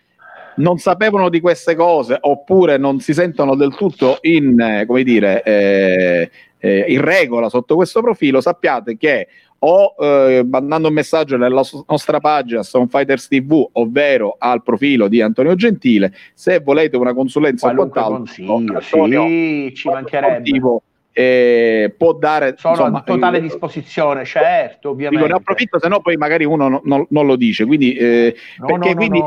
non 0.57 0.77
sapevano 0.77 1.29
di 1.29 1.39
queste 1.39 1.75
cose 1.75 2.17
oppure 2.19 2.77
non 2.77 2.99
si 2.99 3.13
sentono 3.13 3.55
del 3.55 3.75
tutto 3.75 4.17
in, 4.21 4.59
eh, 4.59 4.85
come 4.85 5.03
dire, 5.03 5.43
eh, 5.43 6.31
eh, 6.59 6.85
in 6.87 7.01
regola 7.01 7.49
sotto 7.49 7.75
questo 7.75 8.01
profilo, 8.01 8.41
sappiate 8.41 8.97
che 8.97 9.27
o 9.59 9.95
eh, 9.97 10.45
mandando 10.47 10.87
un 10.87 10.93
messaggio 10.93 11.37
nella 11.37 11.63
nostra 11.87 12.19
pagina 12.19 12.61
Stonefighters 12.61 13.27
TV, 13.27 13.67
ovvero 13.73 14.35
al 14.37 14.61
profilo 14.61 15.07
di 15.07 15.21
Antonio 15.21 15.55
Gentile, 15.55 16.13
se 16.33 16.59
volete 16.59 16.97
una 16.97 17.13
consulenza 17.13 17.67
Qualunque 17.67 18.01
consiglio, 18.01 18.81
sì, 18.81 19.73
ci 19.75 19.89
mancherebbe. 19.89 20.81
Eh, 21.11 21.95
può 21.97 22.13
dare 22.13 22.53
sono 22.59 22.75
insomma, 22.75 22.99
a 22.99 23.01
totale 23.01 23.41
disposizione 23.41 24.23
certo 24.23 24.91
ovviamente 24.91 25.25
dico, 25.25 25.35
ne 25.35 25.41
approfitto 25.41 25.79
se 25.79 25.87
no 25.87 25.99
poi 25.99 26.15
magari 26.15 26.45
uno 26.45 26.67
no, 26.67 26.79
no, 26.83 27.07
non 27.09 27.25
lo 27.25 27.35
dice 27.35 27.65
quindi, 27.65 27.95
eh, 27.95 28.35
no, 28.59 28.65
perché 28.67 28.93
quindi 28.93 29.19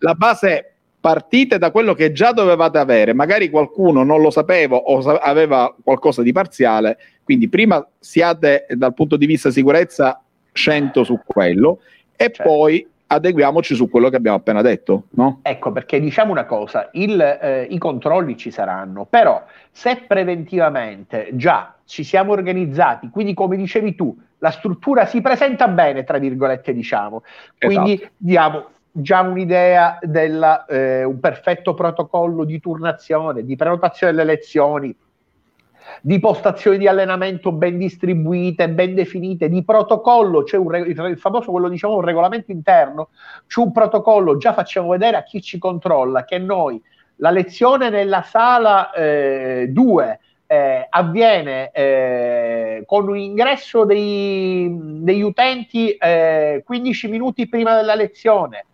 la 0.00 0.12
base 0.12 0.69
partite 1.00 1.58
da 1.58 1.70
quello 1.70 1.94
che 1.94 2.12
già 2.12 2.32
dovevate 2.32 2.78
avere, 2.78 3.14
magari 3.14 3.48
qualcuno 3.48 4.04
non 4.04 4.20
lo 4.20 4.30
sapeva 4.30 4.76
o 4.76 5.00
sa- 5.00 5.18
aveva 5.18 5.74
qualcosa 5.82 6.22
di 6.22 6.32
parziale, 6.32 6.98
quindi 7.24 7.48
prima 7.48 7.84
siate 7.98 8.66
dal 8.70 8.92
punto 8.92 9.16
di 9.16 9.26
vista 9.26 9.50
sicurezza 9.50 10.22
100 10.52 11.04
su 11.04 11.18
quello 11.24 11.80
e 12.14 12.30
certo. 12.30 12.42
poi 12.42 12.86
adeguiamoci 13.06 13.74
su 13.74 13.88
quello 13.88 14.08
che 14.08 14.16
abbiamo 14.16 14.36
appena 14.36 14.62
detto. 14.62 15.04
No? 15.10 15.40
Ecco 15.42 15.72
perché 15.72 15.98
diciamo 16.00 16.30
una 16.30 16.44
cosa, 16.44 16.90
il, 16.92 17.20
eh, 17.20 17.66
i 17.70 17.78
controlli 17.78 18.36
ci 18.36 18.50
saranno, 18.50 19.06
però 19.08 19.42
se 19.70 20.04
preventivamente 20.06 21.30
già 21.32 21.74
ci 21.86 22.04
siamo 22.04 22.32
organizzati, 22.32 23.08
quindi 23.08 23.34
come 23.34 23.56
dicevi 23.56 23.94
tu, 23.94 24.16
la 24.38 24.50
struttura 24.50 25.06
si 25.06 25.20
presenta 25.20 25.66
bene, 25.68 26.04
tra 26.04 26.18
virgolette 26.18 26.72
diciamo, 26.72 27.22
quindi 27.58 27.94
esatto. 27.94 28.12
diamo 28.16 28.64
già 28.92 29.20
un'idea 29.20 29.98
di 30.02 30.18
eh, 30.68 31.04
un 31.04 31.20
perfetto 31.20 31.74
protocollo 31.74 32.44
di 32.44 32.60
turnazione, 32.60 33.44
di 33.44 33.56
prenotazione 33.56 34.12
delle 34.12 34.32
lezioni, 34.32 34.94
di 36.02 36.18
postazioni 36.18 36.78
di 36.78 36.88
allenamento 36.88 37.52
ben 37.52 37.78
distribuite, 37.78 38.68
ben 38.68 38.94
definite, 38.94 39.48
di 39.48 39.64
protocollo, 39.64 40.42
c'è 40.42 40.56
un, 40.56 40.74
il 40.74 41.18
famoso 41.18 41.50
quello 41.50 41.68
diciamo 41.68 41.96
un 41.96 42.02
regolamento 42.02 42.52
interno, 42.52 43.08
c'è 43.46 43.60
un 43.60 43.72
protocollo, 43.72 44.36
già 44.36 44.52
facciamo 44.52 44.90
vedere 44.90 45.16
a 45.16 45.22
chi 45.22 45.40
ci 45.40 45.58
controlla 45.58 46.24
che 46.24 46.38
noi 46.38 46.80
la 47.16 47.30
lezione 47.30 47.90
nella 47.90 48.22
sala 48.22 48.90
2 48.94 48.98
eh, 49.66 50.18
eh, 50.46 50.86
avviene 50.88 51.70
eh, 51.70 52.82
con 52.86 53.08
un 53.08 53.16
ingresso 53.16 53.84
dei, 53.84 54.68
degli 54.72 55.20
utenti 55.20 55.96
15 55.96 57.06
eh, 57.06 57.08
minuti 57.08 57.48
prima 57.48 57.76
della 57.76 57.94
lezione, 57.94 58.64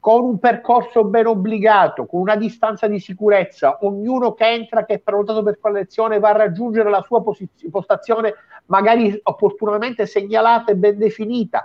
con 0.00 0.24
un 0.24 0.38
percorso 0.38 1.04
ben 1.04 1.26
obbligato, 1.26 2.06
con 2.06 2.22
una 2.22 2.34
distanza 2.34 2.88
di 2.88 2.98
sicurezza, 2.98 3.78
ognuno 3.82 4.32
che 4.32 4.50
entra, 4.50 4.86
che 4.86 4.94
è 4.94 4.98
prenotato 4.98 5.42
per 5.42 5.58
quella 5.60 5.80
lezione, 5.80 6.18
va 6.18 6.30
a 6.30 6.36
raggiungere 6.36 6.88
la 6.88 7.02
sua 7.02 7.22
posiz- 7.22 7.68
postazione 7.70 8.34
magari 8.66 9.18
opportunamente 9.22 10.06
segnalata 10.06 10.72
e 10.72 10.76
ben 10.76 10.96
definita. 10.96 11.64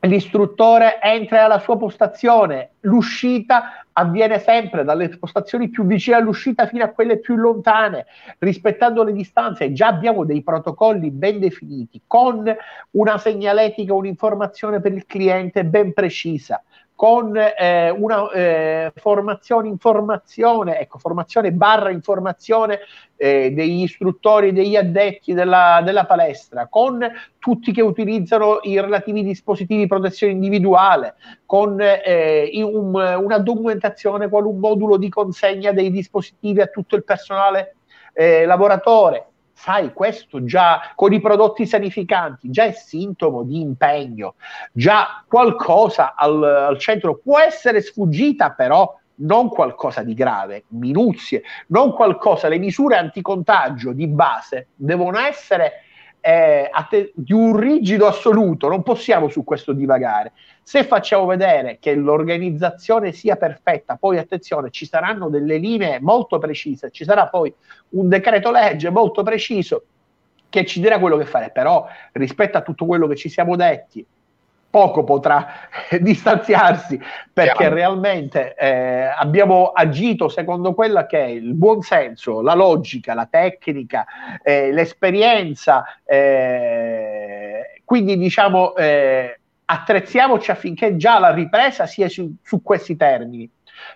L'istruttore 0.00 1.00
entra 1.02 1.44
alla 1.44 1.58
sua 1.58 1.76
postazione, 1.76 2.70
l'uscita 2.80 3.84
avviene 3.92 4.38
sempre 4.38 4.84
dalle 4.84 5.08
postazioni 5.18 5.70
più 5.70 5.84
vicine 5.84 6.16
all'uscita 6.16 6.66
fino 6.66 6.84
a 6.84 6.90
quelle 6.90 7.18
più 7.18 7.34
lontane, 7.34 8.06
rispettando 8.38 9.02
le 9.02 9.12
distanze. 9.12 9.72
Già 9.72 9.88
abbiamo 9.88 10.24
dei 10.24 10.42
protocolli 10.42 11.10
ben 11.10 11.40
definiti, 11.40 12.02
con 12.06 12.44
una 12.92 13.18
segnaletica, 13.18 13.92
un'informazione 13.92 14.80
per 14.80 14.92
il 14.92 15.04
cliente 15.04 15.64
ben 15.64 15.92
precisa 15.92 16.62
con 16.98 17.32
eh, 17.36 17.90
una 17.90 18.28
eh, 18.32 18.92
formazione, 18.96 19.68
informazione, 19.68 20.80
ecco, 20.80 20.98
formazione 20.98 21.52
barra 21.52 21.90
informazione 21.90 22.80
eh, 23.14 23.52
degli 23.52 23.82
istruttori, 23.82 24.52
degli 24.52 24.74
addetti 24.74 25.32
della, 25.32 25.80
della, 25.84 26.06
palestra, 26.06 26.66
con 26.66 27.08
tutti 27.38 27.70
che 27.70 27.82
utilizzano 27.82 28.58
i 28.62 28.80
relativi 28.80 29.22
dispositivi 29.22 29.82
di 29.82 29.86
protezione 29.86 30.32
individuale, 30.32 31.14
con 31.46 31.80
eh, 31.80 32.50
un, 32.64 32.92
una 32.94 33.38
documentazione, 33.38 34.28
quale 34.28 34.48
un 34.48 34.58
modulo 34.58 34.96
di 34.96 35.08
consegna 35.08 35.70
dei 35.70 35.92
dispositivi 35.92 36.62
a 36.62 36.66
tutto 36.66 36.96
il 36.96 37.04
personale 37.04 37.76
eh, 38.12 38.44
lavoratore, 38.44 39.27
sai, 39.58 39.92
questo 39.92 40.44
già 40.44 40.92
con 40.94 41.12
i 41.12 41.20
prodotti 41.20 41.66
sanificanti 41.66 42.48
già 42.48 42.64
è 42.64 42.70
sintomo 42.70 43.42
di 43.42 43.60
impegno, 43.60 44.36
già 44.72 45.24
qualcosa 45.26 46.14
al, 46.14 46.42
al 46.42 46.78
centro 46.78 47.16
può 47.16 47.40
essere 47.40 47.80
sfuggita, 47.80 48.52
però 48.52 48.96
non 49.16 49.48
qualcosa 49.48 50.04
di 50.04 50.14
grave, 50.14 50.64
minuzie, 50.68 51.42
non 51.68 51.92
qualcosa, 51.92 52.46
le 52.46 52.58
misure 52.58 52.96
anticontagio 52.96 53.92
di 53.92 54.06
base 54.06 54.68
devono 54.76 55.18
essere 55.18 55.82
eh, 56.20 56.70
te- 56.88 57.12
di 57.14 57.32
un 57.32 57.56
rigido 57.56 58.06
assoluto, 58.06 58.68
non 58.68 58.82
possiamo 58.82 59.28
su 59.28 59.44
questo 59.44 59.72
divagare. 59.72 60.32
Se 60.62 60.84
facciamo 60.84 61.26
vedere 61.26 61.78
che 61.80 61.94
l'organizzazione 61.94 63.12
sia 63.12 63.36
perfetta, 63.36 63.96
poi 63.96 64.18
attenzione, 64.18 64.70
ci 64.70 64.86
saranno 64.86 65.28
delle 65.28 65.56
linee 65.56 66.00
molto 66.00 66.38
precise, 66.38 66.90
ci 66.90 67.04
sarà 67.04 67.28
poi 67.28 67.52
un 67.90 68.08
decreto 68.08 68.50
legge 68.50 68.90
molto 68.90 69.22
preciso 69.22 69.84
che 70.48 70.64
ci 70.64 70.80
dirà 70.80 70.98
quello 70.98 71.16
che 71.16 71.26
fare, 71.26 71.50
però 71.50 71.86
rispetto 72.12 72.56
a 72.56 72.62
tutto 72.62 72.86
quello 72.86 73.06
che 73.06 73.16
ci 73.16 73.28
siamo 73.28 73.56
detti, 73.56 74.04
poco 74.70 75.04
potrà 75.04 75.46
distanziarsi 76.00 77.00
perché 77.32 77.56
Chiaro. 77.56 77.74
realmente 77.74 78.54
eh, 78.54 79.04
abbiamo 79.04 79.68
agito 79.68 80.28
secondo 80.28 80.74
quella 80.74 81.06
che 81.06 81.24
è 81.24 81.28
il 81.28 81.54
buon 81.54 81.82
senso, 81.82 82.40
la 82.42 82.54
logica, 82.54 83.14
la 83.14 83.26
tecnica, 83.30 84.06
eh, 84.42 84.72
l'esperienza. 84.72 85.84
Eh, 86.04 87.82
quindi 87.84 88.18
diciamo 88.18 88.74
eh, 88.76 89.38
attrezziamoci 89.64 90.50
affinché 90.50 90.96
già 90.96 91.18
la 91.18 91.32
ripresa 91.32 91.86
sia 91.86 92.08
su, 92.08 92.34
su 92.42 92.62
questi 92.62 92.96
termini. 92.96 93.50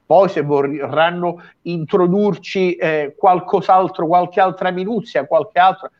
Poi 0.06 0.28
se 0.28 0.42
vorranno 0.42 1.42
introdurci 1.62 2.76
eh, 2.76 3.14
qualcos'altro, 3.16 4.06
qualche 4.06 4.40
altra 4.40 4.70
minuzia, 4.70 5.26
qualche 5.26 5.58
altro, 5.58 5.90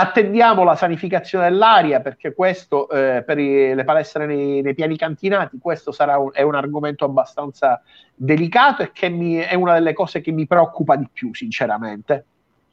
Attendiamo 0.00 0.64
la 0.64 0.76
sanificazione 0.76 1.50
dell'aria 1.50 2.00
perché 2.00 2.32
questo 2.32 2.88
eh, 2.88 3.22
per 3.22 3.38
i, 3.38 3.74
le 3.74 3.84
palestre 3.84 4.24
nei, 4.24 4.62
nei, 4.62 4.72
piani 4.72 4.96
cantinati, 4.96 5.58
questo 5.60 5.92
sarà 5.92 6.16
un, 6.16 6.30
è 6.32 6.40
un 6.40 6.54
argomento 6.54 7.04
abbastanza 7.04 7.82
delicato 8.14 8.82
e 8.82 8.92
che 8.92 9.10
mi, 9.10 9.34
è 9.34 9.54
una 9.54 9.74
delle 9.74 9.92
cose 9.92 10.22
che 10.22 10.32
mi 10.32 10.46
preoccupa 10.46 10.96
di 10.96 11.06
più, 11.12 11.34
sinceramente. 11.34 12.24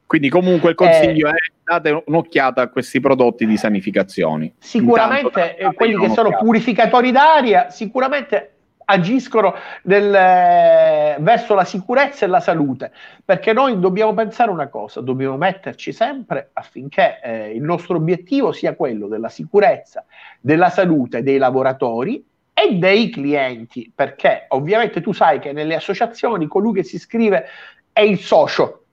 Quindi 0.06 0.30
comunque 0.30 0.70
il 0.70 0.76
consiglio 0.76 1.28
eh, 1.28 1.32
è 1.32 1.52
date 1.66 2.02
un'occhiata 2.06 2.62
a 2.62 2.70
questi 2.70 3.02
prodotti 3.02 3.46
di 3.46 3.58
sanificazione. 3.58 4.54
Sicuramente 4.58 5.56
Intanto, 5.58 5.76
quelli 5.76 5.98
che 5.98 6.10
sono 6.12 6.30
purificatori 6.38 7.12
d'aria, 7.12 7.70
sicuramente 7.70 8.57
agiscono 8.90 9.54
nel, 9.84 10.14
eh, 10.14 11.18
verso 11.20 11.54
la 11.56 11.66
sicurezza 11.66 12.26
e 12.26 12.30
la 12.30 12.40
salute, 12.40 12.92
perché 13.24 13.52
noi 13.52 13.80
dobbiamo 13.80 14.14
pensare 14.14 14.50
una 14.50 14.68
cosa, 14.68 15.02
dobbiamo 15.02 15.38
metterci 15.38 15.92
sempre 15.92 16.50
affinché 16.54 17.20
eh, 17.22 17.50
il 17.54 17.64
nostro 17.64 17.98
obiettivo 17.98 18.52
sia 18.52 18.76
quello 18.76 19.08
della 19.08 19.30
sicurezza, 19.30 20.06
della 20.40 20.70
salute 20.70 21.22
dei 21.22 21.38
lavoratori 21.38 22.26
e 22.54 22.76
dei 22.76 23.10
clienti, 23.10 23.92
perché 23.94 24.46
ovviamente 24.50 25.02
tu 25.02 25.12
sai 25.12 25.40
che 25.40 25.52
nelle 25.52 25.76
associazioni 25.76 26.48
colui 26.48 26.74
che 26.74 26.84
si 26.84 26.96
iscrive 26.96 27.46
è 27.92 28.02
il 28.02 28.20
socio. 28.20 28.84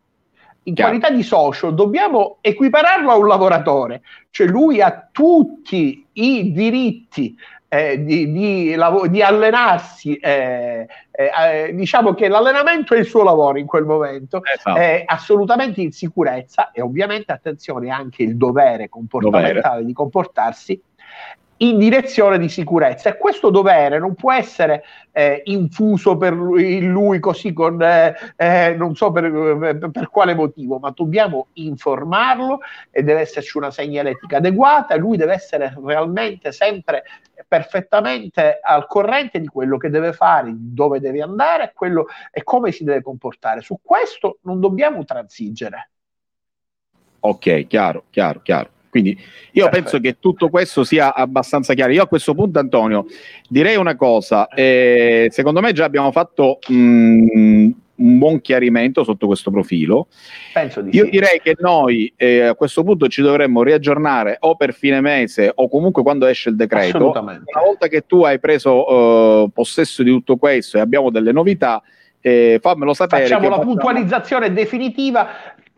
In 0.67 0.75
Chiaro. 0.75 0.91
qualità 0.91 1.15
di 1.15 1.23
socio 1.23 1.71
dobbiamo 1.71 2.39
equipararlo 2.41 3.11
a 3.11 3.17
un 3.17 3.27
lavoratore, 3.27 4.03
cioè 4.31 4.47
lui 4.47 4.81
ha 4.81 5.09
tutti 5.13 6.07
i 6.13 6.53
diritti 6.53 7.37
eh, 7.69 8.03
di, 8.05 8.31
di, 8.31 8.77
di, 9.09 9.23
allenarsi, 9.23 10.15
eh, 10.17 10.87
eh, 11.11 11.75
diciamo 11.75 12.15
che 12.15 12.29
l'allenamento 12.29 12.95
è 12.95 12.99
il 12.99 13.05
suo 13.05 13.25
lavoro 13.25 13.59
in 13.59 13.67
quel 13.67 13.85
momento, 13.85 14.43
esatto. 14.45 14.79
è 14.79 15.03
assolutamente 15.05 15.81
in 15.81 15.91
sicurezza 15.91 16.71
e 16.71 16.81
ovviamente 16.81 17.33
attenzione 17.33 17.91
anche 17.91 18.23
il 18.23 18.37
dovere 18.37 18.89
comportamentale 18.89 19.61
dovere. 19.61 19.85
di 19.85 19.93
comportarsi 19.93 20.83
in 21.69 21.79
direzione 21.79 22.39
di 22.39 22.49
sicurezza 22.49 23.09
e 23.09 23.17
questo 23.17 23.51
dovere 23.51 23.99
non 23.99 24.15
può 24.15 24.33
essere 24.33 24.85
eh, 25.13 25.43
infuso 25.45 26.17
per 26.17 26.33
lui, 26.33 26.81
lui 26.83 27.19
così 27.21 27.53
con 27.53 27.81
eh, 27.81 28.15
eh, 28.37 28.75
non 28.77 28.95
so 28.95 29.11
per, 29.11 29.31
per, 29.31 29.91
per, 29.91 30.11
quale 30.11 30.35
motivo, 30.35 30.79
ma 30.79 30.91
dobbiamo 30.91 31.49
informarlo 31.55 32.61
e 32.91 33.03
deve 33.03 33.21
esserci 33.21 33.57
una 33.57 33.71
segnaletica 33.71 34.39
adeguata, 34.39 34.97
lui 34.97 35.17
deve 35.17 35.35
essere 35.35 35.75
realmente 35.83 36.53
sempre 36.53 37.05
perfettamente 37.47 38.59
al 38.63 38.87
corrente 38.87 39.41
di 39.41 39.47
quello 39.47 39.77
che 39.77 39.91
deve 39.91 40.13
fare, 40.13 40.53
dove 40.55 41.01
deve 41.01 41.23
andare 41.23 41.73
quello, 41.75 42.07
e 42.31 42.43
come 42.43 42.73
si 42.73 42.85
deve 42.85 43.03
comportare. 43.03 43.61
Su 43.61 43.79
questo 43.83 44.39
non 44.43 44.61
dobbiamo 44.61 45.05
transigere. 45.05 45.91
Ok, 47.21 47.67
chiaro, 47.67 48.05
chiaro, 48.11 48.41
chiaro. 48.43 48.74
Quindi 48.95 49.11
io 49.11 49.65
Perfetto. 49.65 49.71
penso 49.71 49.99
che 49.99 50.19
tutto 50.21 50.49
questo 50.51 50.85
sia 50.85 51.13
abbastanza 51.13 51.75
chiaro. 51.75 51.91
Io 51.91 52.05
a 52.05 52.07
questo 52.07 52.33
punto, 52.33 52.61
Antonio, 52.61 53.07
direi 53.49 53.75
una 53.75 53.97
cosa. 53.97 54.47
Eh, 54.47 55.27
secondo 55.33 55.61
me 55.61 55.73
già 55.73 55.85
abbiamo 55.85 56.13
fatto 56.13 56.61
mh, 56.69 56.75
mm, 56.77 57.71
un 57.97 58.19
buon 58.19 58.41
chiarimento 58.41 59.03
sotto 59.03 59.27
questo 59.27 59.51
profilo. 59.51 60.07
Di 60.53 60.97
io 60.97 61.07
sì. 61.07 61.11
direi 61.11 61.41
che 61.43 61.57
noi 61.59 62.13
eh, 62.17 62.43
a 62.43 62.55
questo 62.55 62.85
punto 62.85 63.09
ci 63.09 63.21
dovremmo 63.21 63.65
riaggiornare 63.65 64.37
o 64.39 64.55
per 64.55 64.73
fine 64.73 65.01
mese 65.01 65.51
o 65.53 65.69
comunque 65.69 66.05
quando 66.05 66.27
esce 66.27 66.51
il 66.51 66.55
decreto. 66.55 67.11
Una 67.11 67.43
volta 67.65 67.89
che 67.89 68.07
tu 68.07 68.23
hai 68.23 68.39
preso 68.39 69.43
uh, 69.43 69.51
possesso 69.51 70.05
di 70.05 70.11
tutto 70.11 70.37
questo 70.37 70.77
e 70.77 70.81
abbiamo 70.81 71.11
delle 71.11 71.33
novità, 71.33 71.83
eh, 72.21 72.61
fammelo 72.63 72.95
sapere. 72.95 73.23
Facciamo 73.25 73.49
la 73.49 73.57
facciamo... 73.57 73.73
puntualizzazione 73.73 74.53
definitiva 74.53 75.27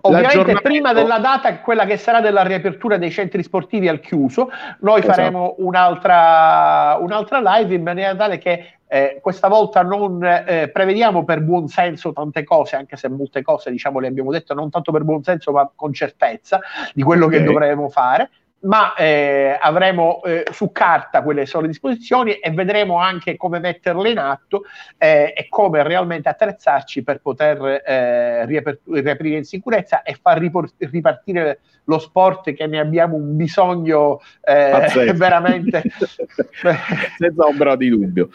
Ovviamente 0.07 0.61
prima 0.61 0.93
della 0.93 1.19
data, 1.19 1.59
quella 1.59 1.85
che 1.85 1.97
sarà 1.97 2.20
della 2.20 2.43
riapertura 2.43 2.97
dei 2.97 3.11
centri 3.11 3.43
sportivi 3.43 3.89
al 3.89 4.01
chiuso, 4.01 4.51
noi 4.81 5.01
esatto. 5.01 5.15
faremo 5.15 5.55
un'altra, 5.59 6.97
un'altra 7.01 7.41
live 7.41 7.74
in 7.74 7.83
maniera 7.83 8.15
tale 8.15 8.39
che 8.39 8.77
eh, 8.89 9.19
questa 9.20 9.49
volta 9.49 9.83
non 9.83 10.23
eh, 10.23 10.69
prevediamo 10.73 11.24
per 11.24 11.41
buon 11.41 11.69
senso 11.69 12.12
tante 12.12 12.45
cose, 12.45 12.77
anche 12.77 12.97
se 12.97 13.09
molte 13.09 13.43
cose 13.43 13.70
diciamo 13.70 13.99
le 13.99 14.07
abbiamo 14.07 14.31
detto 14.31 14.55
non 14.55 14.70
tanto 14.70 14.93
per 14.93 15.03
buon 15.03 15.23
senso 15.23 15.51
ma 15.53 15.69
con 15.74 15.93
certezza 15.93 16.61
di 16.95 17.03
quello 17.03 17.27
okay. 17.27 17.39
che 17.39 17.45
dovremo 17.45 17.89
fare 17.89 18.31
ma 18.67 18.95
eh, 18.95 19.57
avremo 19.61 20.23
eh, 20.23 20.47
su 20.53 20.73
carta 20.73 21.23
quelle 21.23 21.41
che 21.41 21.47
sono 21.47 21.63
le 21.63 21.69
disposizioni 21.69 22.33
e 22.33 22.51
vedremo 22.51 22.99
anche 22.99 23.37
come 23.37 23.59
metterle 23.59 24.11
in 24.11 24.19
atto 24.19 24.65
eh, 24.99 25.33
e 25.37 25.49
come 25.49 25.83
realmente 25.83 26.29
attrezzarci 26.29 27.03
per 27.03 27.21
poter 27.21 27.83
eh, 27.85 28.45
riaprire 28.47 29.37
in 29.37 29.45
sicurezza 29.45 30.03
e 30.03 30.19
far 30.21 30.39
ripor- 30.39 30.73
ripartire 30.79 31.61
lo 31.87 31.99
sport 31.99 32.53
che 32.53 32.67
ne 32.67 32.79
abbiamo 32.79 33.17
un 33.17 33.37
bisogno 33.37 34.21
eh, 34.43 35.13
veramente 35.15 35.83
senza 37.19 37.47
ombra 37.47 37.77
di 37.77 37.89
dubbio. 37.89 38.29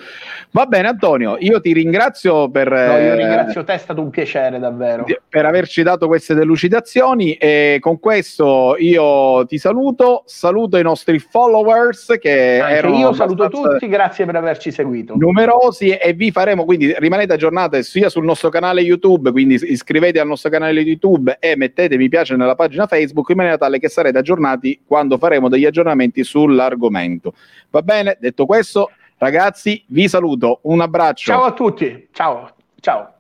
Va 0.52 0.65
bene 0.65 0.88
Antonio, 0.88 1.38
io 1.40 1.60
ti 1.61 1.73
ringrazio 1.73 2.49
per... 2.49 2.69
No, 2.69 2.76
io 2.76 3.14
eh, 3.14 3.15
ringrazio 3.15 3.64
te, 3.64 3.73
è 3.73 3.78
stato 3.78 4.02
un 4.02 4.10
piacere 4.10 4.60
davvero. 4.60 5.06
Per 5.28 5.45
averci 5.45 5.84
dato 5.84 6.07
queste 6.07 6.34
delucidazioni 6.34 7.34
e 7.34 7.78
con 7.80 7.99
questo 7.99 8.76
io 8.78 9.45
ti 9.45 9.57
saluto, 9.57 10.23
saluto 10.26 10.78
i 10.78 10.84
nostri 10.84 11.19
followers 11.19 12.18
che 12.19 12.60
Anche 12.60 12.88
io 12.88 13.14
saluto 13.14 13.49
tutti, 13.49 13.88
grazie 13.88 14.26
per 14.26 14.36
averci 14.36 14.72
seguito. 14.72 15.15
Numerosi 15.15 15.90
e 15.90 16.14
vi 16.14 16.32
faremo, 16.32 16.65
quindi 16.65 16.94
rimanete 16.98 17.34
aggiornati 17.34 17.84
sia 17.84 18.10
sul 18.10 18.23
nostro 18.23 18.49
canale 18.49 18.82
YouTube, 18.82 19.32
quindi 19.32 19.60
iscrivetevi 19.61 20.19
al 20.19 20.28
nostro 20.28 20.49
canale 20.49 20.82
YouTube 20.82 21.38
e 21.40 21.56
mettete 21.56 21.98
mi 21.98 22.10
piace 22.10 22.36
nella 22.36 22.56
pagina 22.56 22.88
Facebook 22.88 23.30
maniera 23.41 23.57
tale 23.57 23.80
che 23.80 23.89
sarete 23.89 24.18
aggiornati 24.18 24.81
quando 24.85 25.18
faremo 25.18 25.49
degli 25.49 25.65
aggiornamenti 25.65 26.23
sull'argomento. 26.23 27.34
Va 27.69 27.81
bene? 27.81 28.18
Detto 28.19 28.45
questo, 28.45 28.91
ragazzi, 29.18 29.84
vi 29.88 30.07
saluto. 30.07 30.59
Un 30.63 30.81
abbraccio. 30.81 31.31
Ciao 31.31 31.43
a 31.43 31.53
tutti. 31.53 32.07
Ciao. 32.11 32.49
Ciao. 32.80 33.13